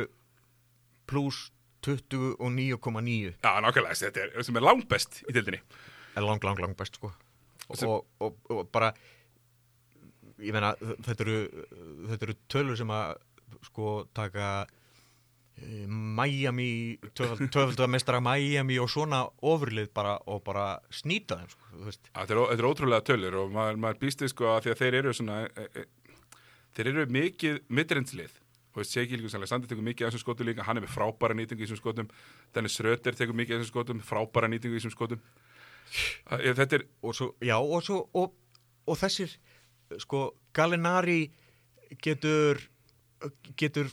[1.06, 1.52] pluss
[1.86, 5.60] 29,9 Já, nákvæmlega, þetta er sem er langbest í dildinni
[6.16, 7.12] er lang, lang, lang best sko.
[7.76, 8.92] Og, bara
[10.44, 11.38] ég meina þetta eru,
[12.12, 13.16] þetta eru tölur sem að
[13.70, 14.82] sko taka eh,
[15.88, 21.70] Miami töfaldar mestara Miami og svona ofurlið bara og bara snýta þeim sko.
[22.12, 24.98] Þetta er, er ótrúlega tölur og maður, maður býst við sko að því að þeir
[25.00, 25.86] eru svona e, e,
[26.76, 28.36] þeir eru mikið midrendslið
[28.76, 31.38] og veist, Sjegi Líkus Alexander tekur mikið af þessum skotum líka, hann er með frábæra
[31.40, 32.10] nýtingu í þessum skotum.
[32.52, 35.22] Dennis Röder tekur mikið af þessum skotum frábæra nýtingu í þessum skotum.
[36.28, 38.36] Æ, Þetta er, og svo, já og svo og,
[38.84, 39.38] og þessir
[40.04, 40.26] sko
[40.56, 41.30] Gallinari
[42.04, 42.60] getur
[43.56, 43.88] getur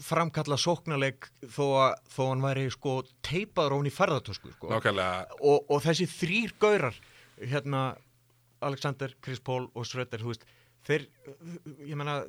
[0.00, 2.94] framkalla sóknarleik þó að þó að hann væri sko
[3.24, 4.70] teipaður ofn í ferðartösku sko.
[4.72, 6.98] nákvæmlega og, og þessi þrýr gaurar
[7.42, 7.84] hérna
[8.62, 10.44] Alexander, Chris Paul og Schröder þú veist,
[10.86, 11.08] þeir
[11.88, 12.20] ég meina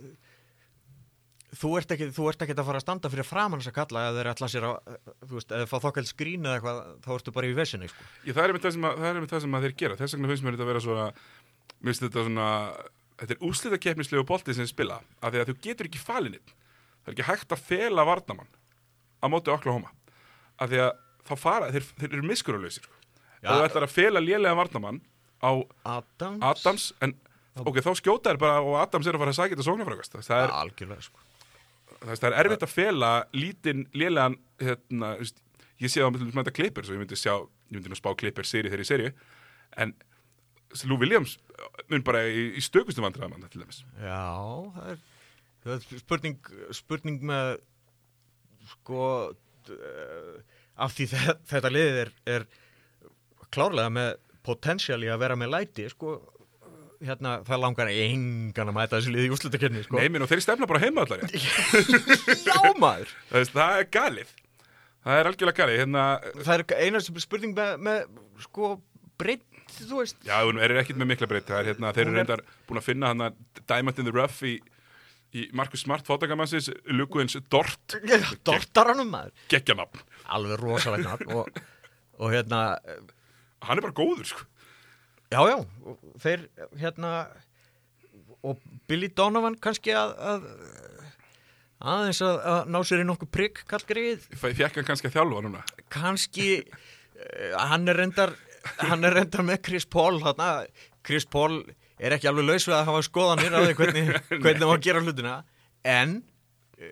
[1.53, 4.05] þú ert ekki, þú ert ekki að fara að standa fyrir framann þess að kalla
[4.07, 7.35] eða þeir ætla sér að þú veist, eða fá þokkald skrín eða eitthvað þá ertu
[7.35, 8.07] bara í vesinni sko.
[8.25, 10.31] Ég, það er einmitt það sem, að, það er sem að þeir gera þess vegna
[10.31, 11.05] finnst mér þetta að vera svona
[11.83, 12.49] mér finnst þetta svona
[13.21, 16.55] þetta er úslita keppnislegu bolti sem spila af því að þú getur ekki falininn
[17.03, 18.51] það er ekki hægt að fela varnamann
[19.23, 19.91] á móti Oklahoma
[20.59, 20.91] af því að
[21.23, 22.99] þá fara, þeir, þeir eru miskurulöysir sko.
[23.43, 23.49] Já.
[23.49, 25.01] ef þú ætlar að fela lélega varnamann
[25.43, 25.51] á
[25.97, 27.15] Adams, Adams en
[27.59, 30.45] ok, þá skjóta þér bara og Adams er að fara að sækja þetta sóknarfragast það
[30.45, 31.25] er, algjörlega sko.
[31.91, 35.13] það er, það er erfitt að fela lítinn lélegan hérna,
[35.83, 38.47] ég sé það með þetta klippir svo ég myndi sjá, ég myndi nú spá klippir
[38.47, 39.13] seri þeirri seri
[39.79, 39.95] en
[40.89, 41.35] Lou Williams
[41.91, 45.03] mun bara í, í stökustu vandræðamann til dæmis Já, er, það er
[45.99, 46.37] spurning,
[46.75, 47.55] spurning með
[48.73, 50.35] sko uh,
[50.83, 52.45] af því þe- þetta liðið er, er
[53.53, 54.13] klárlega með
[54.43, 56.17] potensiali að vera með læti sko
[57.03, 59.99] hérna það langar engan að mæta þessu liði í úrslutakerni sko.
[59.99, 61.23] Nei, minn og þeir stefna bara heima allar
[62.47, 63.11] Já maður.
[63.51, 64.31] Það, er galið.
[65.03, 66.03] Það er algjörlega galið hérna,
[66.47, 68.05] Það er eina spurning með, með
[68.45, 68.69] sko
[69.19, 69.43] breytt,
[70.23, 72.87] Já, hún er ekkert með mikla breytt er hérna, þeir eru er- reyndar búin að
[72.87, 73.11] finna
[73.67, 74.53] Diamond in the Rough í,
[75.33, 77.97] í Marcus Smart fótakamannsins, Luguins Dort.
[78.47, 79.33] Dortaranum maður.
[79.51, 80.03] Geggjanafn,
[80.35, 81.49] Alveg rosalega og,
[82.19, 82.63] og hérna
[83.63, 84.47] hann er bara góður sko.
[85.33, 85.57] Já, já,
[86.21, 86.45] þeir
[86.77, 87.13] hérna
[88.43, 90.47] og Billy Donovan kannski að, að
[91.83, 95.63] aðeins að, að ná sér í nokkuð prigg kallgreið, Fekk hann kannski að þjálfa núna?
[95.93, 98.35] Kannski uh, hann er reyndar
[98.83, 100.51] hann er reyndar með Chris Paul þarna,
[101.03, 101.63] Chris Paul
[101.99, 104.11] er ekki alveg laus við að hafa skoðanir á því hvernig,
[104.43, 105.35] hvernig að gera hlutina
[105.83, 106.21] en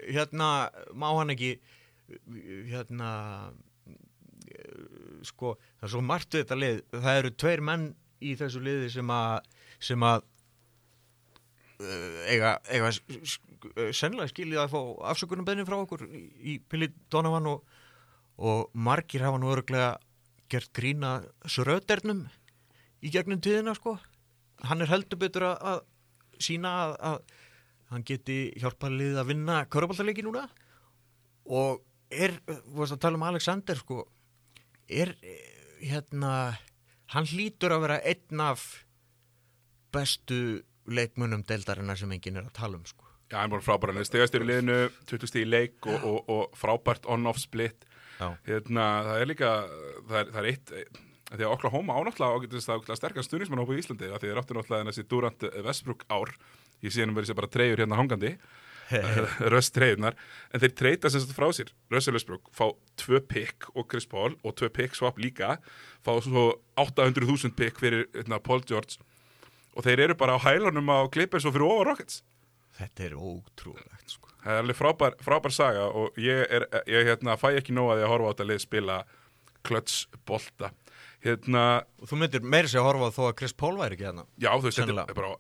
[0.07, 0.49] hérna
[0.93, 1.55] má hann ekki
[2.71, 3.11] hérna
[5.27, 7.87] sko, það er svo margt við þetta lið, það eru tveir menn
[8.21, 9.49] í þessu liði sem að
[9.81, 10.23] sem að
[11.81, 12.91] uh, eiga, eiga
[13.93, 14.81] sennilega skilið að fá
[15.13, 16.23] afsökunum beðni frá okkur í,
[16.53, 17.65] í Billy Donovan og,
[18.41, 19.95] og margir hafa nú öruglega
[20.51, 21.19] gert grína
[21.49, 22.25] sröðdernum
[23.01, 23.97] í gegnum tíðina sko
[24.67, 27.37] hann er heldur betur að, að sína að, að
[27.91, 30.47] hann geti hjálpað liðið að vinna körubaltaleiki núna
[31.51, 31.81] og
[32.11, 34.05] er, þú veist að tala um Alexander sko,
[34.91, 35.13] er
[35.81, 36.33] hérna,
[37.15, 38.65] hann hlýtur að vera einn af
[39.91, 40.61] bestu
[40.91, 43.07] leikmunum deildarinnar sem enginn er að tala um sko.
[43.31, 44.77] Já, hann búin frábæra, hann er stegastur í liðinu
[45.07, 47.85] 20 stig í leik og, og, og frábært on-off split
[48.19, 48.33] Já.
[48.47, 49.51] hérna, það er líka
[50.09, 50.73] það er, það er eitt
[51.37, 54.41] því að Oklahoma ánáttúrulega ágætist það ákveðlega sterkast stuðnismann hópa í Íslandi að því þeir
[54.41, 56.33] áttu náttúrulega þessi Durant Westbrook ár.
[56.81, 58.35] Ég sé hann verið sér bara treyjur hérna hangandi
[59.53, 60.17] röst treyjurnar
[60.51, 61.71] en þeir treyta sem sagt frá sér.
[61.91, 65.57] Russell Westbrook fá tvö pick og Chris Paul og tvö pick swap líka
[66.05, 68.99] fá svo 800.000 pick fyrir hérna, Paul George.
[69.75, 72.21] Og þeir eru bara á hælunum á Clippers og fyrir over Rockets.
[72.75, 74.31] Þetta er ótrúlegt sko.
[74.41, 78.05] Það er alveg frábær, frábær saga og ég, er, ég hérna, fæ ekki nóg að
[78.07, 79.01] að horfa á þetta lið spila
[79.67, 80.71] klötsbolta.
[81.21, 81.65] Hérna,
[82.01, 84.25] Og þú myndir meiri sér að horfa þó að Chris Paul væri ekki hérna.
[84.41, 85.35] já, þú veist, þetta er bara,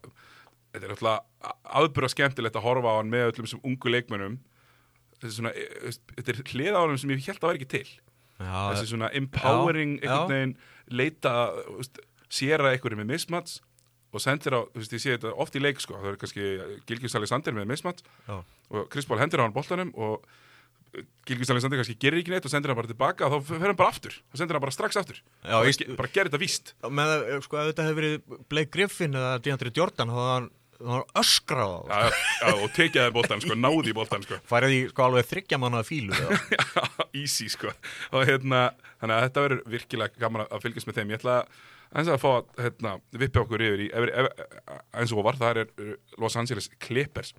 [0.73, 4.37] þetta er alltaf aðbúra skemmtilegt að horfa á hann með öllum sem ungu.
[5.11, 7.71] Þetta er svona, e, þetta er hlið á hann sem ég held að vera ekki
[7.73, 7.89] til.
[8.41, 10.55] Já, Þessi svona empowering, Já, einhvern veginn,
[10.89, 11.33] leita,
[11.77, 11.99] veist,
[12.31, 13.59] sér að einhverju með mismats
[14.11, 16.47] og sendir á, þú veist, ég sé þetta oft í leik, sko, það er kannski
[16.89, 20.25] Gilgjus Alexander með mismats og Chris Paul hendur á hann boltanum og
[21.27, 23.77] Gilgjus Alexander kannski gerir ekki neitt og sendir hann bara tilbaka og þá fer hann
[23.79, 26.73] bara aftur þá sendir hann bara strax aftur Já, bara, ge- bara gerir þetta víst
[26.89, 30.83] Með, að, sko, ef þetta hefði verið Blake Griffin eða DeAndre Jordan þá hann, þá
[30.83, 32.17] hefði hann öskrað á það.
[32.41, 34.39] já, og tekjaði boltan, sko, náði í boltan sko.
[34.49, 36.15] Færið í sko alveg þryggja manna fílu.
[37.21, 37.69] easy sko
[38.11, 38.61] og hérna,
[39.01, 41.37] þannig að þetta verður virkilega gaman að fylgjast með þeim ég ætla
[41.91, 44.51] eins að fá að hérna, vippa okkur yfir í yfir, yfir,
[44.99, 47.33] eins og var, það er Los Angeles Clippers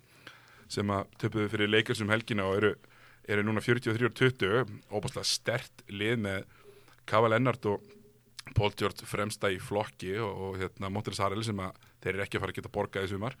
[0.73, 2.71] sem að töpuðu fyrir Lakers um helgina og eru,
[3.27, 6.45] eru núna 43-20 óbúslega stert lið með
[7.09, 7.83] Kava Lennart og
[8.53, 12.39] Paul George fremsta í flokki og, og hérna, Montres Harrell sem að þeir eru ekki
[12.39, 13.37] að fara að geta borgað í sumar.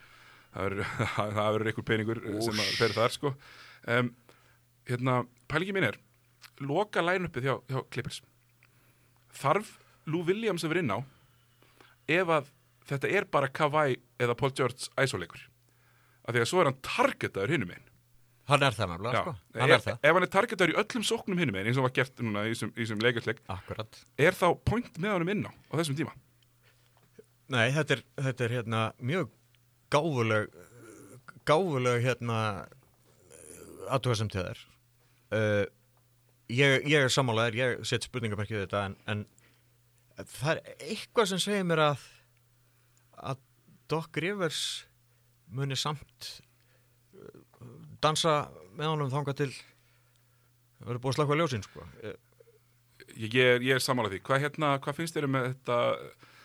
[0.53, 3.33] Það verður- einhver peningur sem að fer þar sko.
[3.91, 4.13] Um,
[4.87, 5.17] hérna,
[5.51, 5.99] pælingi mín er
[6.63, 8.21] loka line-upið hjá, hjá Clippers.
[9.35, 9.75] Þarf
[10.07, 10.99] Lou Williams að vera inn á
[12.11, 12.51] ef að
[12.89, 15.45] þetta er bara Kawhi eða Paul George æsóleikur
[16.23, 17.89] af því að svo er hann targetaður hinum einn
[18.51, 19.33] Hann er það náttúrulega, sko.
[19.55, 19.99] Hann ef, er það.
[20.03, 22.73] ef hann er targetaður í öllum sóknum einn eins og var gert núna í þessum-
[22.75, 23.99] í þessum leikarsleik Akkurat.
[24.19, 26.11] er þá point með honum inn á á þessum tíma
[27.53, 29.29] Nei, þetta er, þetta er hérna mjög
[29.93, 30.47] gáfuleg,
[31.45, 32.37] gáfuleg hérna
[33.91, 34.61] aðtöða sem til þær.
[35.33, 35.65] Uh,
[36.49, 39.25] ég, ég er sammálaður, ég set spurningamerkið við þetta en, en
[40.23, 42.07] það er eitthvað sem segir mér að
[43.23, 43.43] að
[43.91, 44.61] Doc Rivers
[45.53, 46.29] muni samt
[48.03, 48.35] dansa
[48.73, 51.87] með honum þangað til það verður búið að slaka ljósin sko.
[52.03, 52.19] Ég,
[53.23, 54.21] ég er, ég er sammálað því.
[54.27, 55.79] Hvað, hérna, hvað finnst þér með þetta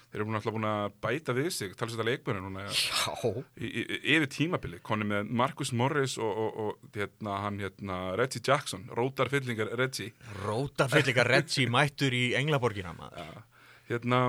[0.09, 3.33] þeir eru búin alltaf búin að bæta við sig tala sér þetta leikmönu núna Já.
[3.61, 3.83] í, í,
[4.15, 9.29] yfir tímabilið, koni með Marcus Morris og, og, og hérna, hann hérna, Reggie Jackson, rótar
[9.33, 10.15] fyllingar Reggie.
[10.47, 13.43] Rótafyllingar Reggie mættur í Englaborgina ja,
[13.91, 14.23] hérna,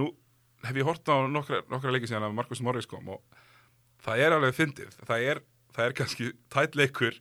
[0.00, 0.08] nú
[0.64, 3.44] hef ég hort á nokkra, nokkra leiki síðan að Marcus Morris kom og
[4.06, 5.42] það er alveg fyndið, það er,
[5.76, 7.18] það er kannski tætt leikur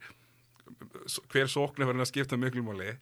[1.31, 2.95] hver sókn er verið að skipta miklu máli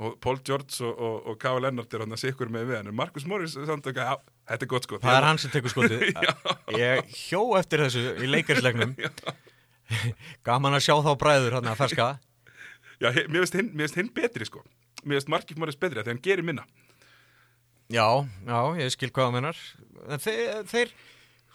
[0.00, 2.90] og Paul George og, og, og Kava Lennart er hann að sikkur með við hann
[2.92, 4.14] en Marcus Morris er samt já,
[4.48, 6.06] þetta er gott sko Það er hann sem tekur skotið.
[6.80, 8.94] Ég hjó eftir þessu í leikarslegnum.
[10.46, 12.06] Gaman að sjá þá bræður hann að ferska.
[13.00, 14.62] Já, mér finnst hinn, hinn betri sko
[15.02, 16.66] Mér finnst Marcus Morris betri því hann gerir minna
[17.90, 18.06] Já,
[18.46, 19.60] já, ég skil hvað það mennar.
[20.06, 20.90] En þeir, þeir,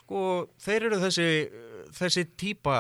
[0.01, 0.21] sko,
[0.65, 1.27] þeir eru þessi,
[1.95, 2.79] þessi típa,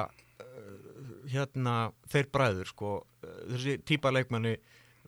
[1.31, 1.75] hérna,
[2.11, 2.91] þeir bræður, sko,
[3.23, 4.55] uh, þessi típa leikmanni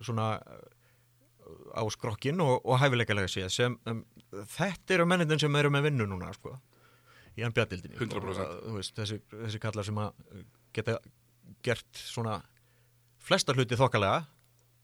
[0.06, 4.03] svona uh, á skrokkin og, og hæfileikalega séð sem, um,
[4.57, 6.56] þetta eru mennitin sem eru með vinnu núna, sko,
[7.38, 7.98] í hann bjadildinni.
[8.02, 8.53] 100%.
[8.68, 10.45] Þú veist, þessi, þessi kallar sem að
[10.76, 10.98] geta
[11.65, 12.39] gert svona
[13.27, 14.23] flesta hluti þokkalega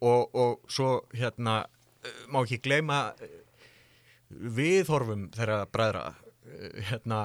[0.04, 1.62] og, og svo, hérna,
[2.04, 3.40] uh, má ekki gleyma uh,
[4.34, 6.04] viðhorfum þeirra bræðra
[6.50, 7.20] eh, hérna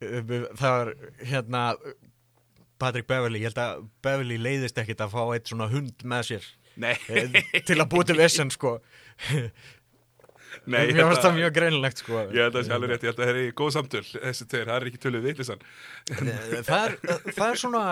[0.00, 0.90] eh, við- það var
[1.30, 1.62] hérna
[2.82, 6.50] Patrick Beverly, ég held að Beverly leiðist ekkit að fá eitt svona hund með sér.
[6.82, 7.38] Eh,
[7.68, 8.76] til að búið til vesen sko.
[10.68, 12.22] Nei mér finnst það mjög greinilegt sko.
[12.34, 14.02] Ég held að það sé alveg rétt, ég held að það er í góð samtöl
[14.12, 15.62] Þessi tveir, það er ekki töluð vitlisann
[16.12, 16.96] Eh, það er,
[17.32, 17.84] það er svona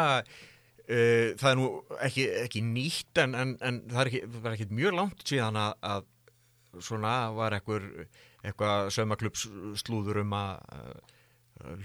[0.91, 1.69] uh, það er nú
[2.09, 5.61] ekki, ekki nýtt en, en, en það er ekki, það er ekki mjög langt síðan
[5.61, 7.89] að, að svona var ekkur
[8.41, 9.47] eitthvað saumaklubbs
[9.83, 10.93] slúður um að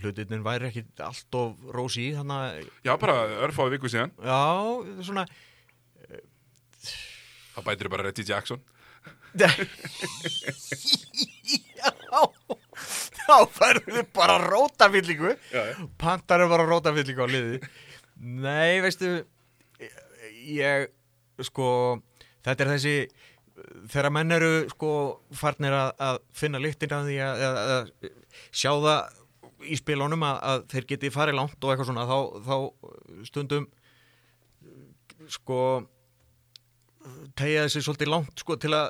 [0.02, 4.14] hlutinnin væri ekki allt of rósi þannig að, Já, bara örfáði viku síðan.
[4.24, 4.42] Já,
[5.08, 5.26] svona
[7.56, 8.60] Það bætir bara Reggie Jackson.
[11.76, 11.90] Já
[13.26, 15.32] þá færðu bara rótafyllingu.
[16.00, 17.60] Pantar er bara rótafyllingu á liði
[18.20, 19.12] nei, veistu
[20.46, 20.90] ég,
[21.44, 21.68] sko
[22.46, 22.96] þetta er þessi
[23.92, 24.92] þegar menn eru sko
[25.36, 28.10] farnir að, að finna lyktin af því að, að, að
[28.56, 29.22] sjá það
[29.66, 33.68] í spilunum að, að þeir geti farið langt og eitthvað svona þá, þá stundum
[35.32, 35.60] sko
[37.38, 38.88] tegja þessi svolítið langt sko til að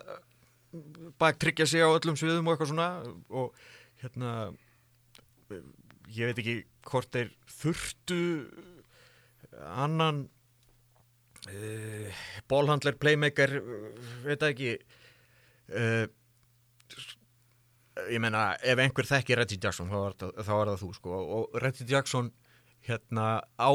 [1.21, 2.89] baktryggja sig á öllum sviðum og eitthvað svona
[3.29, 3.53] og
[4.01, 4.31] hérna
[6.15, 8.19] ég veit ekki hvort þeir þurftu
[9.55, 10.25] annan
[11.49, 13.87] uh, bólhandler, playmaker uh,
[14.25, 16.05] veit ekki uh,
[18.11, 21.19] ég meina ef einhver þekki Reggie Jackson þá er, það, þá er það þú sko.
[21.37, 22.31] Og Reggie Jackson
[22.85, 23.27] hérna
[23.57, 23.71] á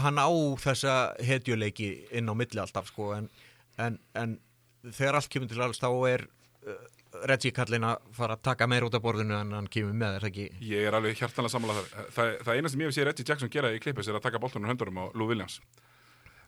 [0.00, 0.30] hann á
[0.60, 0.94] þessa
[1.26, 3.28] hetjuleiki inn á milli alltaf sko en,
[3.80, 4.38] en, en
[4.86, 6.26] þegar allt kemur til alls þá er
[6.68, 6.80] uh,
[7.26, 10.28] Reggie kallin að fara að taka meir út af borðinu en hann kemur með það
[10.28, 10.48] ekki?
[10.62, 12.10] Ég er alveg hjartanlega sammála þar.
[12.14, 14.42] Það, það eina sem ég hef séð Reggie Jackson gera í klippis er að taka
[14.42, 15.58] boltanum höndurum á Lou Williams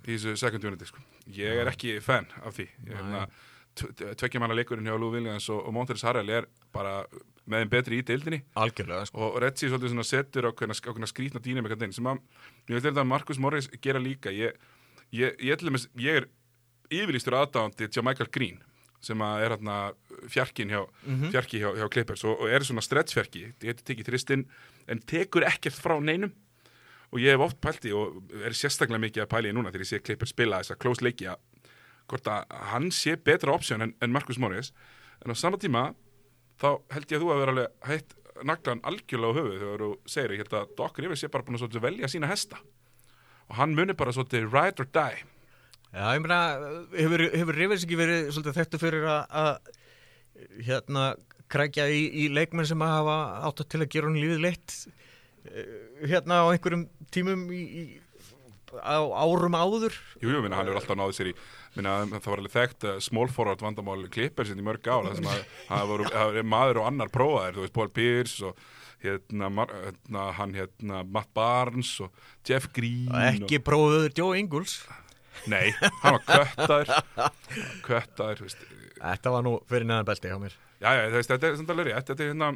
[0.02, 1.02] í þessu second unity sko.
[1.34, 2.68] Ég er ekki fan af því.
[2.86, 3.26] Ég, hérna,
[3.78, 7.00] Tvekkjumanna leikurinn hjá Lou Williams og, og Monteris Harrell er bara
[7.48, 8.40] með þeim betri í deildinni.
[8.58, 9.30] Algjörlega sko.
[9.30, 12.20] og svona setur ákveðna skrítna dýnum eitthvað inn sem að,
[12.68, 14.30] ég veist þetta að Marcus Morris gera líka.
[14.30, 14.58] Ég,
[15.10, 15.64] ég, ég,
[15.98, 16.28] ég, er
[16.92, 18.60] yfirlýstur aðdáðandi til Michael Green
[19.02, 19.76] sem að er hérna
[20.30, 20.84] fjarkin hjá,
[21.32, 24.44] fjarki hjá, hjá Clippers og, og er svona stretchfjarki, geti tekið þristinn
[24.86, 26.30] en tekur ekkert frá neinum.
[27.12, 29.84] Og ég hef oft pælt í og er sérstaklega mikið að pæla í núna þegar
[29.84, 31.42] ég sé Clippers spila þessa close leiki að
[32.10, 34.72] hvort að hann sé betra option en, en Marcus Morris.
[35.22, 35.90] En á sama tíma
[36.60, 38.16] þá held ég að þú að vera alveg hætt
[38.48, 41.60] naglan algjörlega á höfu þegar þú segir ég held að Doc Rivers sé bara búin
[41.60, 42.58] að velja sína hesta.
[43.50, 45.22] Og hann muni bara svolítið ride or die.
[45.92, 46.40] Já, ég meina,
[46.96, 49.72] hefur, hefur Rivers ekki verið svolítið þekktu fyrir að,
[50.64, 51.10] hérna
[51.52, 53.16] krækja í, í leikmenn sem að hafa
[53.48, 54.76] átt til að gera hún lífið leitt
[55.50, 55.74] eh,
[56.08, 57.82] hérna á einhverjum tímum í, í,
[58.80, 59.98] á árum áður?
[60.22, 61.36] Jú, jú, minna, hann hefur alltaf náðið sér í
[61.76, 65.28] minna, það var alveg þekkt uh, small forward vandamál Clippers í mörg ár það sem
[65.32, 68.64] að það voru voru maður og annar prófaðir, þú veist, Paul Pierce og
[69.02, 74.80] hérna, hérna hann hérna Matt Barnes og Jeff Green og ekki prófuður Joe Ingles.
[74.86, 74.98] Og,
[75.50, 75.72] Nei,
[76.02, 76.52] hann var
[78.38, 78.68] þú veist.
[79.02, 80.54] Þetta var nú fyrir neðan belti hjá mér.
[80.82, 82.12] Já, já, veist, þetta er svona rétt.
[82.12, 82.52] Þetta er hérna,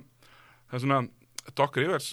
[0.68, 1.00] það er svona
[1.56, 2.12] Doc Rivers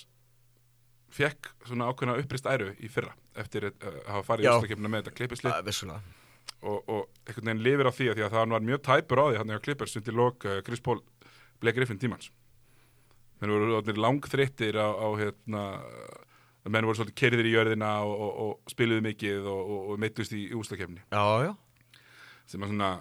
[1.14, 4.54] fekk svona ákveðna upprist æru í fyrra eftir uh, að hafa farið í Já.
[4.58, 5.58] úrstakefna með þetta klippislið
[6.64, 9.26] og, og einhvern veginn lifir á því að því að það var mjög tæpur á
[9.28, 11.02] því hann hjá Clippers undir lok uh, Chris Paul
[11.62, 12.32] Blake Griffin tímans.
[13.42, 15.64] Menn voru langþreyttir á, á hérna
[16.72, 20.36] menn voru svolítið kerðir í jörðina og, og, og spiluðu mikið og, og, og meittust
[20.36, 21.04] í, úslakefni
[22.48, 22.92] sem að svona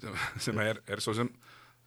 [0.00, 0.16] sem,
[0.48, 1.28] sem er, er svo sem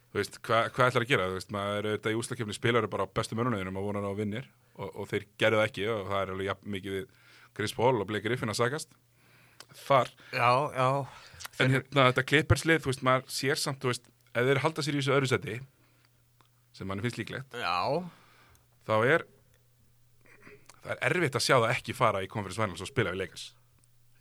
[0.10, 2.90] þú veist, hvað hva ætlar að gera, þú veist, maður er auðvitað í úslakefni spilar
[2.92, 6.02] bara á bestu mörunauðinum og vonar á vinnir og, og þeir gerðu það ekki og
[6.12, 7.12] það er alveg jafn mikið við
[7.58, 8.94] Chris Paul og Blake Griffin að sagast
[9.76, 10.90] þar Já, já.
[11.60, 14.96] En hérna þetta klipperslið, þú veist, maður sér samt, þú veist, ef þeir halda sér
[14.96, 15.58] í þessu öðru seti,
[16.78, 18.04] sem mann finnst líklegt, Já,
[18.88, 19.26] þá er,
[20.86, 23.46] það er erfitt að sjá það ekki fara í Conference Finals og spila við Lakers.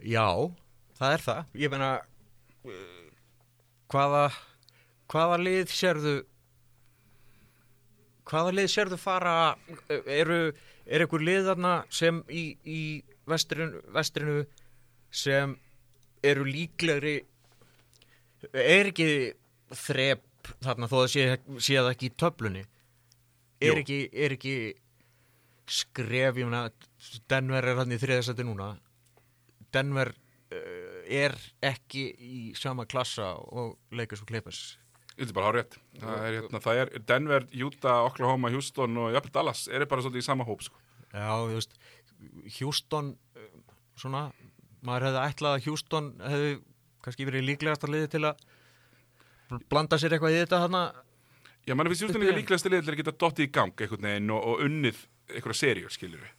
[0.02, 0.26] já,
[0.98, 1.44] það er það.
[1.62, 1.90] Ég meina
[2.66, 3.06] uh,
[3.94, 4.24] hvaða
[5.08, 6.16] hvaða lið sérðu
[8.28, 9.34] hvaða lið sérðu fara
[9.88, 10.40] eru,
[10.84, 12.80] er einhver lið þarna sem í, í
[13.28, 14.42] vestrinu, vestrinu
[15.10, 15.54] sem
[16.24, 17.20] eru líklegri
[18.52, 19.08] er ekki
[19.74, 21.24] þrep þarna þó að sé,
[21.60, 22.64] sé það ekki í töflunni
[23.60, 24.54] er ekki, er ekki
[25.68, 26.68] skref, ég meina
[27.30, 28.72] Denver er hann í þriðasætti núna
[29.74, 34.62] Denver uh, er ekki í sama klassa og Lakers og Clippers
[35.18, 35.76] Þetta er bara hár rétt.
[35.98, 40.22] Það er, hérna, það er Denver, Utah, Oklahoma, Houston og jafnvel Dallas eru bara svolítið
[40.22, 40.78] í sama hóp sko.
[41.10, 41.74] Já, þú veist,
[42.60, 43.48] Houston uh,
[43.98, 44.20] svona,
[44.86, 46.50] maður hefði ætlað að Houston hefði
[47.04, 48.42] kannski verið líklegast að liði til að
[49.72, 50.82] blanda sér eitthvað í þetta þarna.
[51.68, 54.34] Já, mann finnst Uppi- líka líklegast liðið til að geta dottið í gang einhvern veginn
[54.34, 55.00] og, og unnið
[55.34, 56.34] einhverja seríu, skiljur við.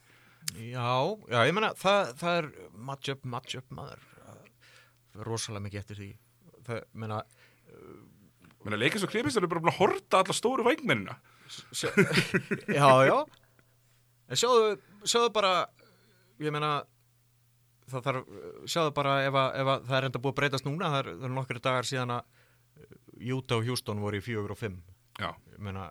[0.72, 0.90] Já,
[1.30, 2.48] já, ég meina, það, það er
[2.90, 4.06] match-up, match-up maður.
[4.24, 6.10] Það er rosalega mikið eftir því.
[6.70, 7.20] Það, meina,
[8.60, 11.14] Menna, leikast og klipist eru bara búin að horta alla stóru vængmennina.
[11.72, 11.88] sjá,
[12.80, 13.16] já, já.
[14.30, 14.74] En sjáðu,
[15.08, 15.52] sjáðu bara
[16.44, 16.74] ég meina
[17.94, 18.30] það þarf,
[18.74, 21.10] sjáðu bara ef, að, ef að það er enda búið að breytast núna það er,
[21.20, 22.24] það er nokkri dagar síðan að
[23.36, 24.78] Utah og Houston voru í fjögur og fimm
[25.20, 25.90] Já, ég meina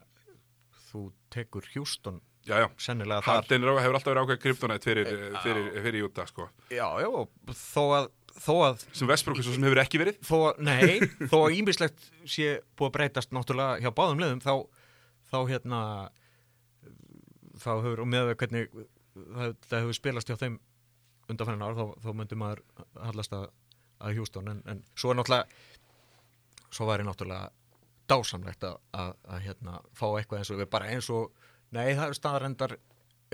[0.88, 1.02] þú
[1.34, 2.68] tekur Houston já, já.
[2.80, 5.10] sennilega þar er- hefur alltaf verið ákveð kryptonætt fyrir,
[5.44, 6.46] fyrir, fyrir Utah, sko.
[6.72, 7.10] já, já,
[7.52, 8.08] þó að
[8.38, 10.20] þó að, Sem Westbrook svo sem hefur ekki verið.
[10.22, 14.54] þó nei þó að ímislegt sé búið að breytast náttúrulega hjá báðum liðum þá,
[15.32, 15.80] þá hérna
[17.58, 18.68] þá hefur, og með hvernig
[19.68, 20.58] það hefur spilast hjá þeim
[21.28, 22.62] undanfærin ár, þá, þá myndi maður
[22.96, 23.48] hallast að,
[24.00, 27.50] að Houston en, en svo er náttúrulega svo væri náttúrulega
[28.08, 31.28] dásamlegt að, að, að hérna, fá eitthvað eins og við bara eins og,
[31.76, 32.78] nei það er staðarendar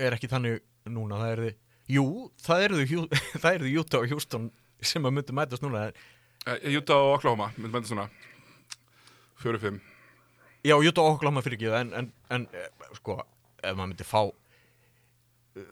[0.05, 0.59] er ekki þannig
[0.91, 2.05] núna, það er þið jú,
[2.43, 2.93] það er þið
[3.43, 4.51] það er þið Utah og Houston
[4.85, 5.87] sem að myndi mætast núna
[6.45, 8.03] Uh, Utah og Oklahoma, myndum við svona
[9.41, 9.79] 4-5.
[10.61, 12.67] Já, Utah og Oklahoma fyrir ekki það en, en, en eh,
[12.99, 13.15] sko,
[13.57, 14.19] ef maður myndi fá
[15.57, 15.71] eh,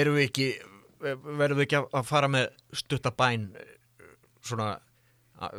[0.00, 3.72] erum við ekki eh, verðum við ekki að- að fara með stuttabæn eh,
[4.46, 4.76] svona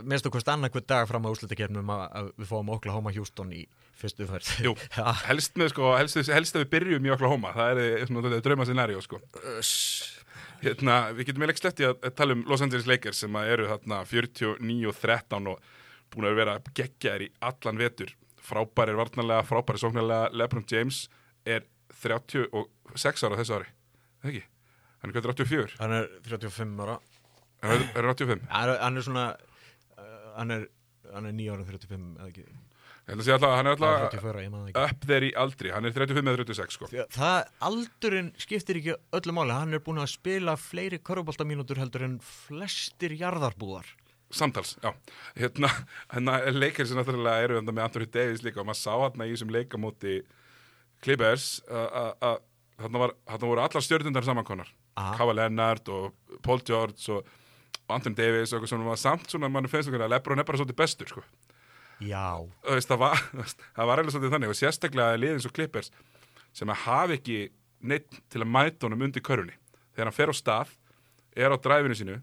[0.01, 3.67] minnstu hvort annað hver dag fram á úslutakefnum að, að við fáum Oklahoma Houston í
[3.97, 4.71] fyrstu færð Jú.
[5.29, 7.51] Helst með, sko, helst, helst ef við byrjum í Oklahoma.
[7.53, 9.19] Það er drauma scenario, sko.
[10.63, 13.67] Hérna, við getum eiginlega sleppti að, að tala um Los Angeles Lakers sem að eru
[13.69, 15.67] þarna 49 og 13 og
[16.13, 18.13] búin að vera geggjaðir í allan vetur
[18.47, 21.03] frábæri er varnarlega, frábæri sóknarlega Lebron James
[21.45, 21.67] er
[22.01, 23.69] 36 ára þessu ári
[24.23, 24.43] Það ekki?
[25.01, 25.75] Hann er hvað 84?
[25.79, 26.97] hann er 35 ára
[27.63, 28.47] er, er 85?
[28.53, 30.63] hann er, hann er svona uh, hann er,
[31.13, 32.47] hann er 9 ára 35 eða ekki
[33.07, 35.85] Ég held að segja alltaf, hann er alltaf 34, það upp þeir í aldri, hann
[35.87, 37.37] er 35 eða 36 sko Það,
[37.69, 43.15] aldurinn skiptir ekki öllu máli, hann er búin að spila fleiri körfuboltamínútur heldur en flestir
[43.15, 43.87] jarðarbúðar.
[44.27, 44.91] Samtals, já
[45.39, 45.69] Hérna,
[46.11, 49.31] hérna leikir sem náttúrulega eru hérna með Anthony Davis líka og maður sá hérna í
[49.37, 50.17] þessum leikamóti
[50.99, 52.41] Clippers að-
[52.81, 54.67] þarna voru allar stjörnundar samankonar.
[55.17, 57.27] Kava Leonard og Paul George og,
[57.87, 60.47] og Anthony Davis og eitthvað sem var samt svona mann finnst okkur að Lebron er
[60.47, 61.25] bara svolítið bestur sko.
[62.03, 62.37] Já.
[62.37, 63.21] Og veist, það, var,
[63.77, 65.91] það var svolítið þannig og sérstaklega liðin svo Clippers
[66.57, 67.39] sem að hafa ekki
[67.87, 69.55] neitt til að mæta honum undir körunni
[69.93, 70.73] þegar hann fer á stað,
[71.37, 72.17] er á dræfinu sínu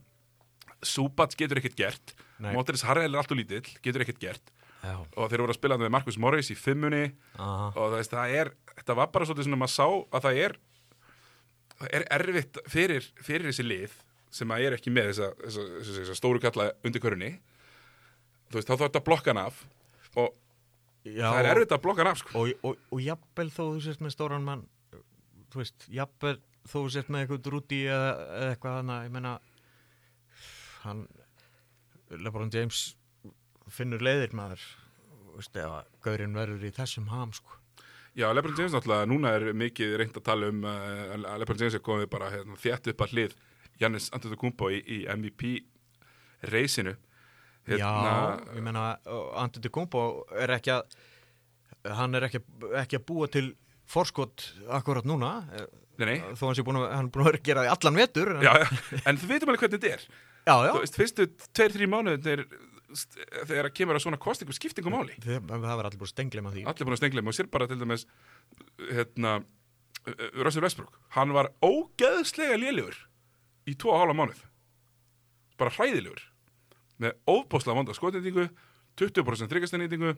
[0.84, 2.12] Súbats getur ekkert gert.
[2.52, 4.50] Móteris Harrell er alltaf lítill, getur ekkert gert
[4.84, 4.98] Já.
[5.00, 7.06] og þeir voru að spila með Marcus Morris í fimmunni
[7.38, 7.70] Aha.
[7.72, 10.56] og það, veist, það er, þetta var bara svolítið svona maður sá að það er
[11.90, 13.96] er erfitt fyrir, fyrir þessi lið
[14.34, 17.32] sem að er ekki með þessa, þessa, þessa, þessa stóru kalla undir körunni
[18.50, 19.60] þú veist, þá þarf þetta að blokka hann af
[20.14, 20.28] og
[21.04, 21.26] Já.
[21.28, 22.34] það er erfitt að blokka hann af sko.
[22.40, 24.62] Og, og, og jafnvel þó þú sért með stóran mann,
[25.52, 29.34] þú veist, jafnvel þó þú sért með eitthvað drúti eða, eða eitthvað þannig, ég meina,
[30.84, 31.02] hann,
[32.14, 32.84] Lebron James
[33.74, 34.64] finnur leiðir maður,
[35.10, 37.58] þú veist, ef að gaurinn verður í þessum ham, sko.
[38.14, 41.74] Já, Lebron James náttúrulega, núna er mikið reynd að tala um uh, að Lebron James
[41.74, 43.34] er komið bara hérna, þétt upp að hlið
[43.82, 45.56] Jannis Antetokounmpo í, í MVP
[46.52, 46.94] reysinu
[47.66, 47.90] Já,
[48.54, 48.84] ég meina,
[49.40, 50.02] Antetokounmpo
[50.36, 50.94] er ekki að,
[51.96, 52.42] hann er ekki,
[52.84, 53.48] ekki að búa til
[53.90, 54.44] forskot
[54.78, 55.64] akkurat núna, eh,
[56.00, 57.98] Nei, nei, þó hann sé búin að, hann er búin að gera það í allan
[58.00, 58.30] vetur.
[58.34, 58.52] en- já,
[59.06, 60.70] en þú veitum alveg hvernig þetta er já, já.
[60.74, 62.30] Þú veist, fyrstu tveir, þrý mánuð
[62.94, 65.16] þegar að kemur að svona kostingum skiptingum máli.
[65.24, 66.64] Það, var allir búin að stengla með því.
[66.70, 68.06] allir búin að stengla og sér bara til dæmis
[68.92, 69.34] hérna
[70.36, 72.96] Russell Westbrook, hann var ógeðslega lélugur
[73.70, 74.42] í tvo hálfa mánuð.
[75.58, 76.20] Bara hræðilegur.
[77.00, 78.48] Með óbáslega vonda skotendingu
[79.00, 80.14] 20% þryggastennýtingu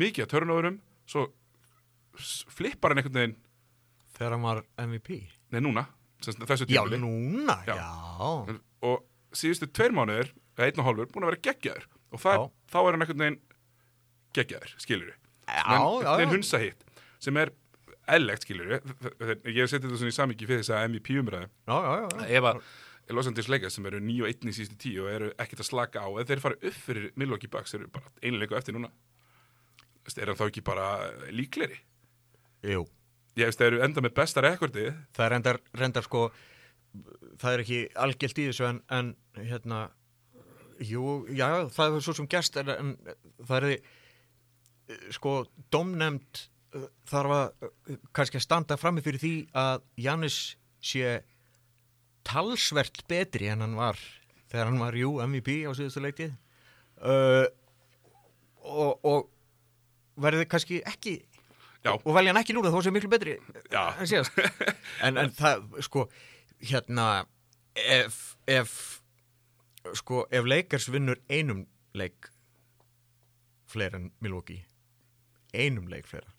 [0.00, 1.28] mikið að törnóðurum svo
[2.54, 3.36] flippar hann einhvern veginn.
[4.14, 5.16] Þegar hann var MVP.
[5.54, 5.86] nei núna,
[6.22, 6.98] þessu Já, tímabili.
[7.02, 7.74] núna, Já.
[7.78, 8.58] já.
[8.86, 9.04] og
[9.34, 11.86] síðustu tveir mánuðir eða einn og hálfur, búin að vera geggjaður.
[12.14, 13.40] Og það, þá er hann einhvern veginn
[14.34, 16.84] geggjaður, skilur við það er hunsa hitt
[17.22, 17.52] sem er
[18.14, 21.48] ellegt, skilur við ég hef setið þetta svona í samíki fyrir þess að MVP umræðu.
[22.28, 22.60] Ef að
[23.12, 25.68] Los Angeles Lakers sem eru 9 og 1 í síðustu 10 og eru ekkert að
[25.68, 28.88] slaka á ef þeir fara upp fyrir Milwaukee Bucks eru bara einleiku eftir núna.
[30.16, 30.86] Er hann þá ekki bara
[31.32, 31.78] líkleri
[32.64, 32.82] Jú,
[33.36, 36.26] ég veist, þeir eru enda með besta rekordi það er reyndar, reyndar sko,
[37.40, 39.78] það er ekki algjört í þessu en, en hérna,
[40.82, 42.90] jú, já, það er svo sem gerst en, en
[43.46, 43.76] það er
[45.14, 45.36] sko,
[45.74, 46.44] domnemnd
[46.74, 50.38] uh, þarf að uh, kannski að standa frammi fyrir því að Jannis
[50.84, 51.20] sé
[52.24, 54.00] talsvert betri en hann var
[54.52, 56.30] þegar hann var, jú, MVP á síðustu leikti
[57.04, 57.46] uh,
[58.64, 59.30] og, og
[60.20, 61.18] verði kannski ekki
[61.84, 61.92] Já.
[61.98, 63.36] og velja hann ekki núna þó sem miklu betri
[65.04, 66.06] en, en það, sko,
[66.64, 67.08] hérna
[67.74, 69.02] ef, ef
[69.92, 72.30] sko, ef Lakers vinnur einum leik
[73.70, 74.64] fleiri en Milwaukee
[75.54, 76.32] einum leik fleira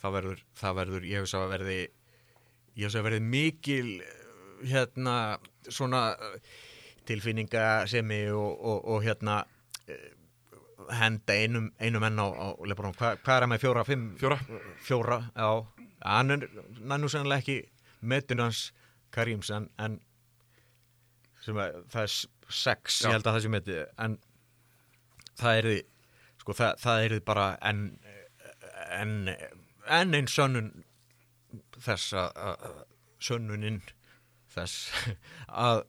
[0.00, 3.90] það verður, það verður ég hef svo að verði ég hef svo að verði mikil
[4.60, 5.16] hérna
[5.68, 6.56] svona eh,
[7.08, 9.40] tilfinningasemi og, og, og hérna
[9.88, 10.10] eh,
[10.96, 14.06] henda einum, einum enn á, á Lebron, Hva, hvað er hann með fjóra, fimm?
[14.18, 14.38] Fjóra.
[14.82, 15.50] Fjóra, já.
[16.00, 17.58] Hann er er sannlega ekki
[18.00, 18.70] metin hans
[19.12, 20.00] Karims en, en
[21.44, 22.14] sem að, það er
[22.50, 23.08] sex, Já.
[23.08, 24.18] ég held að það sé metið en
[25.40, 25.78] það er því
[26.40, 27.84] sko það, það er því bara enn
[28.90, 30.70] enn en einn sönnun
[31.80, 32.68] þess að
[33.22, 33.80] sönnuninn
[34.54, 34.90] þess
[35.66, 35.82] að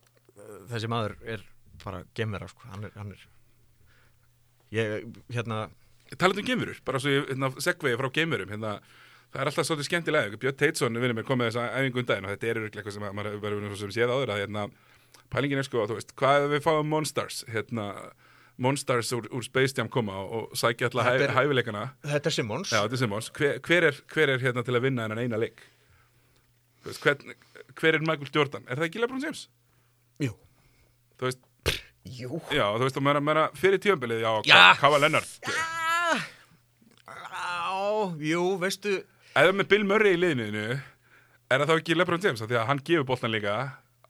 [0.71, 1.45] þessi maður er
[1.81, 3.27] bara gemvera sko, hann er, hann er
[4.75, 5.63] ég, hérna
[6.19, 8.75] talandi um geimurur, bara svo ég hérna, segvegi frá geimurum hérna,
[9.31, 12.27] það er alltaf svolítið skemmtilega Björn Teitsson vinnur mér komið þess að æfingu um daginn
[12.27, 14.65] og þetta er eitthvað sem að maður hefur verið svo sem séð áður að hérna,
[15.31, 17.85] pælingin er sko, þú veist, hvað við fáum Monstars hérna,
[18.61, 21.85] Monstars úr, úr Space Jam koma og, sækja alltaf hæ, er- hæfileikana?
[22.05, 22.71] þetta er Simmons.
[22.73, 25.39] Já, þetta er Simmons, hver, hver, er, hver er hérna til að vinna hennan eina
[25.41, 25.63] leik?
[26.83, 27.37] Þú veist, hver,
[27.79, 28.63] hver er Michael Jordan?
[28.67, 29.47] Er það ekki LeBron James?
[30.21, 30.33] Jú,
[31.21, 31.41] Þú veist,
[32.19, 32.39] jú.
[32.51, 34.61] Já, þú veist, og meina, meina fyrir tíðanbilið, já, Já.
[34.81, 35.29] Kava Leonard.
[35.45, 35.61] Já,
[37.07, 38.97] á, jú, veistu
[39.31, 42.41] Ef það með Bill Murray í liðinu er það þá ekki LeBron James?
[42.43, 43.53] Af því að hann gefur boltan líka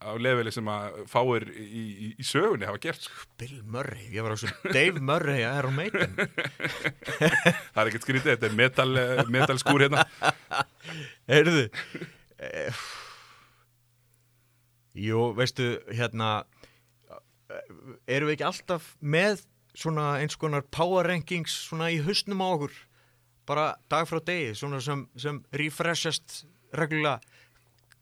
[0.01, 3.27] á leveli sem að fáir í, í, í sögunni hafa gert sko.
[3.39, 6.17] Bill Murray, ég var á svo Dave Murray að Iron Maiden.
[7.73, 10.05] Það er ekkert skrítið, þetta er metal, eh, metal skúr hérna.
[11.29, 11.67] Heyrðu
[12.41, 12.81] eh,
[14.97, 16.31] Jú, veistu, hérna
[17.07, 17.61] eh,
[18.17, 19.45] erum við ekki alltaf með
[19.77, 22.73] svona eins konar power rankings svona í hausnum á okkur?
[23.47, 26.43] Bara dag frá degi, svona sem, sem refreshast
[26.75, 27.21] reglulega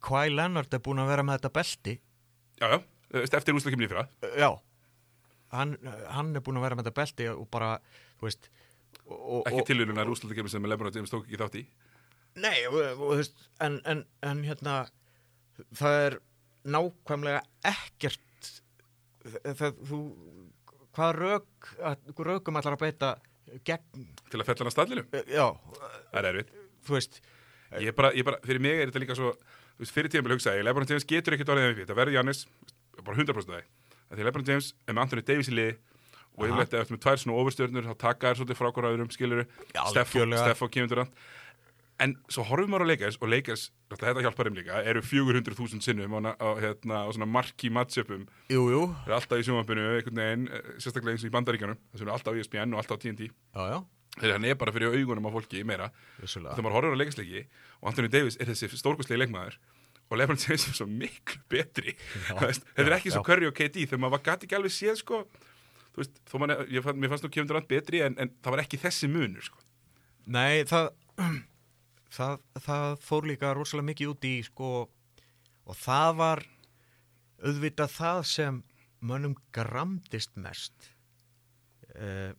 [0.06, 1.96] Kvæ Leonard er búin að vera með þetta belti.
[2.60, 2.80] Já, já,
[3.26, 4.06] eftir úsla kemur í fyrra.
[4.24, 4.50] Uh, Já.
[5.50, 5.72] Hann,
[6.14, 7.72] hann er búin að vera með þetta belti og bara,
[8.20, 8.50] þú veist
[9.10, 11.64] og, ekki og, tilvílunar úsla kemur sem LeBron James tók ekki þátt í.
[12.40, 14.76] Nei, og, og, þú veist, en, en, en hérna
[15.80, 16.18] það er
[16.70, 18.52] nákvæmlega ekkert
[19.26, 20.02] það, það, þú
[21.00, 21.24] hvað
[21.90, 23.12] að- rökum allar að beita
[23.66, 25.46] gegn, til að fella hann að stallinu, uh, já,
[26.12, 26.54] það er erfitt.
[26.86, 27.22] Þú veist
[27.90, 29.34] ég bara, ég bara, fyrir mig er þetta líka svo
[29.88, 32.42] fyrir tíðanbili hugsaði, LeBron James getur ekkert orðið MVP, það verður Jannis,
[33.00, 33.70] bara 100% það af því.
[34.10, 35.76] Að LeBron James er með Anthony Davis í liði
[36.40, 39.46] og yfirleitt eftir með tvær svona ofurstjörnur þá taka þær svolítið frá hverju öðrum skiluru
[39.76, 40.44] algjörlega.
[40.44, 41.22] Steffo kemur durant.
[42.00, 46.16] En svo horfum maður á Lakers og Lakers, þetta hjálpar þeim líka eru 400.000 sinnum
[46.16, 48.24] á, á, hérna, á svona marki matchupum.
[48.48, 52.06] Jú, jú, eru alltaf í sjónvampinu, einhvern veginn eh, sérstaklega eins og í bandaríkjanum, þess
[52.06, 53.78] vegna alltaf á ESPN og alltaf á TNT, já, já,
[54.18, 57.44] þegar hann er bara fyrir augunum á fólki meira vissulega þegar maður horfir á leikasleiki
[57.80, 59.60] og Anthony Davis er þessi stórkostlegi leikmaður
[60.10, 61.94] og LeBron James er svo miklu betri
[62.32, 62.50] þetta
[62.82, 63.28] er já, ekki svo já.
[63.30, 65.24] Curry og KD þegar maður gæti ekki alveg séð sko
[66.00, 66.20] veist,
[66.72, 69.46] ég fann, mér fannst nú Kevin Durant betri en, en það var ekki þessi munur
[69.46, 69.62] sko.
[70.30, 70.92] Nei, það,
[72.18, 74.72] það, það fór líka rosalega mikið út í sko
[75.70, 76.44] og það var
[77.40, 78.64] auðvitað það sem
[79.00, 80.90] mönnum gramdist mest
[81.96, 82.32] uh,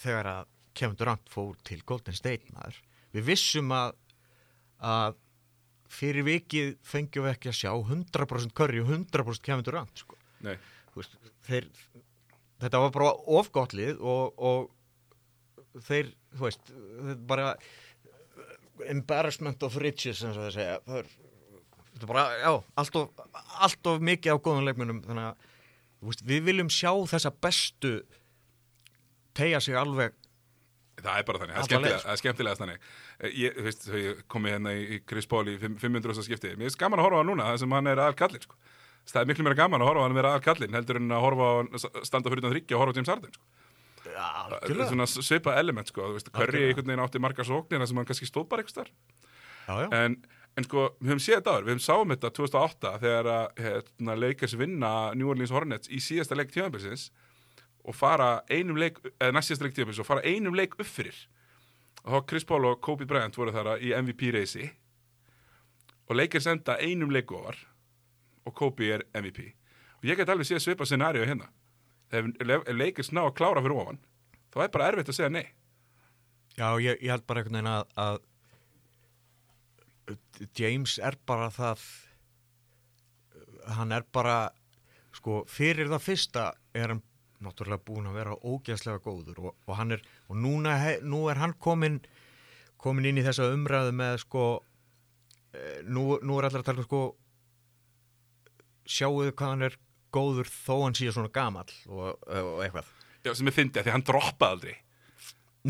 [0.00, 2.78] þegar að Kevin Durant fór til Golden State maður.
[3.14, 3.94] Við vissum að,
[4.80, 5.18] að
[5.90, 10.18] fyrir vikið fengjum við ekki að sjá 100% Curry og 100% Kevin Durant sko.
[10.96, 11.16] Veist,
[11.46, 11.66] þeir,
[12.62, 16.72] þetta var bara ofgottlið og, og þeir, þú veist,
[17.28, 17.52] bara
[18.88, 21.10] embarrassment of riches og það segja það er,
[21.90, 22.52] þetta er bara, já,
[22.82, 23.24] allt of,
[23.66, 25.44] allt of mikið á góðum leikmunum þannig að
[26.08, 27.92] veist, við viljum sjá þessa bestu
[29.36, 30.16] tegja sig alveg
[31.04, 32.08] það er bara þannig, það er Alla skemmtilega, leið, sko.
[32.08, 32.78] það er skemmtilega þannig
[33.20, 36.22] Eh, ég, þú veist, þegar ég komið hérna í Chris Paul í fimm- 500.
[36.24, 38.42] skipti mér er gaman að horfa á hann núna það sem hann er aðal kallir
[38.46, 38.54] sko.
[39.10, 41.24] það er miklu meira gaman að horfa á hann vera að kallinn heldur en að
[41.26, 43.44] horfa á hann standa fyrir þryggja og horfa á James Harden sko.
[44.00, 46.68] Það er svona svipa element sko, þú veist, Algjörlega.
[46.72, 48.88] einhvern veginn átti margar sóknir sem hann kannski stóð bara eitthvað
[49.92, 50.16] en,
[50.56, 53.28] en sko, við höfum séð þetta áður, við höfum sáum þetta 2008 þegar
[53.60, 57.10] hérna, Lakers vinna New Orleans Hornets í síðasta leik tíðanbilsins
[57.84, 61.16] og fara einum leik, eða næst síðasta leik tíðanbilsins og fara einum leik upp fyrir.
[62.04, 64.70] Og þá Chris Paul og Kobe Bryant voru þar í MVP-reysi
[66.10, 67.58] og Lakers enda einum leik ofar
[68.48, 69.40] og Kobe er MVP
[70.00, 71.50] og ég get alveg séð svipa scenaríu hérna.
[72.10, 74.00] Ef, ef, ef Lakers ná að klára fyrir ofan
[74.50, 75.46] þá er bara erfitt að segja nei.
[76.56, 78.16] Já, ég, ég held bara einhvern veginn að, að
[80.58, 81.84] James er bara það
[83.76, 84.50] hann er bara
[85.14, 86.44] sko, fyrir það fyrsta
[86.74, 87.04] er hann
[87.44, 91.40] náttúrulega búin að vera ógeðslega góður og, og hann er, og núna he, nú er
[91.40, 92.00] hann komin
[92.80, 94.44] komin inn í þessa umræðu með sko
[95.52, 97.02] eh, nú, nú er allir að tala um sko
[98.90, 99.76] sjáuðu hvað hann er
[100.14, 102.88] góður þó hann sé svona gamall og, og eitthvað.
[103.22, 104.76] Já, sem ég fyndi að því hann droppaði aldrei.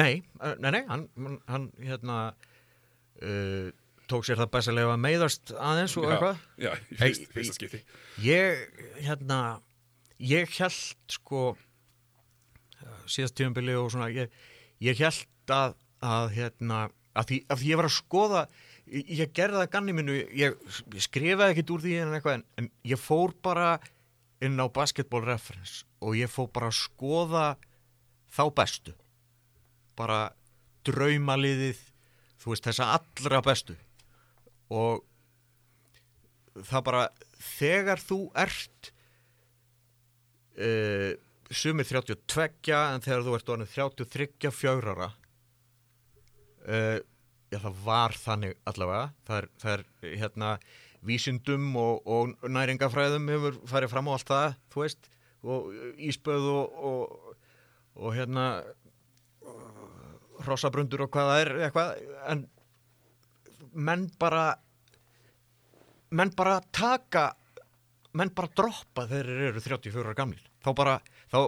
[0.00, 1.02] Nei, uh, nei, nei, hann,
[1.50, 3.66] hann- hérna uh,
[4.10, 6.44] tók sér það best að lefa meiðast aðeins og Já, eitthvað.
[6.62, 6.70] Já,
[7.10, 7.82] í fyrsta skipti.
[8.24, 8.62] Ég,
[9.02, 9.40] hérna,
[10.20, 11.44] ég held sko,
[13.10, 14.32] síðast tíðanbili og svona, ég,
[14.82, 16.82] ég held að, að hérna,
[17.16, 18.42] að því, að því ég var að skoða,
[18.86, 20.58] ég, ég gerði það ganni mínu, ég,
[20.94, 23.74] ég skrifaði ekkit úr því en en, en ég fór bara
[24.44, 27.46] inn á Basketball Reference og ég fór bara að skoða
[28.32, 28.94] þá bestu.
[29.98, 30.30] Bara
[30.86, 31.80] draumaliðið
[32.40, 33.76] þú veist þessa allra bestu.
[34.72, 35.02] Og
[36.70, 37.02] það bara
[37.40, 38.92] þegar þú ert
[40.60, 41.10] uh,
[41.50, 45.10] sumir 32 en þegar þú ert orðin 33 fjárara
[46.68, 46.98] uh,
[47.50, 49.06] já það var þannig allavega.
[49.26, 50.50] Það er, það er hérna
[51.06, 55.10] vísindum og, og næringafræðum hefur farið fram á allt það þú veist
[55.40, 55.70] og
[56.10, 57.36] íspöð og, og,
[57.96, 58.46] og hérna
[60.44, 61.94] hrossabrundur og hvað það er eitthvað.
[62.32, 62.44] En
[63.72, 64.44] menn bara
[66.10, 67.30] menn bara taka
[68.18, 70.96] menn bara droppa þegar þeir eru 34 ára gamlir þá bara
[71.32, 71.38] þá,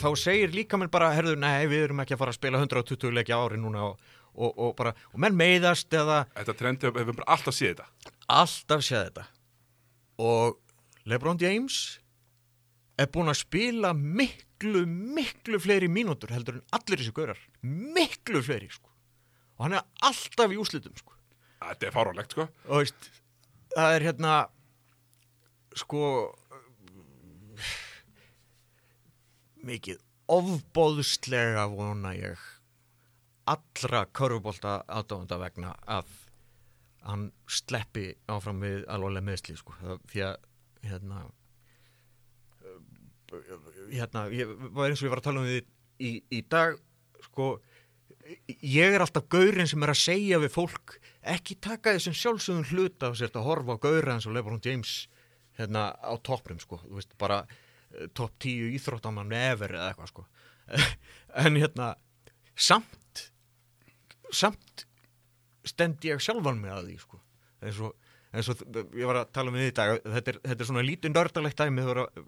[0.00, 3.14] þá segir líka menn bara herðu, nei, við erum ekki að fara að spila 120
[3.14, 7.00] leiki á ári núna og, og, og bara og menn meiðast eða Þetta trendi upp,
[7.02, 8.14] hefur bara alltaf séð þetta.
[8.34, 9.26] Alltaf séð þetta.
[10.24, 10.58] Og
[11.10, 11.80] LeBron James
[13.00, 17.40] er búinn að spila miklu, miklu fleiri mínútur heldur en allir þessi gaurar.
[17.62, 18.90] Miklu fleiri sko.
[19.58, 21.14] Og hann er alltaf í úslitum sko.
[21.64, 22.46] Þetta er fáránlegt sko.
[22.70, 23.10] Og veist,
[23.74, 24.34] það er hérna
[25.74, 26.04] sko
[29.68, 30.02] mikið
[30.34, 32.40] ofbóðslega vona ég
[33.50, 36.12] allra körfubólta aðdáðanda vegna að
[37.04, 39.74] hann sleppi áfram við alvarlega meðsli sko.
[40.08, 40.36] Því að
[40.88, 41.24] hérna
[43.92, 45.60] hérna, ég var eins og ég var að tala um því
[46.04, 46.76] í, í dag
[47.26, 47.48] sko
[48.64, 50.96] ég er alltaf gaurinn sem er að segja við fólk
[51.34, 54.94] ekki taka þessum sjálfsögum hluta og sért að horfa á gaura eins og Lebron James
[55.58, 57.42] hérna á topprum sko, þú veist bara
[57.94, 60.26] eh, topp tíu íþróttamann ever eða eitthvað sko.
[61.44, 61.94] En hérna
[62.54, 63.24] samt
[64.34, 64.86] samt
[65.64, 67.20] stend ég sjálfan mig að því sko.
[67.64, 67.94] Eins og,
[68.34, 70.84] eins og ég var að tala um því í dag þetta er, þetta er svona
[70.84, 72.22] lítið nördalegt dæmi að,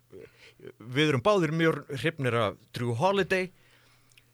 [0.80, 3.50] við erum báðir mjög hrifnir af Drew Holiday.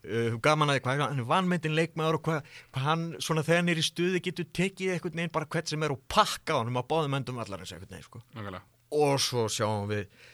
[0.03, 3.71] Uh, gaman að hvað hann er vanmyndin leikmaður og hvað, hvað hann svona þegar hann
[3.71, 6.91] er í stuði getur tekið eitthvað neginn bara hvert sem er og pakka honum á
[6.91, 8.23] báðum endum allar eins eitthvað neginn sko.
[8.99, 10.33] Og svo sjáum við eh,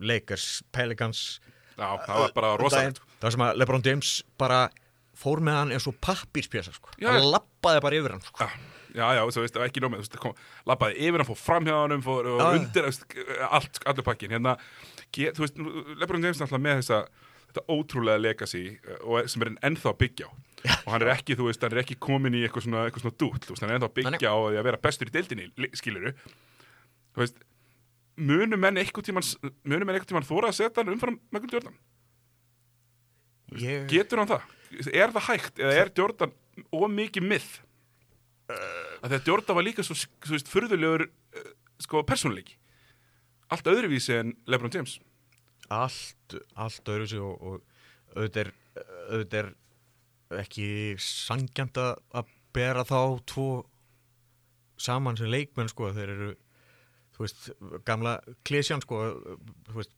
[0.00, 1.40] Lakers, Pelicans
[1.80, 3.06] Já, það var bara rosalegt sko.
[3.22, 4.60] það sem að LeBron James bara
[5.20, 6.92] fór með hann eins og pappírspjasa sko.
[7.00, 7.30] Já, hann já.
[7.34, 8.44] lappaði bara yfir hann sko.
[8.44, 8.50] Já,
[8.96, 10.36] já, já, þú veist, ekki nómið, þú veist, kom,
[10.68, 12.60] labbaði yfir hann, fór fram hjá hann, fór Já, já.
[12.60, 12.88] undir,
[13.50, 14.54] allt, allur pakkin, hérna,
[15.12, 15.60] þú veist,
[16.00, 17.00] Lebron James er náttúrulega með þessa,
[17.50, 18.64] þetta ótrúlega legacy
[19.02, 20.32] og sem er enn ennþá byggja á
[20.84, 23.20] og hann er ekki, þú veist, hann er ekki komin í eitthvað svona, eitthvað svona
[23.20, 25.48] dúll, þú veist, hann er ennþá að byggja á því að vera bestur í deildinni,
[25.80, 27.40] skiluru þú veist,
[28.20, 29.26] munum menn eitthvað tíman,
[29.64, 31.80] munum menn eitthvað tíman þóra að setja hann umfram Michael Jordan,
[33.60, 34.46] ég, getur hann það?
[34.94, 36.36] Er það hægt, eða er Jordan
[36.70, 37.58] of mikið myth?
[38.50, 41.52] að því að Jordan var líka svo, þú veist, furðulegur uh,
[41.82, 42.56] sko, persónuleiki
[43.50, 44.98] allt öðruvísi en LeBron James
[45.70, 48.52] allt, allt öðru sig og, og auðvitað er,
[49.10, 49.50] auðvitað er
[50.44, 50.68] ekki
[51.02, 53.48] sangjant að bera þá tvo
[54.80, 56.30] saman sem leikmenn sko þeir eru
[57.20, 57.50] þú veist,
[57.84, 58.16] gamla
[58.48, 59.02] klesjan sko
[59.68, 59.92] þú veist,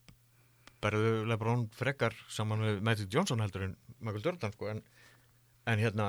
[0.83, 4.81] berðu Lebron frekar saman með Magic Johnson heldur en Michael Jordan sko en,
[5.71, 6.07] en hérna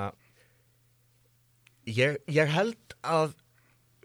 [1.87, 3.37] ég, ég held að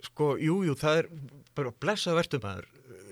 [0.06, 1.10] sko, jú, jú, það er
[1.58, 2.68] bara blessað maður.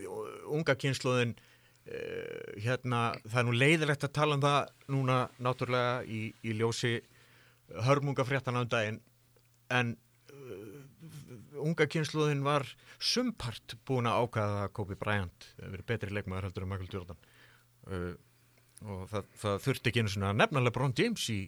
[0.08, 0.24] Og,
[0.60, 6.22] unga kynsluðin uh, hérna, það er nú leiðilegt að tala um það núna náttúrulega í,
[6.46, 7.00] í ljósi
[7.88, 9.02] hörmungafréttana um daginn
[9.74, 9.98] en
[11.64, 12.66] unga kynsluðin var
[13.00, 17.22] sumpart búin að ákvaða að Kobe Bryant verið betri leikmaður heldur en Michael Jordan.
[17.88, 18.14] Uh,
[18.86, 21.40] og það, það þurfti ekki einu svona nefnilega Bron James í,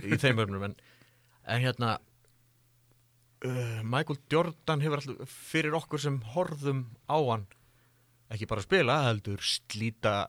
[0.00, 0.76] í þeim örnum en,
[1.44, 1.98] en hérna
[3.44, 7.46] uh, Michael Jordan hefur alltaf fyrir okkur sem horfðum á hann
[8.32, 10.28] ekki bara spila, heldur slíta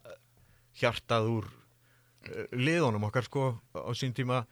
[0.80, 4.44] hjartað úr uh, liðunum okkar sko á sín tíma.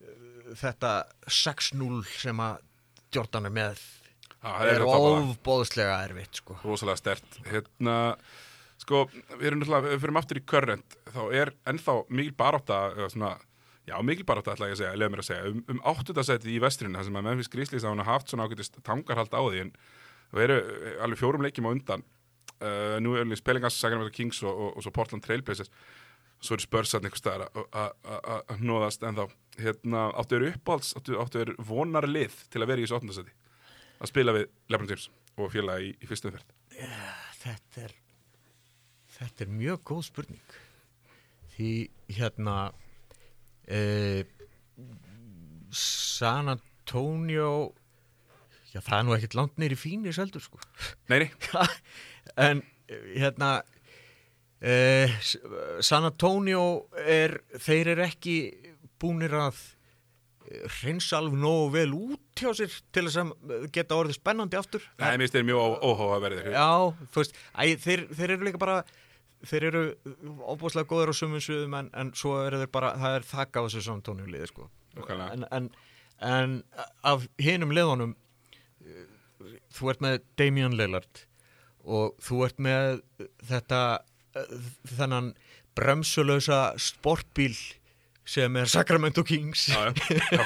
[0.00, 0.92] Uh, þetta
[1.26, 2.62] 6-0 sem að
[3.16, 3.80] Er með.
[4.46, 6.58] Það er ofbóðslega erfitt sko.
[6.62, 7.96] Rosalega stert hérna,
[8.82, 13.12] sko, við erum náttúrulega við fyrir aftur í current, þá er ennþá mikil barátta, eða
[13.14, 13.32] svona
[13.86, 17.08] já, mikil barátta ætla ég að segja, að segja um, um áttundasæti í vestrinu, þar
[17.08, 19.72] sem að Memphis Grizzlies hafa haft svona ágætist tangarhald á því en
[20.32, 22.06] það eru eh, alveg fjórum leikjum á undan.
[22.56, 25.68] Uh, nú er Pelingas, Sacramento Kings og, og, og svo Portland Trailblazers
[26.46, 29.24] svo eru spörsatn einhver staðar að- hnóðast en þá
[29.60, 33.34] hérna, áttu eru uppáhalds, áttu, áttu eru vonar lið til að vera í þessu áttundasæti
[34.00, 36.52] að spila við Lebron James og félagi í, í fyrstu umferð?
[37.42, 37.94] Þetta er
[39.16, 40.56] þetta er mjög góð spurning.
[41.56, 41.70] Því
[42.18, 42.56] hérna
[43.72, 44.22] uh,
[45.72, 47.72] San Antonio
[48.74, 50.60] já það er nú ekkert langt neyri fínir seldur sko.
[51.08, 51.30] Nei, nei,
[52.48, 52.60] en
[52.90, 53.50] eh, hérna
[54.62, 55.16] uh,
[55.84, 56.66] San Antonio
[57.04, 58.36] er þeir eru ekki
[59.02, 59.58] búnir að
[60.48, 64.84] eh, hreinsa alveg nógu vel út hjá sér til þess að geta orðið spennandi aftur.
[65.00, 66.70] Nei, mér finnst þeir mjög verði Já,
[67.12, 68.78] þú veist, æ, þeir, þeir eru líka bara
[69.46, 69.82] þeir eru
[70.48, 73.64] óbúslega góður á sumum sviðum en, en svo eru þeir bara það er þakka á
[73.66, 74.70] þessu samtónu liði sko.
[74.96, 75.70] En, en,
[76.24, 76.56] en
[77.04, 78.16] af hinum liðunum
[78.86, 79.06] eh,
[79.76, 81.26] þú ert með Damian Lillard
[81.84, 83.02] og þú ert með
[83.46, 84.15] þetta eh,
[84.96, 85.32] þennan
[85.76, 87.56] bremsulösa sportbíl
[88.26, 89.68] sem er Sacramento Kings.
[89.70, 89.92] Já,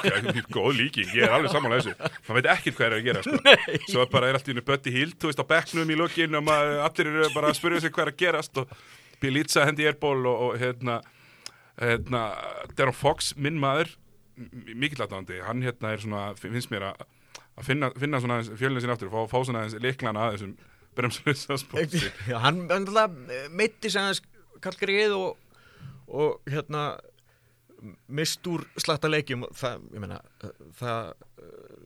[0.04, 2.10] já, mjög góð líking, ég er alveg saman að þessu.
[2.26, 3.38] Maður veit ekkert hvað er að gera sko.
[3.92, 6.36] svo er bara er allt í hennu Bötti Hild þú veist á bekknum í lokin
[6.36, 8.74] og maður, allir eru bara að spyrja sig hvað er að gerast og
[9.20, 10.98] Bielitsa hendi érból og, og hérna,
[11.80, 12.26] hérna
[12.76, 13.96] Darren Fox, minn maður
[14.40, 17.02] mikill aðdáðandi, hann hérna er svona finnst mér að,
[17.64, 20.54] finna, finna svona fjölinu sinni aftur, fá, fá svona aðeins liklana að þessum
[20.98, 22.66] bremslusa sporti Já, hann
[23.50, 24.22] meitti sem hans
[24.64, 25.38] kallgrið og,
[26.10, 26.84] og hérna
[28.12, 30.20] mist úr slatta leikjum og það, ég meina,
[30.76, 31.84] það uh,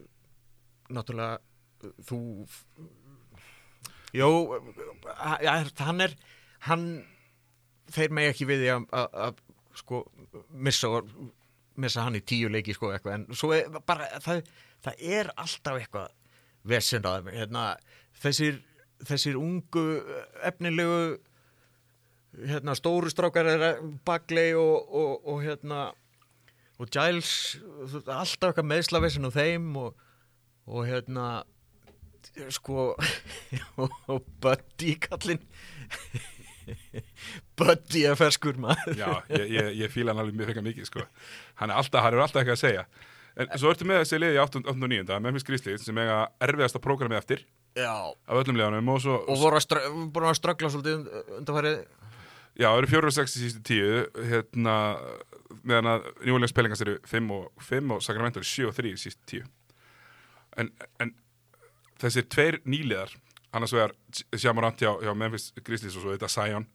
[0.94, 2.88] náttúrulega uh, þú uh,
[4.14, 6.16] ja, hann er
[6.68, 6.84] hann,
[7.92, 9.40] þeir megi ekki við því að,
[9.78, 10.04] sko,
[10.50, 10.90] missa,
[11.80, 14.44] missa hann í tíu leiki sko eitthvað, en svo er bara það,
[14.84, 16.14] það er alltaf eitthvað
[16.64, 17.64] vesen að þeim, hérna,
[18.22, 18.62] þessir
[19.08, 19.84] þessir ungu
[20.46, 21.18] efnilegu
[22.48, 23.64] hérna stóru strákar er
[24.06, 25.86] Bagley og, og, og hérna
[26.82, 27.56] og Giles
[28.04, 29.98] alltaf eitthvað meðslavessin á þeim og,
[30.66, 31.26] og hérna
[32.54, 32.92] sko
[33.82, 35.42] og, Buddy kallinn
[37.58, 41.04] Buddy er ferskur maður Já, ég, ég, ég fíla hann alveg mjög frekar mikið sko.
[41.60, 42.86] hann er alltaf, hann er alltaf eitthvað að segja
[43.34, 44.62] en svo ertu með þessi liði í 8.
[44.70, 45.20] og 9.
[45.22, 47.44] Memphis Grizzlies sem eiga erfiðasta prógrami eftir
[48.30, 49.78] af öllum liðanum og svo og voru að,
[50.30, 51.78] að ströggla svolítið und- undanfarið
[52.54, 54.74] Já, það eru 4 og 6 í sístu 10 hérna,
[55.66, 58.92] meðan að New Orleans Pelingas eru 5 og 5 og Sacramento eru 7 og 3
[58.92, 59.48] í sístu 10
[60.62, 60.70] en,
[61.02, 61.10] en
[61.98, 63.10] þessir tveir nýliðar
[63.54, 63.96] annars vegar
[64.38, 66.68] Sjamarant hjá, hjá Memphis Grizzlies og svo þetta Zion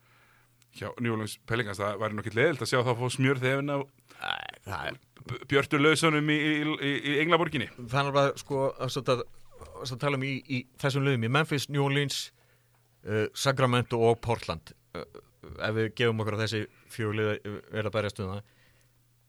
[0.76, 3.88] hjá New Orleans Pelingas, það væri nokkið leðilt að sjá þá fóð smjör þegar af
[4.20, 4.36] Æ,
[4.68, 5.00] það er
[5.48, 6.54] Björtur Lausunum í, í,
[6.84, 7.70] í, í Englaborginni
[8.10, 9.24] er bara sko að
[9.60, 12.30] að, tala um í, í þessum lögum í Memphis, New Orleans
[13.06, 14.74] uh, Sacramento og Portland.
[14.96, 15.06] Uh,
[15.66, 16.64] ef við gefum okkur að þessi
[16.94, 18.56] fjólið er að berjast um það.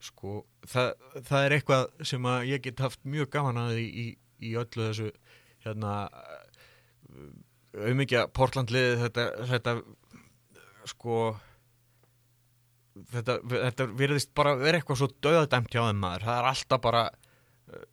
[0.00, 0.94] Sko, það,
[1.28, 4.06] það er eitthvað sem að ég get haft mjög gaman að í, í,
[4.48, 5.10] í öllu þessu
[5.60, 5.94] hérna
[7.76, 9.74] auðmyggja Portlandlið þetta, þetta
[10.88, 11.18] sko
[13.12, 17.04] þetta, þetta virðist bara vera eitthvað svo döðadæmt hjá þeim maður, það er alltaf bara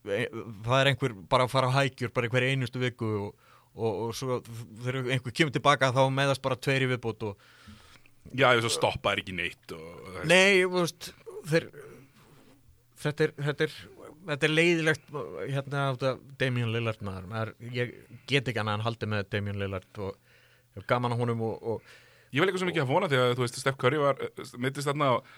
[0.05, 4.15] það er einhver bara að fara á hækjur bara einhver einustu viku og, og, og
[4.17, 4.39] svo
[4.83, 7.53] þegar einhver kemur tilbaka þá meðast bara tveir í viðbútt og
[8.35, 11.13] Já, ég svo stoppa er ekki neitt og, nei, veist
[11.47, 11.69] þeir,
[12.99, 13.77] þetta er þetta er,
[14.31, 15.13] þetta er leiðilegt
[15.45, 17.93] hérna þetta Damien Lillard maður, ég
[18.27, 21.95] get ekki annað en haldi með Damien Lillard og gaman á honum og, og
[22.33, 24.17] Ég var líka svo mikið að vona því að þú veist Steph Curry var
[24.59, 25.29] mittist þarna og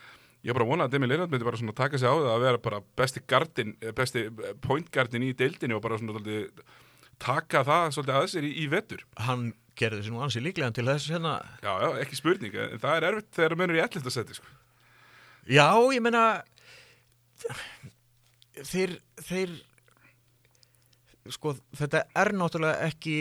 [0.48, 2.62] ég bara vona að Demi Lillard myndi bara svona taka sig á það að vera
[2.64, 4.28] bara besti gardin, besti
[4.64, 6.64] point gardin í deildinni og bara svona svolítið
[7.20, 9.50] taka það svolítið að sér í, í vettur hann
[9.80, 11.34] gerði þessi nú ansi líklega til þess hérna
[11.64, 14.14] Já, já, ekki spurning, en það er erfitt þegar það munur í 11.
[14.16, 14.56] seti, sko.
[15.50, 16.24] Já, ég meina
[18.68, 19.54] þeir, þeir
[21.36, 23.16] sko, þetta er náttúrulega ekki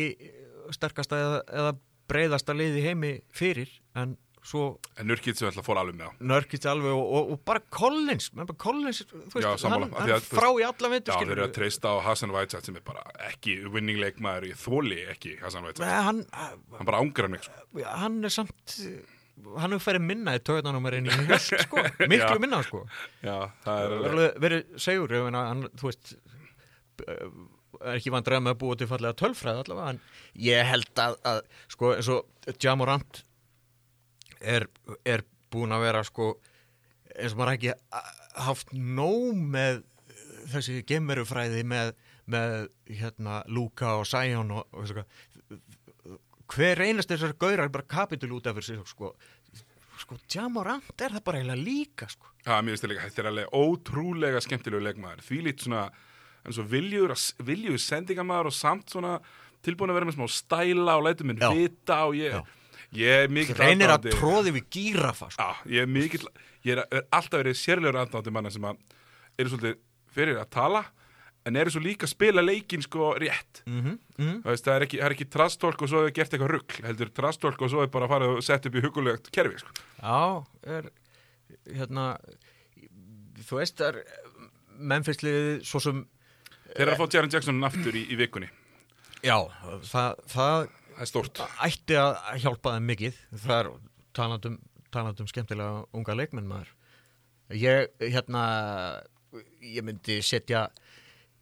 [0.74, 1.77] sterkasta eða, eða
[2.09, 4.16] breyðasta liði heimi fyrir en
[4.47, 4.62] svo
[4.98, 6.12] En Nurkic sem ætla að fóra alveg með á.
[6.32, 10.48] nörkist alveg og, og, og bara Collins, bara Collins þú veist, Já, hann, hann frá
[10.55, 13.59] í alla Já, vindu þeir eru að treysta á Hassan Whiteside sem er bara ekki
[13.74, 16.01] winning leikmaður, ég þóli ekki Hassan Whiteside.
[16.09, 17.85] hann, Hann bara ángar mig, sko.
[17.89, 18.78] hann er samt
[19.59, 22.40] hann hefur ferið minna í töðanúmerinn í haust, sko, miklu Já.
[22.43, 22.85] minna sko
[23.23, 23.36] Já,
[23.66, 24.40] það er alveg...
[24.47, 26.16] verið, segur hann, þú veist
[27.09, 30.01] er ekki vandræð með að búa til fallega tölfræð allavega, en
[30.43, 31.40] ég held að, að
[31.70, 33.20] sko, eins og Jamorant
[34.40, 34.69] er,
[35.05, 36.32] er búin að vera sko,
[37.15, 37.74] eins og maður ekki
[38.48, 39.82] haft nóg með
[40.52, 41.94] þessi gemverufræði með,
[42.31, 42.69] með
[43.01, 45.05] hérna Luka og Sion og, og þessu
[46.48, 49.12] hver einast þessar gaurar bara kapitul út af þessu sko,
[50.01, 53.28] sko Jamorant er það bara eiginlega líka sko Já, mér finnst það líka, þetta er
[53.28, 55.19] alveg ótrúlega skemmtilegu leikmaður.
[55.27, 55.82] Því lít svona,
[56.48, 57.12] en svo viljur,
[57.44, 59.19] viljur sendingamæður og samt svona
[59.66, 62.57] tilbúin að vera með smá stæla og lætur minn vita og ég, Já.
[62.97, 65.43] Ég er mikill reynir að tróði við gírafa sko.
[65.43, 66.28] Já, ég er mikill,
[66.65, 68.78] ég er, er alltaf verið sérlegur aðdándi manna sem að
[69.39, 69.77] eru svolítið
[70.15, 70.85] fyrir að tala
[71.48, 73.62] en eru svo líka að spila leikinn sko rétt.
[73.66, 74.43] mm -hmm, mm -hmm.
[74.43, 77.10] Það, veist, það er ekki, það ekki trastolk og svo er gert eitthvað rugg, heldur
[77.10, 79.70] trastolk og svo er bara farið og sett upp í hugulegt kerfi, sko.
[80.02, 80.90] Já, er
[81.74, 82.19] hérna
[83.48, 84.05] þú veist, er
[84.78, 86.06] mennfisliðið svo sem
[86.69, 88.48] Þeir eru að fá Jaron Jackson aftur í, í vikunni.
[89.23, 89.48] já,
[89.82, 90.69] það, það Það.
[90.99, 93.20] Ætti að hjálpa þeim mikið.
[93.45, 93.70] Það er
[94.19, 94.59] talandum,
[94.95, 96.75] talandum skemmtilega unga leikmenn maður.
[97.55, 98.43] Ég, hérna
[99.62, 100.66] ég myndi setja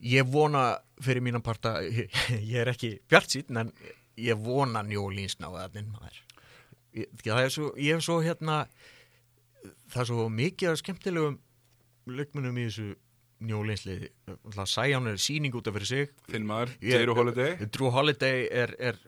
[0.02, 2.10] ég vona fyrir mínan parta ég,
[2.42, 3.72] ég er ekki bjart sín en
[4.20, 6.20] ég vona njólíns náðarinn maður.
[6.96, 8.62] Ég, það er svo, ég er svo hérna
[9.92, 11.40] það er svo mikið af skemmtilegum
[12.06, 12.92] leikmennum í þessu
[13.46, 14.08] njólínsliði
[14.64, 16.12] Sæján er síning út af fyrir sig.
[16.30, 17.56] Þinn maður, Jairu Holiday.
[17.72, 19.00] Drew Holiday er, er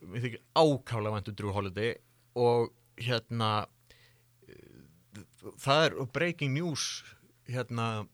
[0.00, 1.94] við þykir ákálega vantur Drew Holiday
[2.36, 3.50] og hérna
[5.62, 7.04] það er breaking news
[7.48, 8.06] hérna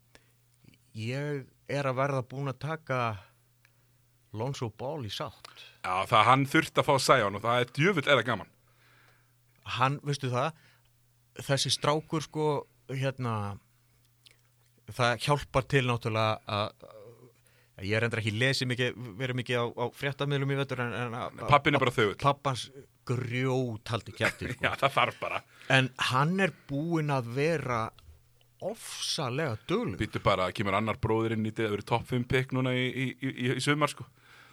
[0.97, 3.01] ég er að verða búin að taka
[4.37, 8.07] Lonzo Ball í sátt Já, það hann þurft að fá Sion og það er djöfull
[8.07, 8.51] eða gaman.
[9.79, 10.53] hann, veistu það
[11.41, 12.49] þessi strákur sko
[12.93, 13.59] hérna
[14.93, 17.02] það hjálpar til náttúrulega að að
[17.89, 21.17] ég er endur ekki lesið mikið verið mikið á, á fréttamiðlum í vetur en, en
[21.19, 22.19] að- Pappin er bara þögull.
[22.23, 22.67] pappans
[23.09, 24.63] grjót haldi kjæfti sko.
[24.67, 25.43] Já, það þarf bara.
[25.75, 27.81] en hann er búinn að vera
[28.63, 32.53] ofsalega dölur Býttu bara, kemur annar bróðir inn í þetta, það verið topp 5 pick
[32.55, 34.07] núna í, í, í, í, sumar, sko.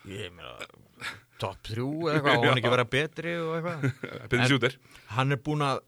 [0.09, 0.55] ég meina
[1.39, 4.79] top 3 eða eitthvað, á hann ekki vera betri og eitthvað En- sjúter.
[5.13, 5.83] hann er búinn að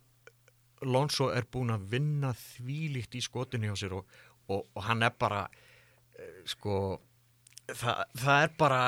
[0.82, 4.06] Lonzo er búinn að vinna þvílíkt í skotinu hjá sér og,
[4.50, 5.44] og, og hann er bara
[6.18, 6.78] eh, sko
[7.78, 8.82] það, það er bara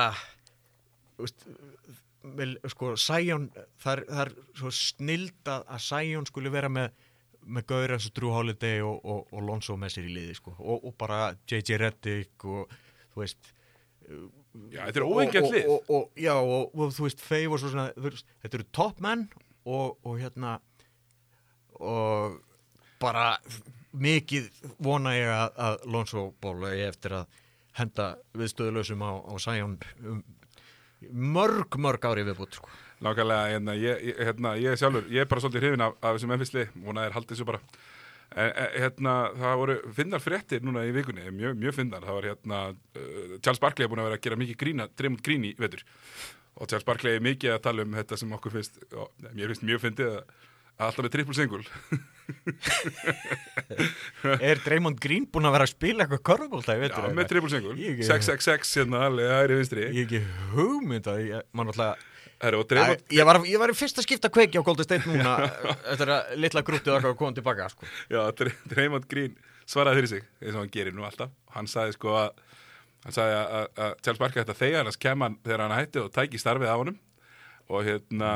[1.19, 1.47] veist,
[2.73, 3.49] sko Sion
[3.81, 6.93] það er, það er svo snild að, að Sion skuli vera með
[7.43, 10.53] með Gaur eins og Drew Holiday og, og, og Lonzo með sér í liði sko
[10.60, 12.72] og, og bara JJ Reddick og
[13.14, 13.51] þú veist
[14.69, 15.68] Já, þetta er óengjart og, lið.
[15.68, 17.88] og, og, og, já, og, þú veist, Fey og svo svona,
[18.43, 19.23] þetta eru topp menn
[19.65, 20.57] og, og hérna
[21.81, 22.35] og
[23.01, 23.31] bara
[23.93, 24.49] mikið
[24.84, 27.39] vona ég að, að Lonzo Ball eigi eftir að
[27.78, 30.22] henda viðstöðulösum á, á Sion um,
[31.12, 32.70] mörg, mörg ári viðbútt sko.
[33.04, 36.78] Nákvæmlega, hérna, ég, hérna, ég sjálfur, ég er bara svolítið hrifin af, af þessum Memphis-lið,
[36.86, 37.60] vona þér haldið svo bara.
[38.34, 42.62] En, hérna, það voru finnar fréttir núna í vikunni, mjög, mjög finnar, það var hérna,
[42.72, 45.84] uh, Charles Barkley er búin að vera að gera mikið grína, dreymund grín í vetur.
[46.54, 49.68] Og Charles Barkley er mikið að tala um þetta sem okkur finnst, og, mér finnst
[49.68, 50.34] mjög fyndið að,
[50.78, 51.64] alltaf með triple single.
[54.50, 56.76] Er Draymond Green búin að vera að spila eitthvað korfbólta?
[56.80, 56.88] Já,
[57.18, 59.84] með triple single, Ég- 666 hérna, alveg, hægri vinstri.
[59.91, 60.22] Ég ekki
[60.56, 62.10] hugmynd að ég, alltaf
[62.44, 65.38] Æ, Draymond, ég, var, ég var í fyrsta skipta kveiki á Golden State núna
[65.94, 67.88] eftir að litla grútið okkar komið tilbaka sko.
[68.12, 68.20] Já,
[68.68, 72.34] Draymond Green svaraði fyrir sig, eins og hann gerir nú alltaf hann sagði sko að
[73.06, 76.02] hann sagði að, að, að Charles Barkley þetta þegar hans kem hann þegar hann hætti
[76.04, 76.98] og tæki starfið af honum
[77.72, 78.31] og hérna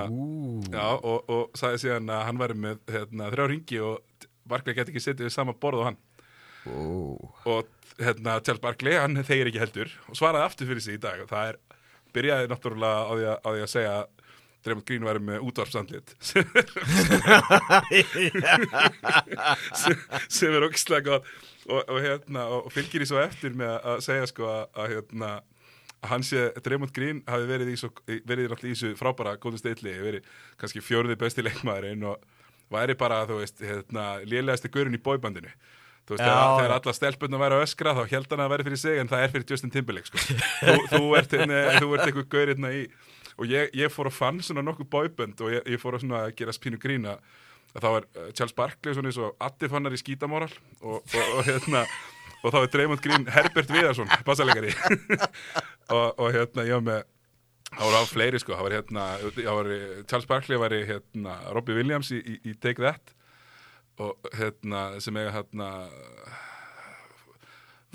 [0.72, 4.94] já, og, og sagði síðan að hann væri með hérna, þrjá ringi og Barkley geti
[4.94, 6.00] ekki setið við sama borð og hann.
[6.68, 7.16] Ó.
[7.48, 7.68] og
[8.00, 11.30] hérna Charles Barkley, hann þegir ekki heldur og svaraði aftur fyrir sig í dag og
[11.32, 11.60] það er,
[12.16, 14.06] byrjaði náttúrulega á því að, á því að segja að
[14.66, 16.14] Draymond Green væri með útvarpsandlit.
[19.82, 21.30] Sem, sem er ógislega gott.
[21.68, 25.30] Og, og, hérna, og fylgir í svo eftir með að segja sko að, hérna,
[26.04, 27.78] að hann sé, Draymond Green hafi verið í,
[28.62, 30.28] þessu frábæra góðu steitli, verið
[30.62, 32.24] kannski fjörði besti leikmaðurinn og
[32.74, 35.52] væri bara, þú veist, hérna, lélegasti gurinn í bóibandinu.
[36.08, 38.82] Þú veist, þegar, þegar alla stelpunna væri að öskra þá held hann að væri fyrir
[38.84, 40.38] sig en það er fyrir Justin Timberlake, sko.
[40.68, 42.86] þú, þú ert, hérna, þú ert eitthvað gaur hérna í,
[43.38, 46.32] og ég, ég fór að fann svona nokkuð bóiband og ég, ég fór að að
[46.40, 47.18] gera spínu grína
[47.76, 50.50] að þá er uh, Charles Barkley svona eins og Addi fannar í skítamóral
[50.82, 51.84] og, og, og hérna
[52.44, 54.74] og þá er Draymond Green Herbert Viðarsson bassalegari.
[55.88, 57.04] Og, og hérna ég var með
[57.70, 59.04] það voru á fleiri sko, það var hérna
[59.56, 59.70] var,
[60.10, 63.14] Charles Barkley var hérna Robbie Williams í, í, í Take That.
[64.04, 65.70] Og hérna sem eiga hérna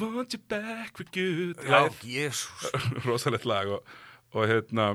[0.01, 2.73] Want you back for good Já, jésús.
[3.07, 3.69] rosalegt lag.
[3.69, 3.85] Og,
[4.33, 4.95] og hérna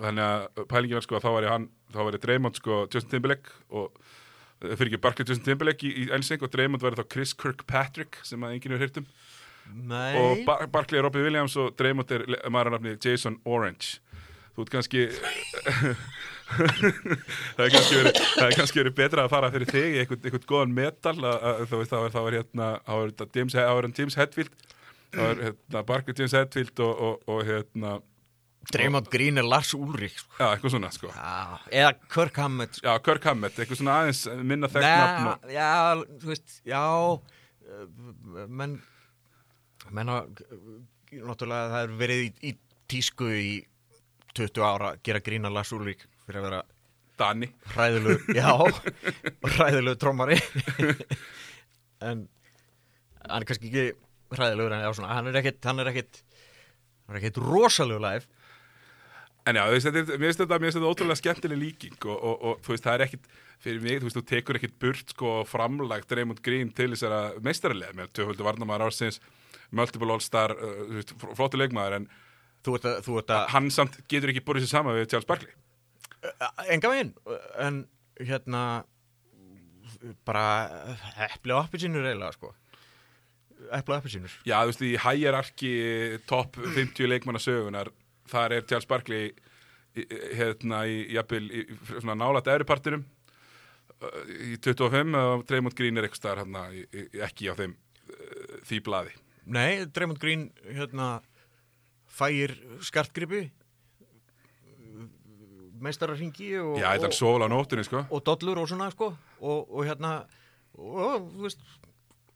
[0.00, 2.80] þannig að pælingin var sko að þá var ég hann þá var ég Draymond sko
[2.88, 4.18] Justin Timberlake og eh,
[4.62, 8.42] fyrir ekki Barkley Justin Timberlake í, í einseng og Draymond var þá Chris Kirkpatrick sem
[8.46, 9.06] að enginn er hýrt um.
[9.86, 10.12] Nei.
[10.18, 13.98] og Bar Barkley er Robbie Williams og Draymond er le- maður að nafni Jason Orange.
[14.52, 15.04] Þú ert kannski
[16.52, 20.26] það er kannski verið það er kannski verið betra að fara fyrir þig í einhvern,
[20.50, 21.14] góðan metal
[21.70, 22.68] þú veist það var, það hérna
[23.12, 24.52] þetta James, það James Hetfield.
[25.12, 27.94] Það var hérna Barkley James Hetfield og, og, og hérna
[28.70, 30.36] Draymond Green er Lars Ulrich, sko.
[30.38, 32.86] já, eitthvað svona sko Já, eða Kirk Hammett, sko.
[32.86, 35.70] já, Kirk Hammett, eitthvað svona aðeins minna þekkt nafn og, Nei, já,
[36.22, 36.82] þú veist, já,
[37.66, 38.76] eh, menn,
[39.90, 40.44] menn að,
[41.12, 42.54] náttúrulega það er verið í, í
[42.92, 43.50] tísku í
[44.38, 46.62] 20 ára að gera grína Lars Ulrich fyrir að vera
[47.20, 48.54] Dani hræðilegu, já,
[49.58, 50.38] hræðilegu trómari,
[52.08, 52.24] en
[53.26, 53.88] hann er kannski ekki
[54.32, 56.22] hræðilegur en já, svona, hann er ekkit, hann er ekkit,
[57.04, 58.24] hann er ekkit rosalegu live,
[59.50, 62.84] En já, veist, þetta, mér finnst þetta, ótrúlega skemmtileg líking og, og, og þú veist,
[62.86, 63.24] það er ekkit
[63.62, 67.40] fyrir mig, þú veist, þú tekur ekkit burt sko framlagt Raymond Green til þess að
[67.46, 69.18] meistaralega með töföldu varnamæður ársins
[69.74, 72.06] multiple all-star, uh, þú veist, fl- flottu leikmaður en
[72.62, 75.26] þú ert að, þú ert að, hann samt getur ekki búið sér saman við Charles
[75.32, 75.54] Barkley.
[76.70, 77.14] Enga veginn.
[77.66, 77.80] En
[78.22, 78.62] hérna
[80.26, 80.44] bara
[81.30, 82.52] epli og appelsínur eiginlega sko.
[83.74, 84.36] Epli og appelsínur.
[84.46, 85.72] Já, þú veist, í hierarki
[86.30, 87.90] topp 50 leikmanna sögunar
[88.32, 89.32] þar er Charles Barkley
[90.32, 93.04] hérna í, jafnvel, í, svona nálætt efripartinum
[94.32, 96.64] í 25 og Draymond Green er eitthvað staðar hérna
[97.28, 97.76] ekki á þeim
[98.66, 99.12] því blaði.
[99.52, 101.10] Nei, Draymond Green hérna
[102.12, 103.46] fægir skartgripi
[105.82, 108.04] meistararhingi og, Já, og, á nóttunni, sko.
[108.06, 109.12] og dollur og svona sko.
[109.40, 110.22] Og, og hérna
[110.78, 111.64] og þú veist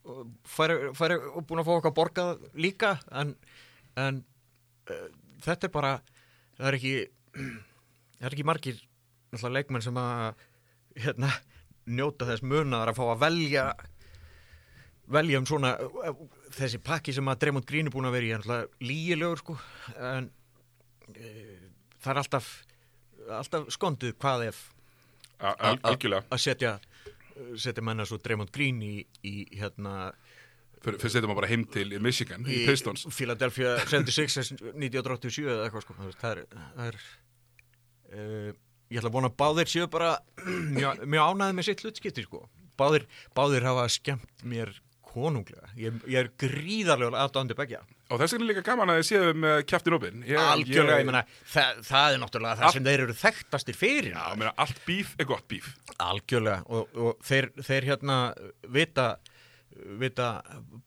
[0.06, 3.34] og færi, færi og búin að fá okkar borgað líka en,
[3.98, 4.20] en
[5.44, 5.92] þetta er bara
[6.56, 6.94] það er ekki
[8.18, 8.82] það er ekki margir
[9.36, 10.46] leikmenn sem að
[10.96, 11.28] hérna,
[11.84, 13.64] njóta þess munaðar að fá að velja
[15.12, 15.74] velja um svona
[16.56, 19.58] þessi pakki sem að Dremond Green er búin að vera í lígilegur sko
[20.00, 20.30] en
[21.12, 21.66] uh,
[22.00, 22.48] það er alltaf
[23.36, 24.64] alltaf skondið hvað ef
[26.32, 26.76] að setja
[27.60, 28.94] setja menna svo Draymond Green í,
[29.26, 30.12] í hérna
[30.84, 33.06] Fyrir setjum við bara heim til Michigan, í Pistons.
[33.16, 35.96] Philadelphia 76 1987 eða eitthvað sko.
[36.20, 36.42] Það er,
[36.76, 36.98] það er
[38.12, 38.50] uh,
[38.92, 40.12] ég ætla að vona að báðir séu bara
[40.76, 42.44] mjög, mjög ánæði með sitt hlutskipti sko.
[42.76, 44.74] Báðir, báðir hafa skemmt mér
[45.16, 45.70] konunglega.
[45.80, 47.78] Ég, ég er gríðarlega aðdáðandi begja
[48.12, 51.00] Og þess vegna er líka gaman að þið séum með kjaftin opinn Ég- algjörlega, ég-
[51.00, 54.10] ég meina það, það er náttúrulega það Allt- sem þeir eru þekktastir fyrir.
[54.12, 55.70] Já, ég meina, allt bíf er gott bíf
[56.04, 58.18] Algjörlega og, og þeir, þeir hérna
[58.76, 59.06] vita,
[60.00, 60.28] vita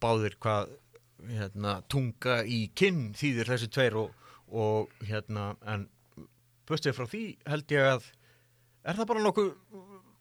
[0.02, 0.72] báðir hvað
[1.30, 4.14] hérna, tunga í kinn þýðir þessi tveir og,
[4.50, 5.88] og hérna en
[6.70, 8.08] bustið frá því held ég að
[8.88, 9.50] er það bara nokkuð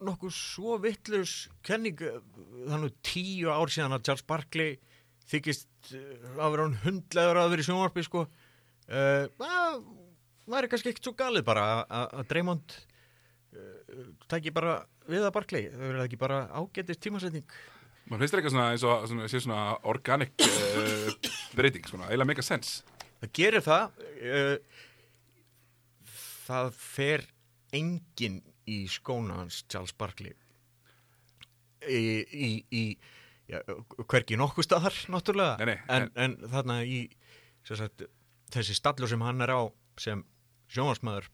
[0.08, 1.36] nokkuð svo vittlus
[1.66, 1.98] kenning?
[2.68, 4.76] Þannig tíu ár síðan að Charles Barkley
[5.28, 8.22] þykist eh, að vera hundlegur að vera í sjónvarpi sko.
[8.88, 9.80] Uh, það
[10.48, 12.76] væri kannski ekkert svo galið bara að- að að Draymond
[14.30, 14.76] tæki bara
[15.08, 15.66] við að Barkley.
[15.72, 17.44] Það verður ekki bara ágætist tímasetning
[18.08, 22.30] Man finnst það eitthvað svona eins og svona, sé svona organic uh, breyting, svona, eiginlega
[22.30, 22.82] make a sense.
[23.20, 24.02] Það gerir það
[24.32, 24.84] uh,
[26.48, 27.26] það fer
[27.76, 30.32] engin í skóna hans Charles Barkley.
[31.88, 32.00] Í,
[32.32, 32.84] í, í
[33.48, 33.60] já,
[34.08, 35.56] hvergi nokkuð staðar náttúrulega.
[35.60, 37.02] Nei, nei, en, en þarna í
[37.68, 38.04] sagt,
[38.54, 39.62] þessi stallur sem hann er á
[40.00, 40.24] sem
[40.72, 41.28] sjónvarsmaður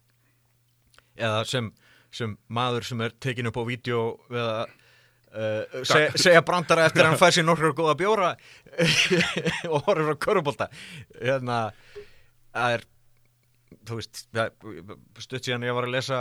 [1.15, 1.71] eða sem,
[2.15, 4.73] sem maður sem er tekin upp á vídeo að
[5.35, 8.33] uh, seg, segja brandara eftir að hann fær sér nokkrar góða bjóra
[9.73, 10.71] og horfir á körubólta
[11.21, 11.59] hérna
[12.55, 12.87] það er
[13.85, 14.25] þú veist,
[15.21, 16.21] stutt síðan ég var að lesa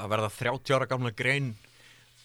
[0.00, 1.52] að verða 30 ára gamla grein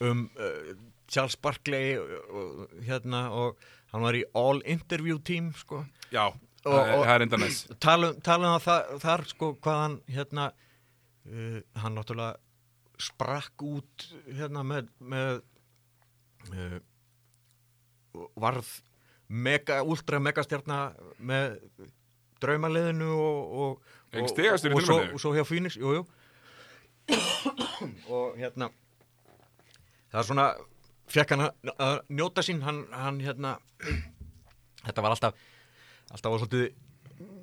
[0.04, 0.74] um uh,
[1.08, 5.84] Charles Barkley og, og, hérna og hann var í all interview team sko.
[6.12, 6.28] Já,
[6.68, 7.28] og, og er
[7.80, 12.36] talum að það, þar sko hvað hann hérna uh, hann náttúrulega
[13.02, 15.41] sprakk út hérna með, með
[16.52, 16.78] uh,
[18.40, 18.69] varð
[19.28, 20.80] mega, ultra megastjarna
[21.19, 21.60] með
[22.41, 24.32] draumaliðinu og, og, og,
[24.74, 25.44] og, svo, svo hjá
[25.98, 26.06] jú.
[28.14, 28.69] og hérna
[30.11, 30.48] það er svona
[31.11, 31.45] fekk hann
[31.78, 33.57] að njóta sín hann, hann hérna
[34.84, 35.45] þetta var alltaf
[36.11, 36.68] alltaf var svolítið,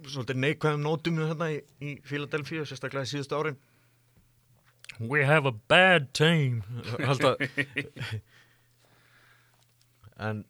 [0.08, 3.60] svolítið neikvæðum nótum hérna í, í Philadelphia, sérstaklega í síðustu árin
[5.00, 6.62] We have a bad team.
[7.08, 7.40] Alltaf
[10.14, 10.44] en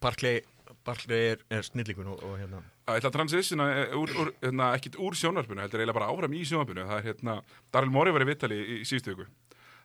[0.00, 0.42] Barkley
[0.84, 4.72] Barkley er, er snillingun og, og hérna að ætla að transitiona eh, úr, úr, hérna,
[4.76, 6.86] ekkit úr sjónvarpinu, heldur eiginlega bara áfram í sjónvarpinu.
[6.88, 7.36] Það er hérna,
[7.74, 9.26] Daryl Morey var í vittali í, í síðustu viku.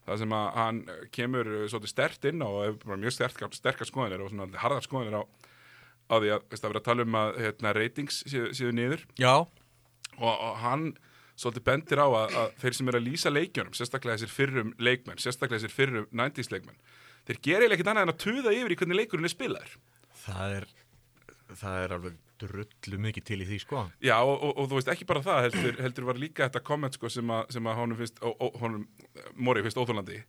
[0.05, 0.79] Það sem að hann
[1.15, 4.63] kemur eh, svolítið stert inn á og hefur bara mjög sterkar, sterkar skoðanir og svona
[4.63, 8.49] harðar skoðanir á, á því að það verið að tala um að hérna, ratings séu,
[8.57, 9.05] séu niður.
[9.21, 9.33] Já,
[10.15, 10.89] og, og hann
[11.35, 15.21] svolítið bendir á að, að þeir sem eru að lýsa leikjunum sérstaklega þessir fyrrum leikmenn
[15.21, 16.79] sérstaklega þessir fyrrum 90s leikmenn
[17.25, 19.77] þeir eiginlega ekkert annað en að tuða yfir í hvernig leikurinn er spilaður.
[20.25, 20.67] Það er
[21.53, 23.83] það er alveg drullu mikið til í því sko.
[24.03, 26.97] Já, og, og, og þú veist ekki bara það heldur, heldur var líka þetta komment
[26.97, 28.21] sko, sem, að, sem að honum finnst
[28.61, 28.87] honum,
[29.39, 30.21] Mori finnst óþólandi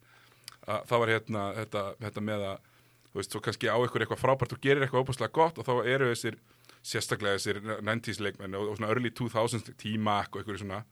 [0.66, 2.68] að það var hérna þetta, þetta með að
[3.06, 5.74] þú veist, svo kannski á ykkur eitthvað frábært og gerir eitthvað óbúslega gott og þá
[5.82, 6.38] eru þessir
[6.86, 10.82] sérstaklega þessir 90s leikmenn og, og svona early 2000s tímak og ykkur svona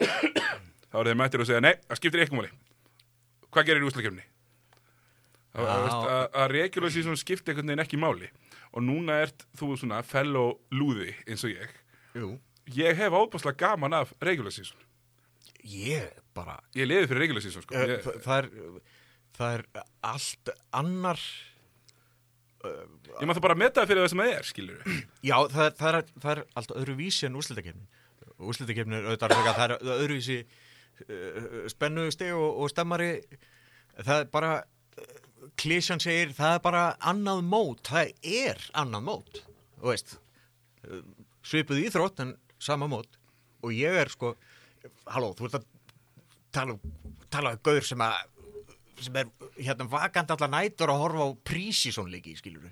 [0.00, 2.52] þá eru þeir mættir og segja nei, það skiptir eitthvað máli.
[3.54, 4.24] Hvað gerir í úslakefni
[5.54, 5.74] að, Já.
[5.74, 8.30] að, að, að regular season skiptir einhvern veginn ekki máli.
[8.74, 11.70] Og núna ert þú svona fellow lúði eins og ég.
[12.18, 12.32] Jú.
[12.74, 14.80] Ég hef óbúslega gaman af regular season
[15.64, 17.76] Ég bara ég liði fyrir regular season sko.
[17.76, 18.48] uh, ég, það, er,
[19.36, 19.64] það er
[20.04, 21.20] allt annar
[22.64, 24.78] ég maður það bara að meta það fyrir það sem það er skilur
[25.24, 27.88] Já, það það er, það er allt öðru vísi en úrslitakefnin
[28.50, 33.10] Úrslitakefnin er auðvitað að það er öðru vísi uh, spennugsti og, og stemmari.
[34.00, 34.52] Það er bara
[35.60, 39.42] klísjan segir það er bara annað mót það er annað mót
[39.78, 40.16] þú veist.
[41.44, 43.18] Svipuð íþrótt en sama mót.
[43.64, 44.34] Og ég er sko
[45.08, 45.66] halló, þú ert að
[46.54, 48.16] tala, um- tala um gaur sem að
[49.04, 52.68] sem er hérna vakandi allar nætur að horfa á prísísónleiki skilur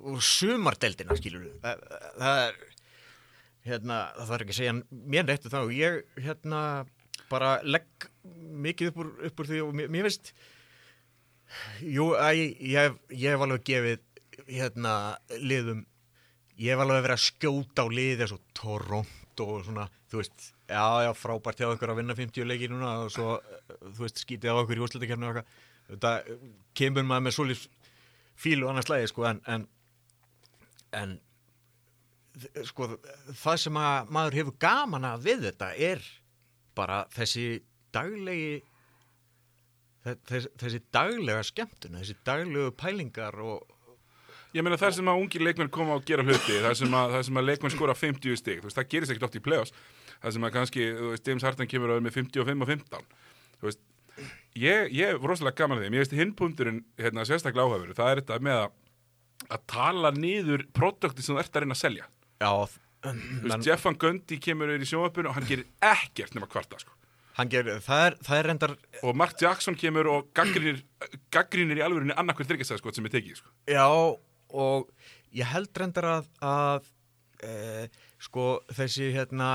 [0.00, 2.60] og sumardeldina skilur það er
[3.66, 6.62] hérna, það þarf ekki að segja mér neitt um og ég hérna
[7.30, 8.08] bara legg
[8.66, 10.32] mikið upp úr, upp úr því og mér, mér finnst
[11.84, 14.06] jú, að ég, ég, ég hef alveg gefið
[14.50, 14.94] hérna
[15.38, 15.84] liðum
[16.60, 20.50] ég hef alveg verið að skjóta á liði eins og Toronto og svona, þú veist
[20.70, 24.22] já, já, frábært hjá okkur að vinna 50 leiki núna og svo, eh, þú veist,
[24.22, 25.58] skítið á okkur í úrslutakefni og eitthvað.
[25.90, 26.12] Þetta
[26.78, 27.64] kemur maður með svolítið
[28.40, 29.66] fíl og annars lægi, sko, en en,
[30.92, 31.16] en
[32.68, 32.88] sko,
[33.42, 36.04] það sem að maður hefur gaman að við þetta er
[36.78, 37.46] bara þessi
[37.94, 38.60] daglegi
[40.06, 43.76] þe- þessi, daglega skemmtun þessi daglegu pælingar og
[44.56, 47.24] ég meina það sem að ungir leikmenn koma og gera hluti það sem að, það
[47.28, 49.74] sem að leikmenn skora 50 stig þú veist, það gerist ekkert oft í play-offs.
[50.20, 53.06] Það sem að kannski, þú veist, James Harden kemur að með 55 og 15
[53.60, 53.82] þú veist,
[54.60, 55.96] ég, ég er rosalega gaman að þeim.
[55.96, 58.78] Ég veist hindpunturinn, hérna, sérstaklega áhafur það er þetta með að
[59.50, 62.08] að tala niður produkti sem þú ert að reyna að selja
[62.40, 62.50] já,
[63.00, 66.80] Þú veist, Jeff Van Gundy kemur yfir í sjónvapinu og hann gerir ekkert nema kvarta
[66.82, 66.92] sko.
[67.48, 68.74] gerir, það er, það er reyndar
[69.08, 70.82] og Mark Jackson kemur og gaggrínir,
[71.32, 73.52] gaggrínir í alvörinni annarkvæð þryggjastæð sem er tekið sko.
[73.70, 73.86] Já,
[74.52, 74.90] og
[75.32, 76.90] ég held reyndar að, að
[77.40, 77.88] e,
[78.20, 79.50] sko þessi hérna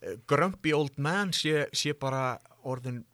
[0.00, 3.04] eh, grumpy old man sé, sé bara orðin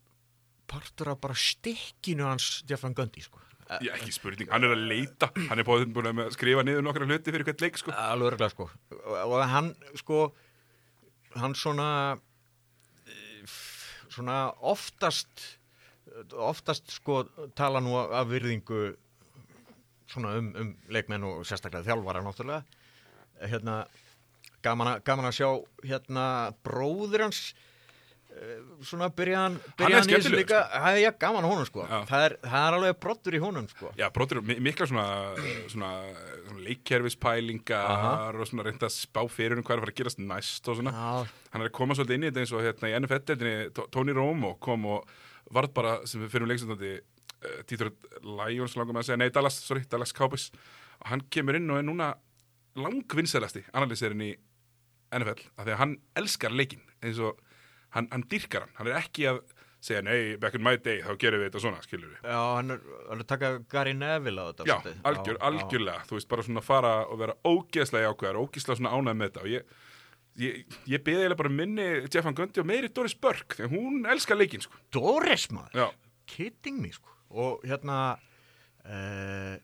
[0.67, 3.45] partur af bara stikkinu hans Jeff Van Gundy sko.
[3.83, 5.29] Já, ekki spurning, hann er að leita.
[5.49, 7.91] Hann er búin að skrifa niður nokkra hluti fyrir hvert leik sko.
[7.99, 8.69] Alveg örgulega sko.
[9.27, 10.21] Og, hann sko
[11.37, 11.89] hann svona
[14.15, 15.43] svona oftast
[16.33, 17.25] oftast sko
[17.59, 18.95] tala nú af virðingu
[20.09, 22.63] svona um, um leikmenn og sérstaklega þjálfara náttúrulega.
[23.51, 23.81] Hérna
[24.65, 25.51] gaman, að- gaman að sjá
[25.85, 26.27] hérna
[26.65, 27.43] bróður hans
[28.85, 30.59] svona byrjaðan byrjaðan í þessu líka.
[30.73, 31.85] það er já, gaman honum sko.
[31.89, 33.93] Það er, það er alveg brottur í honum sko.
[33.97, 35.07] Já, brotur, mi- mikla svona,
[35.73, 35.91] svona,
[36.47, 40.69] svona leikkerfispælingar og svona reynda spá fyrir um hvað er að fara að gerast næst
[40.69, 40.93] og svona.
[40.93, 44.17] Já, hann er að koma svolítið inn í þetta eins og hérna í NFL-deldinni Tony
[44.17, 45.09] Romo kom og
[45.55, 49.61] varð bara sem við fyrir um leiksundandi uh, Detroit Lions langum að segja, nei Dallas,
[49.65, 50.51] sorry, Dallas Cowboys.
[51.01, 52.13] Og hann kemur inn og er núna
[52.77, 54.33] langvinnsælasti analýserinn í
[55.17, 57.39] NFL af því að hann elskar leikin eins og
[57.97, 59.41] hann, hann dyrkar hann, hann er ekki að
[59.87, 62.23] segja nei, back in my day, þá gerum við þetta svona, skilur við.
[62.27, 65.03] Já, hann er, hann er að taka Gary Neville á þetta Já, svolítið.
[65.11, 69.21] algjör, Já, algjörlega, þú veist, bara svona fara og vera ógeðslega jákvæðar, ógeðslega svona ánægð
[69.21, 69.77] með þetta og ég,
[70.43, 71.87] ég, ég beði eiginlega bara minni
[72.17, 74.81] Jeffan Gundi og meiri Doris Burke, því hún elskar leikinn, sko.
[74.97, 75.87] Doris maður, Já,
[76.35, 78.01] kidding me sko og hérna
[78.87, 79.55] uh,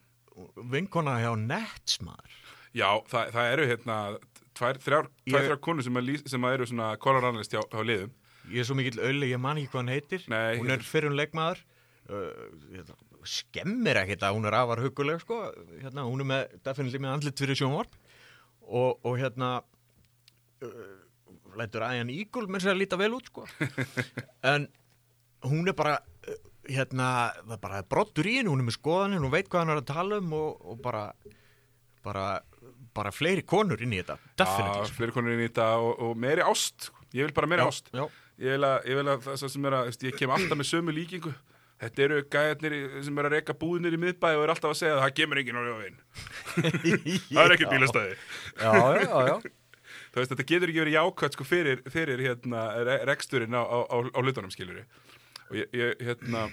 [0.72, 2.38] vinkona hjá Nets maður
[2.78, 3.96] já það, það eru hérna
[4.56, 7.82] tvær, þrjár, tvær, Ég- þrjár konur sem, að, sem að eru svona koloranalist hjá, hjá
[7.88, 8.12] liðum.
[8.50, 10.26] Ég er svo mikill auðli, ég man ekki hvað hann heitir.
[10.32, 11.62] Nei, hún er fyrir hún leikmaður.
[12.10, 12.30] Uh,
[12.72, 12.96] hérna,
[13.28, 15.38] skemmir ekkit að hún er afar huguleg sko.
[15.78, 17.98] Hérna, hún er með, definitely með andlit fyrir sjónvarp.
[18.62, 19.52] Og, og hérna
[20.64, 20.94] uh,
[21.58, 23.46] lætur Æjan Ígul með sér að líta vel út sko.
[24.52, 24.66] En
[25.46, 26.40] hún er bara uh,
[26.70, 27.06] hérna,
[27.44, 29.82] það er bara brottur í henni hún er með skoðaninn, hún veit hvað hann er
[29.82, 31.06] að tala um og, og bara
[32.02, 32.26] bara,
[32.94, 34.18] bara fleiri konur inn í þetta.
[34.18, 34.98] Já, definitely sko.
[34.98, 37.06] fleiri konur inn í þetta og, og meiri ást, sko.
[37.16, 37.90] ég vil bara meiri ást.
[37.94, 38.04] já,
[38.42, 40.94] Ég vil að, ég vil að það sem er að, ég kem alltaf með sömu
[40.96, 41.32] líkingu.
[41.82, 42.74] Þetta eru gæðarnir
[43.06, 45.40] sem eru að reyka búðinir í miðbæ og eru alltaf að segja að það kemur
[45.42, 45.96] enginn á ljóðin.
[47.32, 48.16] það er ekki bílastæði.
[48.58, 49.52] já, já, já, já.
[50.12, 53.96] Veist, þetta getur ekki verið jákvæmt sko fyrir, fyrir hérna, re reksturinn á, á, á,
[54.12, 54.82] á hlutunum, skilur
[55.48, 56.46] Og ég, ég hérna,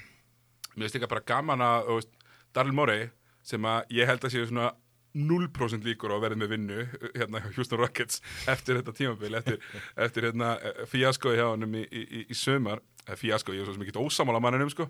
[0.75, 2.07] mér finnst líka bara gaman að,
[2.55, 3.09] Darryl Morey,
[3.45, 4.71] sem að ég held að séu svona
[5.17, 6.79] 0% líkur á að verða með vinnu
[7.15, 9.57] hérna hjá Houston Rockets eftir þetta tímabil, eftir,
[9.97, 10.51] eftir hérna
[10.89, 14.41] fíaskoði hjá honum í, í, í, sömar eða fíaskoði, ég er svo sem ekki ósamála
[14.43, 14.85] manninum sko,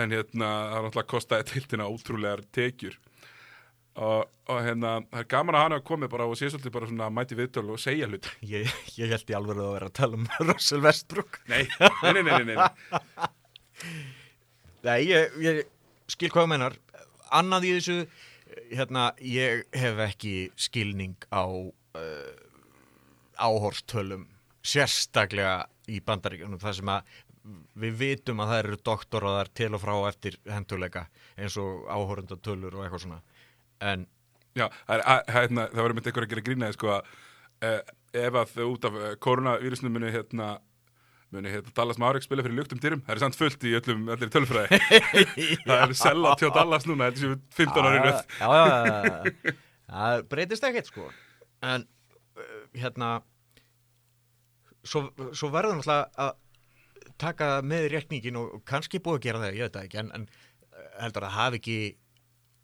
[0.00, 2.96] en hérna það er náttúrulega kostaði tiltina ótrúlegar tekjur.
[3.94, 6.88] Og, og hérna það er gaman að hann hafa komið bara og sé svolítið bara
[6.90, 10.18] svona mæti viðtölu og segja hlut Ég, ég held í alveg að vera að tala
[10.18, 11.38] um Russell Westbrook.
[11.52, 13.28] Nei, nei, nei, nei, nei, nei.
[14.88, 15.62] Nei, ég, ég
[16.10, 16.74] skil hvað mennar
[17.34, 18.00] Annað í þessu
[18.70, 22.32] hérna, ég hef ekki skilning á uh,
[23.40, 24.26] áhorstölum
[24.64, 27.14] sérstaklega í bandaríkjunum þar sem að
[27.76, 31.04] við vitum að það eru doktoraðar til og frá eftir henduleika
[31.36, 33.20] eins og áhorundatölur og eitthvað svona.
[33.84, 34.06] En
[34.54, 37.08] Já, er, að, hérna, það var einmitt eitthvað að gera grínaði sko að
[37.66, 37.80] uh,
[38.14, 40.50] ef að þau út af koronavírusnum muni hérna
[41.34, 43.02] muni hérna Dallas Mavericks spila fyrir luktum dyrum.
[43.06, 44.78] Það er samt fullt í öllum, allir tölfræði.
[45.66, 48.22] Það er sellátt hjá Dallas núna þetta séu 15 ári röð.
[48.38, 49.58] Já, já, já, já.
[49.94, 51.10] Það breytist ekkert sko.
[51.64, 53.14] En uh, hérna
[54.84, 56.34] Svo, svo verður náttúrulega að
[57.16, 60.10] taka með í reikningin og kannski búið að gera það, ég veit það ekki en,
[60.12, 61.76] en uh, heldur að hafi ekki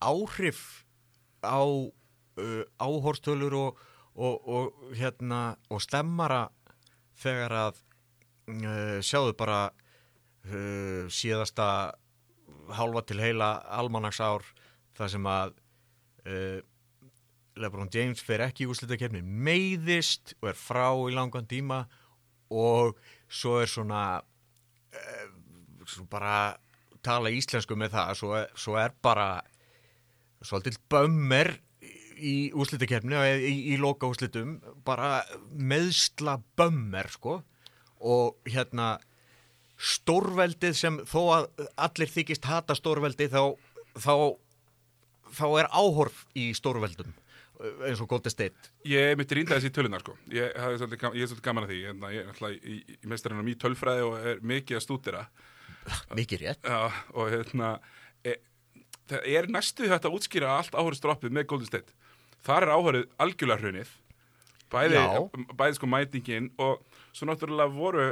[0.05, 0.61] áhrif
[1.41, 3.81] á uh, áhorstölur og,
[4.21, 5.41] og, og hérna
[5.73, 6.43] og stemmara
[7.21, 7.81] þegar að
[8.65, 11.67] uh, sjáðu bara uh, síðasta
[12.77, 14.45] hálfa til heila almanagsár
[14.99, 15.55] þar sem að
[16.27, 16.59] uh,
[17.61, 21.85] Lebron James fer ekki í úrslitakefni meiðist og er frá í langan tíma
[22.51, 22.99] og
[23.31, 25.27] svo er svona uh,
[25.87, 26.57] svo bara
[27.05, 29.31] tala íslensku með það svo svo er bara
[30.45, 31.55] svolítil bömmir
[32.21, 35.23] í úrslitakefni og í, í loka úrslitum bara
[35.57, 37.41] meðsla bömmir sko
[38.01, 38.99] og hérna
[39.81, 43.43] stórveldið sem þó að allir þykist hata stórveldið þá,
[43.97, 44.15] þá,
[45.39, 47.15] þá er áhorf í stórveldum
[47.61, 48.71] eins og Golden State.
[48.89, 50.15] Ég myndi rýnda þessi í tölunar sko.
[50.33, 51.81] Ég, er svolítið gaman að því.
[51.91, 55.25] Hérna, Ég er í meistarinn í tölfræði og er mikið að stúdira
[56.19, 56.65] mikið rétt.
[56.65, 57.73] Já, og hérna
[58.25, 58.37] e,
[59.11, 61.97] það er næstu þetta að útskýra allt áhörðstroppið með Golden State.
[62.47, 63.95] Þar er áhörðið algjörlega hrunið.
[64.71, 65.01] Bæði,
[65.59, 68.11] bæði sko mætingin og svo náttúrulega voru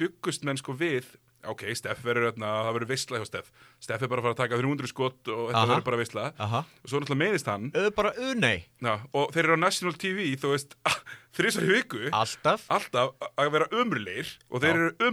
[0.00, 1.14] byggust menn sko við
[1.50, 3.50] ok, Steff verður hérna, það verður veistla hjá Steff.
[3.82, 6.62] Steff er bara að fara að taka 300 skott og þetta verður bara veistla Aha.
[6.66, 7.68] og svo náttúrulega meðist hann.
[7.76, 10.76] Öðu bara unei, Já, og þeir eru á National TV þú veist,
[11.36, 12.02] þrísar í viku.
[12.16, 12.66] Alltaf.
[12.72, 14.76] Alltaf að vera umrulegir og þeir Já.
[14.80, 15.10] eru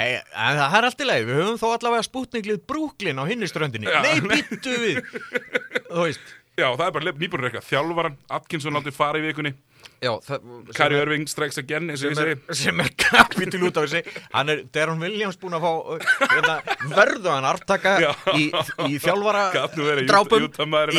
[0.00, 3.50] Ei, en það er allt í leið, við höfum þó allavega spútninglið brúklin á hinni
[3.50, 3.90] ströndinni.
[3.90, 4.00] Já.
[4.06, 5.02] Nei, býttu við.
[5.90, 7.66] Þú veist já, það er bara nýbúin eitthvað.
[7.70, 9.52] Þjálfaran, Atkinson látið fara í vikunni.
[10.00, 10.44] Já, það,
[10.76, 12.56] Kari Irving strikes again eins og ég segi.
[12.62, 14.00] sem er kapitul út á þessi
[14.32, 16.04] hann er Deron Williams búin að fá uh,
[16.34, 16.54] hérna,
[16.92, 18.10] verðu hann arftaka Já.
[18.36, 18.46] í,
[18.88, 20.46] í verið drápum.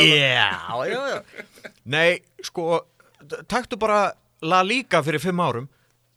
[0.05, 0.49] já,
[0.89, 1.71] já, já.
[1.93, 2.81] Nei, sko,
[3.21, 4.01] t- taktu bara
[4.45, 5.69] La Liga fyrir fimm árum.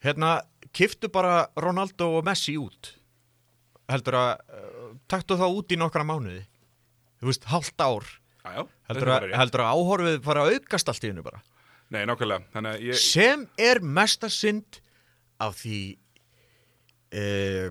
[0.04, 0.38] Hérna,
[0.76, 2.94] kiftu bara Ronaldo og Messi út.
[3.92, 6.42] Heldur að uh, taktu þá út í nokkra mánuði.
[7.20, 8.08] Þú veist, hálft ár.
[8.44, 9.36] Já, já, heldur að, rétt.
[9.40, 11.42] heldur að áhorfið fara að aukast allt í hennu bara?
[11.94, 14.80] Nei, nákvæmlega, ég sem er mesta synd
[15.44, 15.80] af því
[17.14, 17.68] eh,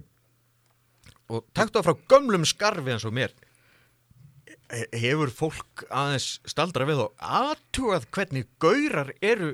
[1.33, 3.33] og taktu það frá gömlum skarfi eins og mér
[4.73, 9.53] he- hefur fólk aðeins staldra við og aðtúað hvernig gaurar eru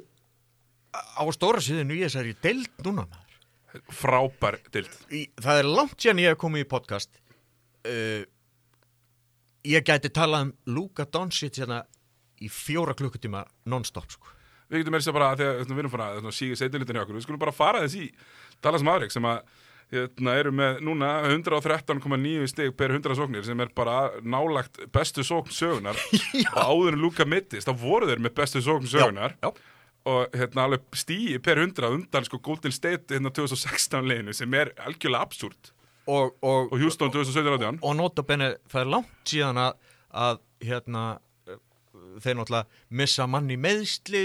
[0.94, 3.26] á stóra síðinu í þessari deild núna maður?
[3.94, 7.12] Frábær dild í, það er langt síðan ég hef komið í podcast
[7.86, 8.24] uh,
[9.68, 11.84] ég gæti talað um Luka Doncic hérna
[12.40, 14.36] í fjóra klukkutíma non-stop sko.
[14.70, 17.26] við getum meira sér bara, þegar við erum fara að síga setjalitin hjá okkur, við
[17.26, 18.12] skulum bara fara þess í
[18.64, 19.42] Dallas Mavericks sem að
[19.94, 25.54] hérna, eru með núna 113,9 stig per 100 sóknir sem er bara nálagt bestu sókn
[25.54, 25.98] sögunar
[26.54, 29.52] og áður en Luka mittist, þá voru þeir með bestu sókn sögunar já, já.
[30.14, 34.72] og hérna alveg stíi per 100 undan sko Golden State hérna 2016 leginu sem er
[34.86, 35.74] algjörlega absúrt
[36.10, 39.90] og, og, og Houston 2017 og nota benni það er langt síðan að,
[40.26, 41.04] að hérna
[42.24, 44.24] þeir náttúrulega missa manni meðsli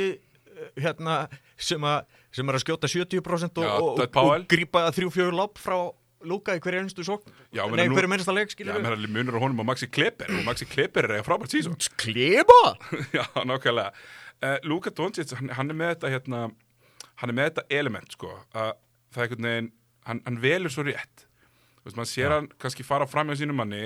[0.81, 1.25] hérna
[1.61, 5.79] sem, að, sem er að skjóta 70% og, Já, og, grípa þrjú-fjögur lopp frá
[6.25, 7.33] Luka í hverju einstu sókn.
[7.53, 10.31] Já, nei, hverju minnsta leik Já, skilur mér er munur á honum og Maxi Kleber.
[10.33, 12.61] Og Maxi Kleber er eiga frábært sísón Kleba?
[13.17, 13.93] Já, nákvæmlega.
[14.41, 16.41] Uh, Luka Doncic, hann, hann er með þetta hérna,
[17.21, 18.73] hann er með þetta element sko, að
[19.13, 19.71] það er einhvern veginn
[20.09, 21.24] hann, hann velur svo rétt
[21.87, 22.35] veist, maður sér Já.
[22.39, 23.85] hann kannski fara fram hjá sínum manni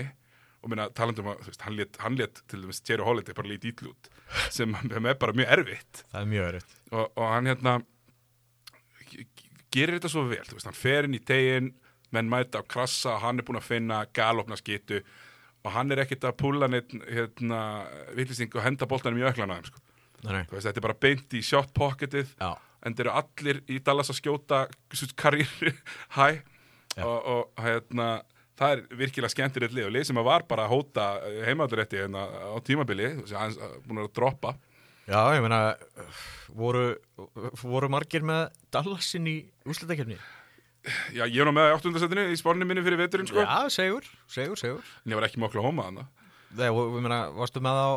[0.59, 3.53] og minna, talandum að, þú veist, hann let, hann let til dæmis Jerry Holiday bara
[3.53, 4.11] lítið ítlut
[4.57, 7.77] sem er bara mjög erfitt Það er mjög örytt og, og hann hérna
[9.73, 11.73] gerir þetta svo vel, þú veist, hann fer inn í tegin,
[12.15, 15.03] menn mæta á krassa og hann er búinn að finna galopna skitu
[15.66, 17.61] og hann er ekkit að púla neitt hérna,
[18.16, 19.81] villisting og henda boltanum í öklana sko.
[20.25, 22.53] Nei, Þú veist, þetta er bara beint í shot pocketið Já,
[22.87, 24.62] en þeir eru allir í Dallas að skjóta
[25.19, 25.75] karriér
[26.16, 26.41] hæ.
[26.97, 28.09] Og, og hérna
[28.59, 31.05] það er virkilega skemmtilegt lið og lið sem að var bara að hóta
[31.47, 34.55] heimaðurétti hérna á tímabili aðeins að- búin að droppa.
[35.09, 35.60] Já, ég meina
[36.52, 36.82] voru,
[37.62, 40.19] voru margir með Dallasin í úslitakefni
[41.16, 43.40] Já, ég er nú með áttundasettinu í spórnum minni fyrir veturinn sko.
[43.40, 47.05] Já, segur, segur, segur en ég var ekki með okkur að hóma þannig Þegar, ég
[47.05, 47.91] meina, varstu með á,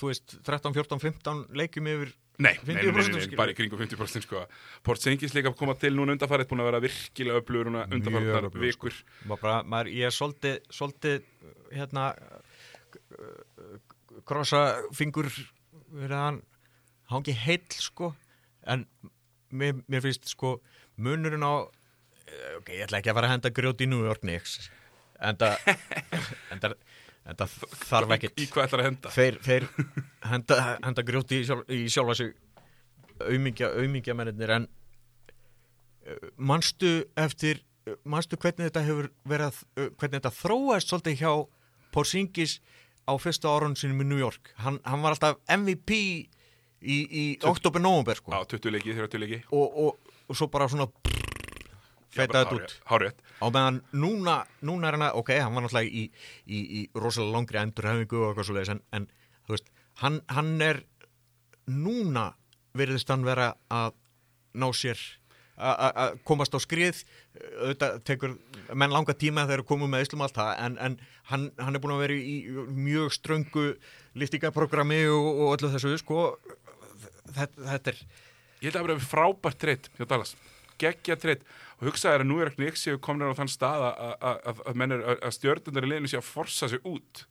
[0.00, 3.36] þú veist, 13, 14, 15 leikjum yfir Nei, nei, nei, nei, 50% nei, nei, skilur.
[3.36, 4.44] bara í kringum 50% sko
[4.86, 8.62] Port Sengis líka koma til núna undarfærið búin að vera virkilega öflugur núna undarfærið sko.
[8.62, 8.96] vikur
[9.28, 11.26] bara, maður, ég svolítið, svolítið,
[11.76, 12.06] hérna,
[14.28, 14.62] krossa
[14.96, 15.28] fingur
[15.92, 16.40] verið að hann
[17.10, 18.12] hangi heill, sko,
[18.70, 18.86] en
[19.50, 20.56] mér, mér finnst, sko,
[21.00, 21.68] munurinn á,
[22.24, 24.70] eh, ok, ég ætla ekki að fara að henda grjót í New York Knicks,
[25.20, 25.58] en það,
[27.38, 28.36] það þarf ekkit.
[28.40, 29.14] Í hvað ætlar að henda?
[29.14, 29.66] Þeir, þeir
[30.32, 32.34] henda, henda grjóti í, sjálf, í sjálfa sig
[33.20, 34.68] aumingja, aumingja mennir en
[36.36, 37.62] manstu eftir
[38.08, 41.32] manstu hvernig þetta hefur verið hvernig þetta þróast svolítið hjá
[41.94, 42.58] Porzingis
[43.08, 45.96] á fyrsta árun sinum í New York hann, hann var alltaf MVP
[46.80, 48.32] í, í oktober-nóvember sko.
[48.32, 50.88] Já, 20 leiki, 30 leiki og, og, og svo bara svona
[52.14, 52.74] feitaði þetta út.
[52.90, 56.04] Hárið á meðan núna, núna er hann að, ok, hann var náttúrulega í,
[56.44, 59.08] í, í rosalega langri endurhefingu og eitthvað svo leiðis, en, en
[59.50, 59.72] veist,
[60.02, 60.82] hann, hann er
[61.70, 62.26] núna
[62.76, 63.96] veriðist hann vera að
[64.60, 65.00] ná sér
[65.60, 67.02] að komast á skrið.
[67.60, 68.36] Auðvitað tekur
[68.72, 70.96] menn langa tíma þegar þeir komu með Íslum allt það en, en
[71.30, 72.36] hann, hann er búin að vera í
[72.74, 73.66] mjög ströngu
[74.18, 76.24] liftingaprogrammi og, og öllu þessu sko
[77.28, 78.02] þetta, þetta er
[78.60, 80.34] Ég held að það verið frábært treyt hjá Dallas
[80.80, 81.42] geggja treyt
[81.80, 85.36] og hugsaði að nú er ekki ekki séu komin á þann stað að- að- að
[85.36, 87.24] stjörnundar í liðinu sé að forsa sig út.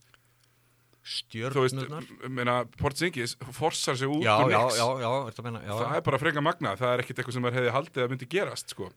[1.56, 1.78] Þú veist,
[2.30, 7.04] meina, Porzingis forsar sig út já, meina, já, það er bara freka magna, það er
[7.04, 8.90] ekkit eitthvað sem hefði haldið að myndi gerast sko.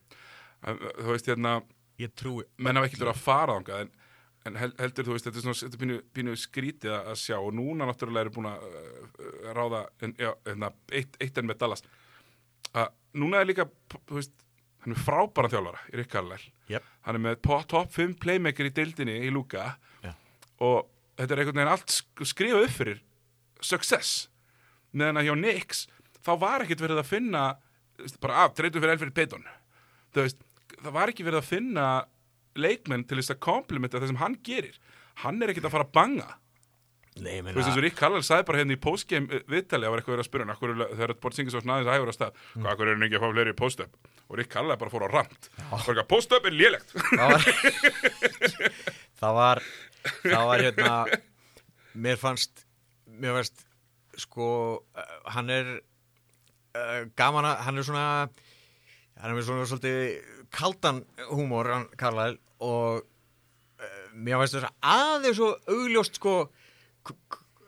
[0.67, 1.55] En, þú veist, hérna
[2.03, 3.91] ég trúi menn hafa ekki verið að fara þangað en,
[4.51, 7.39] en hel- heldur þú veist, þetta er svona þetta pínu, pínu skrítið að- sjá.
[7.39, 11.59] Og núna náttúrulega eru búin að uh, ráða en, já, hérna, eitt, eitt enn með
[11.65, 11.83] Dallas.
[12.75, 13.69] Að núna er líka
[14.09, 14.35] þú veist,
[14.83, 16.53] hann er frábæra þjálfara í Rick Carlisle.
[16.73, 16.85] Jep.
[17.07, 17.41] hann er með
[17.71, 19.77] topp 5 playmaker í deildinni í Luka.
[20.03, 20.13] Já.
[20.63, 20.89] og
[21.19, 23.01] þetta er einhvern veginn allt sk- skrifað upp fyrir
[23.63, 24.29] success.
[24.93, 25.85] Meðan að hjá Knicks
[26.23, 27.45] þá var ekkert verið að finna
[28.21, 29.23] bara af, treytum fyrir
[30.13, 30.39] þú veist,
[30.83, 31.87] það var ekki verið að finna
[32.59, 34.75] leikmenn til þess að komplimenta það sem hann gerir.
[35.23, 36.27] Hann er ekkert að fara að banga.
[37.23, 39.93] Nei, þú veist eins og Rick Carlisle sagði bara hérna í postgame uh, viðtali, það
[39.93, 42.39] var eitthvað verið að spyrja hann þegar Bort Singis var snæðis að hægur að stað?
[42.55, 45.11] Hvað, akkur er hann ekki að fá fleiri post-up og Rick Carlisle bara fór á
[45.13, 46.95] rand bara eitthvað, post-up er lélegt.
[47.13, 47.43] Það var
[49.21, 49.63] það var
[50.23, 50.95] það var hérna
[51.93, 52.65] mér fannst
[53.21, 53.67] mér fannst
[54.25, 54.49] sko
[54.81, 58.07] uh, hann er uh, gaman að hann er svona
[59.21, 65.41] hann er með svona svolítið kaldan húmor hann Karlæl og uh, mér fannst þess aðeins
[65.41, 66.37] svo augljóst sko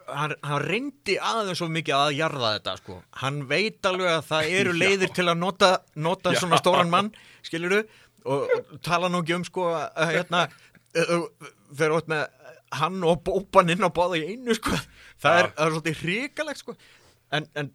[0.09, 2.99] hann, hann reyndi aðeins svo mikið að jarða þetta sko.
[3.23, 6.41] Hann veit alveg að það eru leiðir til að nota, nota Já.
[6.43, 7.13] svona stóran mann
[7.45, 7.87] skilur og,
[8.25, 10.45] og tala nú ekki um sko að hérna
[10.95, 12.27] þegar ótt með
[12.75, 14.75] hann og bópan inn á báða í einu sko.
[15.23, 15.55] Það er, Já.
[15.57, 16.77] það er svolítið hrikalegt sko.
[17.35, 17.73] En, en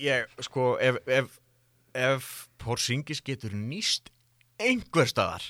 [0.00, 1.38] ég sko ef, ef,
[1.94, 4.10] ef Porzingis getur nýst
[4.62, 5.44] einhver staðar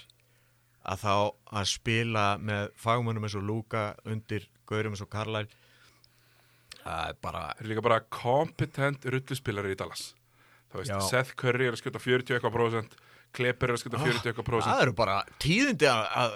[0.84, 1.14] að þá
[1.60, 5.62] að spila með fagmönnum eins og Luka undir gaurum eins og Carlisle
[6.84, 10.06] það er bara Það er líka bara kompetent rulluspilari í Dallas.
[10.72, 11.00] Það veist, Já.
[11.10, 12.96] Seth Curry er að skjóta 40 eitthvað prósent,
[13.34, 14.70] Kleber er að skjóta 40 eitthvað prósent.
[14.72, 16.34] það eru bara tíðindi að, að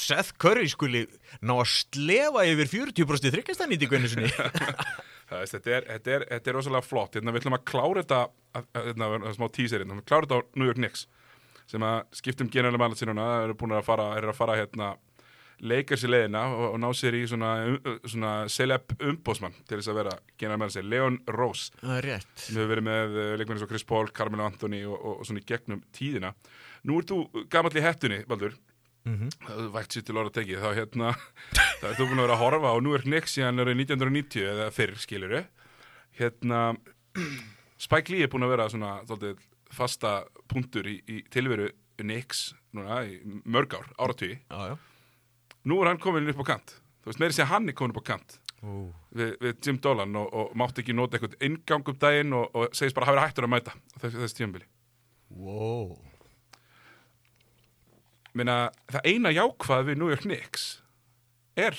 [0.00, 1.02] Seth Curry skuli
[1.44, 4.30] ná að slefa yfir 40% þryggjastanýtingu einu sinni
[5.30, 7.14] Það veist, þetta er, þetta er, þetta er rosalega flott.
[7.14, 8.20] Hérna, við ætlum að klára þetta,
[8.74, 11.04] hérna, að smá teaserinn, við ætlum að klára þetta á New York Knicks,
[11.70, 14.88] sem að skiptum generalum allir sinuna, eru búin að fara, eru að fara hérna,
[15.60, 17.50] leikar sér leiðina og, og ná sér í svona,
[18.08, 21.70] svona celeb umbósmann til þess að vera generalum sér, Leon Rose.
[21.82, 24.96] það er rétt sem hefur verið með uh, leikmenni svo Chris Paul, Carmelo Anthony og,
[24.98, 26.32] og, og svona í gegnum tíðina.
[26.88, 28.56] Nú ert þú gamall í hettunni, Baldur,
[29.08, 31.12] mm það er vægt sér til orða tekið, þá hérna,
[31.80, 34.50] þá ert þú búin að vera að horfa á New York Knicks síðan árið 1990
[34.54, 35.36] eða fyrr, skilur
[36.20, 36.58] Hérna,
[37.80, 39.40] Spike Lee er búin að vera svona dálítið,
[39.72, 40.18] fasta
[40.50, 41.70] punktur í, í tilveru
[42.00, 44.38] Knicks núna í mörg ár, áratugi.
[44.50, 44.89] já, já.
[45.68, 46.76] Nú er hann komin upp á kant.
[47.02, 48.92] Þú veist, meiri sé hann er komin upp á kant Ó.
[49.16, 52.74] við, við Jim Dolan og, og mátti ekki nota eitthvað ingang um daginn og, og
[52.76, 54.66] segist bara hafa verið hættur að mæta á þessi, þessi tímabili.
[55.30, 55.94] Wow.
[58.36, 58.56] Minna,
[58.90, 60.66] það eina jákvað við New York Knicks
[61.58, 61.74] er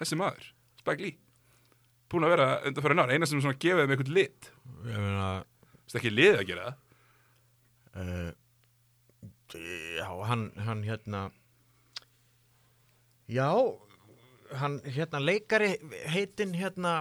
[0.00, 0.48] þessi maður,
[0.80, 1.16] Spike Lee.
[2.08, 4.50] Búin að vera undan fyrir nára, eina sem svona gefið þeim eitthvað lit.
[4.88, 5.28] ég meina
[5.88, 6.76] Það er ekki liðið að gera það.
[7.98, 8.32] uh,
[9.98, 11.22] já, hann, hann hérna
[13.28, 13.48] já
[14.58, 15.74] hann hérna leikari
[16.08, 16.92] heitinn hérna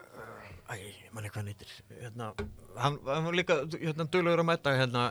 [0.00, 0.76] uh, æ,
[1.12, 2.30] manni hvað hann heitir hérna,
[2.80, 5.02] hann, hann var líka hérna duglegur að mæta hérna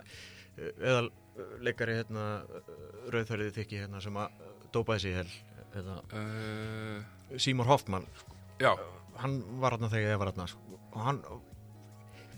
[0.57, 1.03] eh, eða
[1.65, 2.23] leikari hérna
[3.13, 4.41] rauðfærið þykki hérna sem að
[4.73, 5.31] dópaði sig hel
[5.73, 6.99] hérna, Uh,
[7.41, 8.03] Seymour Hoffman
[8.61, 8.73] já,
[9.21, 10.77] hann var hérna þegar ég var hérna sko.
[10.93, 11.21] og hann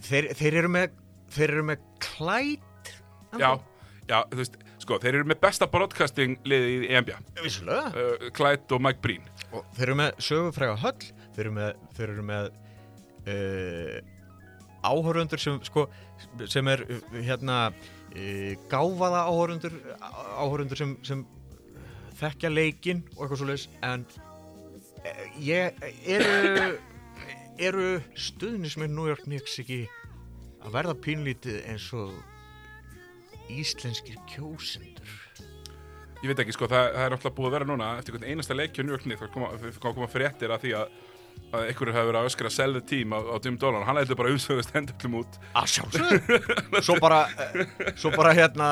[0.05, 0.93] þeir, þeir eru með
[1.35, 2.93] þeir eru með klætt
[3.35, 3.49] já,
[4.07, 4.55] já, þú veist,
[4.85, 7.19] sko, þeir eru með besta broadcasting liðið í NBA.
[7.41, 9.25] vissulega Uh, Clyde og Mike Breen.
[9.51, 12.49] og þeir eru með sögufræga höll þeir eru með, þeir eru með
[13.33, 13.95] uh,
[14.85, 15.87] áhörundur sem sko
[16.47, 16.85] sem er
[17.15, 19.79] hérna uh, gáfaða áhörundur
[20.37, 21.25] áhörundur sem, sem
[22.19, 24.05] þekkja leikinn og eitthvað svo en
[25.01, 26.77] uh, ég eru
[27.55, 27.89] eru
[28.19, 29.85] stuðnismenn New York Knicks ekki
[30.65, 32.15] að verða pínlítið eins og
[33.51, 35.15] íslenskir kjósendur?
[36.23, 38.55] Ég veit ekki, sko, það, það er alltaf búið að vera núna eftir einhvern einasta
[38.57, 39.51] leikju New York Knicks þá koma,
[39.83, 40.95] koma, fréttir að því að
[41.53, 44.17] að einhverju hefur verið að öskra að selja tím á, á Jim Dolan, hann ætla
[44.17, 46.39] bara að umsögast hendullum út að sjálfsögðu.
[46.87, 48.69] Svo eh, svo bara hérna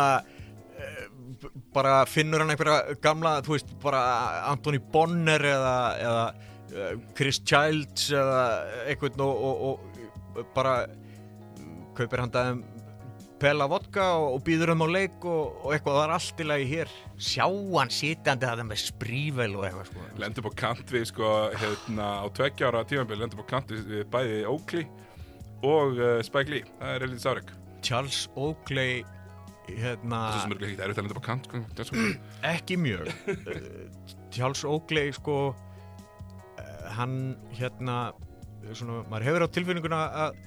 [0.79, 1.03] eh,
[1.75, 4.01] bara finnur hann einhverja gamla þú veist bara
[4.51, 5.77] Anthony Bonner eða,
[6.07, 6.25] eða
[6.71, 8.41] eh, Chris Childs eða
[8.87, 10.77] einhvern og, og, og bara
[11.97, 12.63] kaupir hann dagum
[13.43, 16.45] pela vodka og, og býður um á leik og, og eitthvað það er allt í
[16.47, 16.93] lagi hér.
[17.19, 20.05] Sjá hann sitjandi þetta með sprível og eitthvað sko.
[20.23, 24.39] lendur på kant við, sko, hérna á tveggja ára tímambil, lendur på kant við, bæði
[24.47, 24.87] Oakley
[25.63, 27.51] og uh, Spike Lee, það er Elíð Sárek
[27.83, 29.03] Charles Oakley
[29.67, 31.93] hérna það að kant, sko, það
[32.55, 33.11] ekki mjög.
[33.27, 33.69] Eh,
[34.33, 35.37] Charles Oakley sko
[36.59, 37.99] eh, hann hérna
[38.71, 40.43] svona, maður hefur á tilfinninguna að,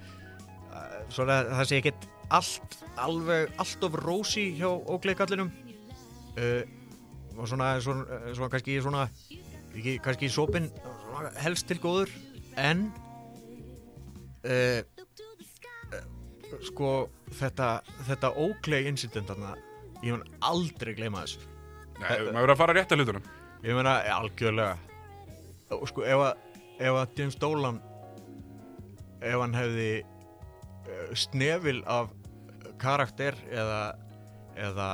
[0.81, 5.52] að svona, það sé ekkert allt alveg, allt of rósi hjá Oakley kallinum
[6.36, 6.62] uh,
[7.36, 9.04] og svona, svona, svona kannski svona
[9.76, 10.70] ekki, kannski sopin
[11.10, 12.12] svona, helst til góður.
[12.56, 12.88] En
[14.46, 14.80] uh,
[16.64, 16.92] sko
[17.36, 19.54] þetta, þetta Oakley incident þarna,
[20.02, 21.44] ég mun aldrei gleyma þessu.
[21.96, 23.28] Nei, maður verður að fara rétt að hlutunum.
[23.64, 24.76] Ég meina, algjörlega.
[25.74, 27.80] Og sko, ef að, ef að James Dolan
[29.24, 29.90] ef hann hefði
[31.16, 32.12] snefil af
[32.81, 33.81] karakter eða
[34.56, 34.90] eða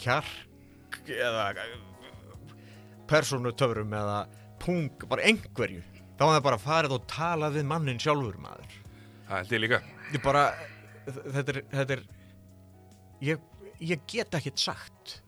[0.00, 1.48] kjark eða
[3.10, 4.20] persónutöfrum eða
[4.62, 5.82] pung, bara einhverju.
[6.14, 8.78] Þá var það bara farið og talað við mannin sjálfur maður.
[9.26, 9.80] Það held ég líka.
[10.14, 10.44] Ég bara,
[11.08, 12.04] þetta er, þetta er
[13.24, 13.44] ég,
[13.82, 15.18] ég get ekkert sagt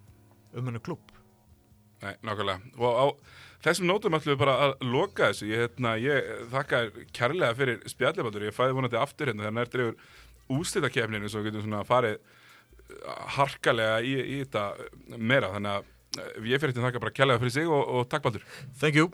[0.56, 1.12] um hennu klubb
[2.02, 2.60] Nei, nákvæmlega.
[2.76, 3.06] Og á
[3.66, 5.50] þessum nótum ætlum við bara að loka þessu.
[5.50, 6.82] Ég, hérna, ég þakka
[7.16, 11.82] kærlega fyrir spjallibaldur, ég fæði vonandi aftur hérna þegar nær drefur úslitakefninu svo getum svona
[11.86, 14.66] farið uh, harkalega í, í þetta
[15.18, 15.52] meira.
[15.56, 18.46] Þannig að uh, ég fyrir þetta þakka bara kærlega fyrir sig og, og takk Baldur.
[18.78, 19.10] Thank you